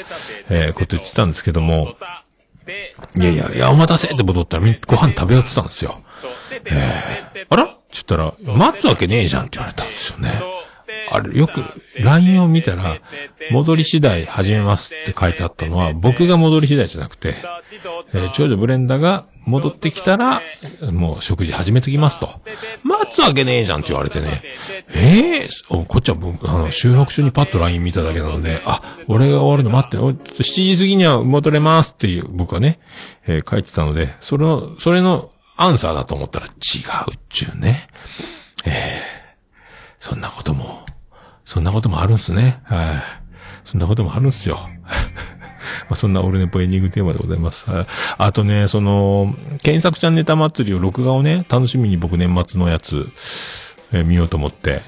[0.49, 1.95] えーこと言ってたんですけども、
[3.17, 6.01] いやいや、いや、お待たせって戻ったらみんご飯食べようってたんですよ。
[6.65, 7.63] えーあら？
[7.63, 10.29] って言ったら、待つわけねえじゃんって言われたんですよね。
[11.11, 11.63] あれ、よく、
[11.99, 12.97] LINE を見たら、
[13.51, 17.35] 戻り次第始めますって書いてあったのは、僕が戻り次第じゃなくて、
[18.13, 20.41] えー長女ブレンダが戻ってきたら、
[20.91, 22.29] もう食事始めときますと。
[22.83, 24.41] 待つわけねえじゃんって言われてね。
[24.93, 32.79] ええおこっちは、あの、収録中にパッと LINE 見ただけなので、あ、俺が終わるの待って、おちょっと7時過ぎには戻れますっていう、僕はね、
[33.27, 36.51] えー書いてたので、それの、それのアンサーだと思ったら違う
[37.13, 37.87] っちゅうね。
[38.65, 39.15] ええ
[39.99, 40.84] そんなことも、
[41.45, 42.59] そんなこともあるんすね。
[42.63, 43.25] はい。
[43.63, 44.69] そんなこともあるんすよ。
[45.89, 47.69] まあそんなオルネポエンディングテーマでございます。
[47.69, 53.09] はいあとね、その、検索ちゃんネタ祭りを録画をね、楽しみに僕年末のやつ、
[53.91, 54.81] えー見ようと思って、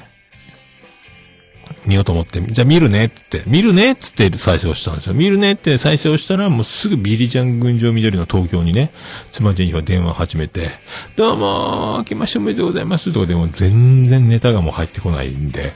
[1.85, 5.13] 見ようと思って、じゃあ見るねって、見るねっつって再生をしたんですよ。
[5.13, 8.91] 見るねって再生をしたら、もうすぐビリジャン群青緑の東京にね、
[9.31, 10.71] 妻ジェニファ電話始めて、
[11.15, 15.73] どうもー、明けましておめでとうございますとかでも全然ネタがもう入ってこないんで、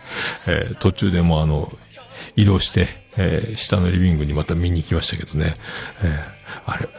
[0.48, 1.72] えー途中でもあの、
[2.36, 2.88] 移動して、
[3.18, 5.54] えー下のリビングにまた見に行きましたけどね、
[6.04, 6.90] えーあれ、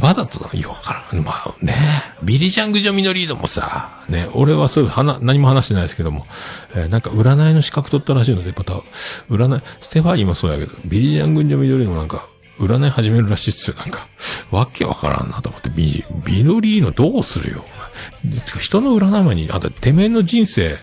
[0.00, 1.22] わざとだよくわからん。
[1.24, 1.74] まあね、
[2.22, 6.26] ビリジャングジョミノリードもさ、ね、俺はそういう話、何も話してないですけども、
[6.74, 8.74] えーなんか占いの資格取ったらしいので、また、
[9.30, 13.76] 占い、ステファニーもそうやけど、ビリジャングジョミノリードもなんか、占い始めるらしいっすよ。
[13.78, 14.08] なんか、
[14.50, 17.64] わけわからんなと思って、ビ、ビノリーノどうするよ。
[18.60, 20.76] 人の占い前に、あんた、てめえの人生、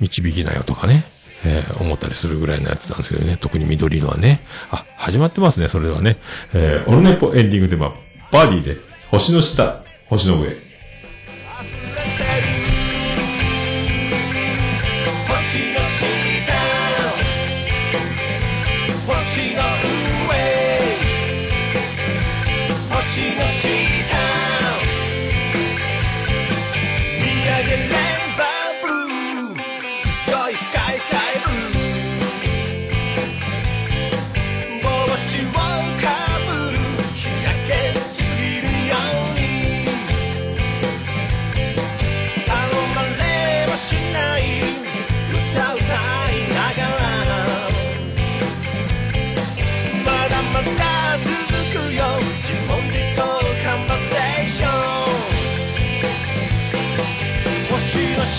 [0.00, 1.04] 導きなよとかね。
[1.44, 3.38] えー思ったりするぐらいのやつなんですけどね。
[3.38, 4.44] 特に緑のはね。
[4.70, 6.18] あ、始まってますね、それではね。
[6.52, 7.94] えーオルネポエンディングテーマ、
[8.30, 8.78] バディで、
[9.10, 10.48] 星の下、星の上。
[10.48, 10.69] 星の下星の上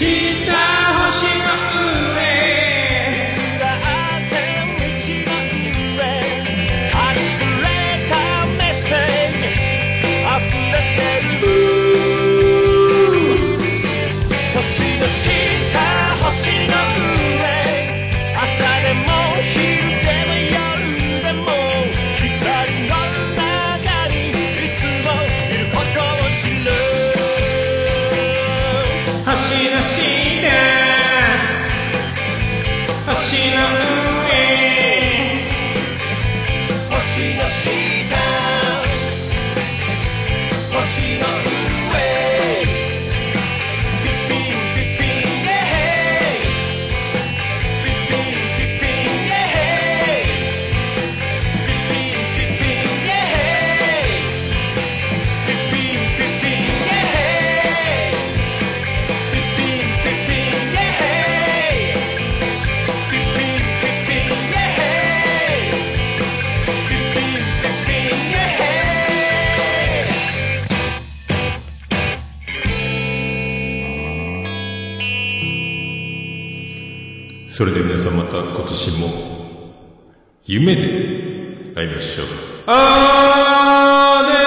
[0.02, 0.91] China.
[77.62, 79.08] それで皆さんまた今年も、
[80.46, 80.82] 夢で
[81.76, 82.28] 会いましょう。
[82.66, 84.40] あーね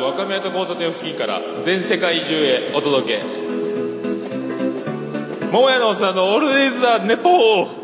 [0.00, 3.22] ー若宮と交差点付近から全世界中へお届け。
[5.52, 7.83] 桃屋のおっさんのオールディーズ・ザ・ネポー。